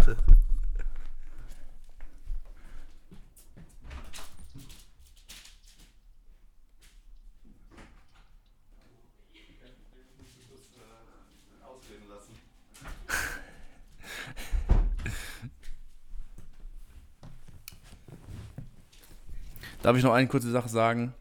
Darf 19.83 19.97
ich 19.97 20.03
noch 20.03 20.13
eine 20.13 20.29
kurze 20.29 20.51
Sache 20.51 20.69
sagen? 20.69 21.15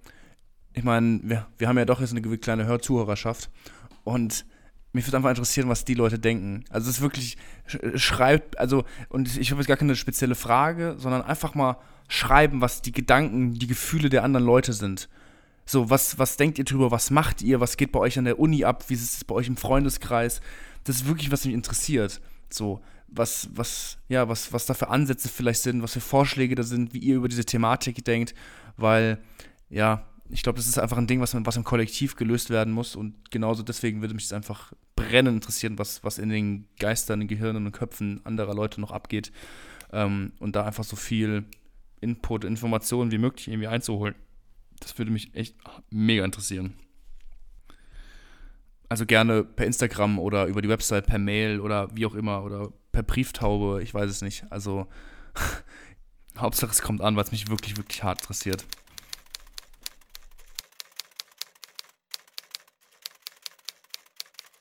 Ich 0.73 0.83
meine, 0.83 1.19
wir, 1.23 1.47
wir 1.57 1.67
haben 1.67 1.77
ja 1.77 1.85
doch 1.85 2.01
jetzt 2.01 2.11
eine 2.11 2.37
kleine 2.37 2.65
Hörzuhörerschaft 2.65 3.49
und 4.03 4.45
mich 4.93 5.05
würde 5.05 5.17
einfach 5.17 5.29
interessieren, 5.29 5.69
was 5.69 5.85
die 5.85 5.93
Leute 5.93 6.17
denken. 6.17 6.65
Also 6.69 6.89
es 6.89 6.97
ist 6.97 7.01
wirklich, 7.01 7.37
schreibt, 7.95 8.57
also, 8.57 8.83
und 9.09 9.37
ich 9.37 9.51
habe 9.51 9.61
jetzt 9.61 9.67
gar 9.67 9.77
keine 9.77 9.95
spezielle 9.95 10.35
Frage, 10.35 10.95
sondern 10.97 11.21
einfach 11.21 11.55
mal 11.55 11.77
schreiben, 12.07 12.61
was 12.61 12.81
die 12.81 12.91
Gedanken, 12.91 13.53
die 13.53 13.67
Gefühle 13.67 14.09
der 14.09 14.23
anderen 14.23 14.45
Leute 14.45 14.73
sind. 14.73 15.09
So, 15.65 15.89
was, 15.89 16.17
was 16.17 16.37
denkt 16.37 16.57
ihr 16.57 16.65
drüber, 16.65 16.91
was 16.91 17.11
macht 17.11 17.41
ihr, 17.41 17.59
was 17.59 17.75
geht 17.75 17.91
bei 17.91 17.99
euch 17.99 18.17
an 18.17 18.25
der 18.25 18.39
Uni 18.39 18.63
ab, 18.63 18.85
wie 18.87 18.93
ist 18.93 19.15
es 19.15 19.23
bei 19.23 19.35
euch 19.35 19.47
im 19.47 19.57
Freundeskreis? 19.57 20.41
Das 20.85 20.95
ist 20.95 21.07
wirklich, 21.07 21.31
was 21.31 21.45
mich 21.45 21.53
interessiert. 21.53 22.21
So, 22.49 22.81
was, 23.07 23.49
was, 23.53 23.97
ja, 24.09 24.27
was, 24.29 24.53
was 24.53 24.65
da 24.65 24.73
für 24.73 24.89
Ansätze 24.89 25.29
vielleicht 25.29 25.61
sind, 25.61 25.81
was 25.81 25.93
für 25.93 26.01
Vorschläge 26.01 26.55
da 26.55 26.63
sind, 26.63 26.93
wie 26.93 26.99
ihr 26.99 27.15
über 27.15 27.27
diese 27.27 27.45
Thematik 27.45 28.03
denkt, 28.05 28.35
weil, 28.75 29.19
ja, 29.69 30.05
ich 30.29 30.43
glaube, 30.43 30.57
das 30.57 30.67
ist 30.67 30.77
einfach 30.77 30.97
ein 30.97 31.07
Ding, 31.07 31.21
was, 31.21 31.33
was 31.33 31.55
im 31.55 31.63
Kollektiv 31.63 32.15
gelöst 32.15 32.49
werden 32.49 32.73
muss 32.73 32.95
und 32.95 33.31
genauso 33.31 33.63
deswegen 33.63 34.01
würde 34.01 34.13
mich 34.13 34.25
das 34.25 34.33
einfach 34.33 34.73
brennend 34.95 35.35
interessieren, 35.35 35.79
was, 35.79 36.03
was 36.03 36.17
in 36.17 36.29
den 36.29 36.67
Geistern, 36.79 37.19
den 37.19 37.27
Gehirnen 37.27 37.65
und 37.65 37.71
Köpfen 37.71 38.21
anderer 38.25 38.53
Leute 38.53 38.81
noch 38.81 38.91
abgeht 38.91 39.31
ähm, 39.93 40.33
und 40.39 40.55
da 40.55 40.65
einfach 40.65 40.83
so 40.83 40.95
viel 40.95 41.45
Input, 42.01 42.43
Informationen 42.43 43.11
wie 43.11 43.17
möglich 43.17 43.47
irgendwie 43.47 43.67
einzuholen. 43.67 44.15
Das 44.79 44.97
würde 44.97 45.11
mich 45.11 45.33
echt 45.33 45.55
mega 45.89 46.23
interessieren. 46.23 46.75
Also 48.89 49.05
gerne 49.05 49.43
per 49.43 49.65
Instagram 49.65 50.17
oder 50.19 50.45
über 50.45 50.61
die 50.61 50.69
Website, 50.69 51.07
per 51.07 51.19
Mail 51.19 51.59
oder 51.59 51.89
wie 51.95 52.05
auch 52.05 52.15
immer 52.15 52.43
oder 52.43 52.71
per 52.91 53.03
Brieftaube, 53.03 53.81
ich 53.83 53.93
weiß 53.93 54.09
es 54.09 54.21
nicht. 54.21 54.45
Also 54.49 54.87
Hauptsache 56.37 56.71
es 56.71 56.81
kommt 56.81 57.01
an, 57.01 57.15
weil 57.15 57.23
es 57.23 57.31
mich 57.31 57.49
wirklich, 57.49 57.77
wirklich 57.77 58.03
hart 58.03 58.21
interessiert. 58.21 58.65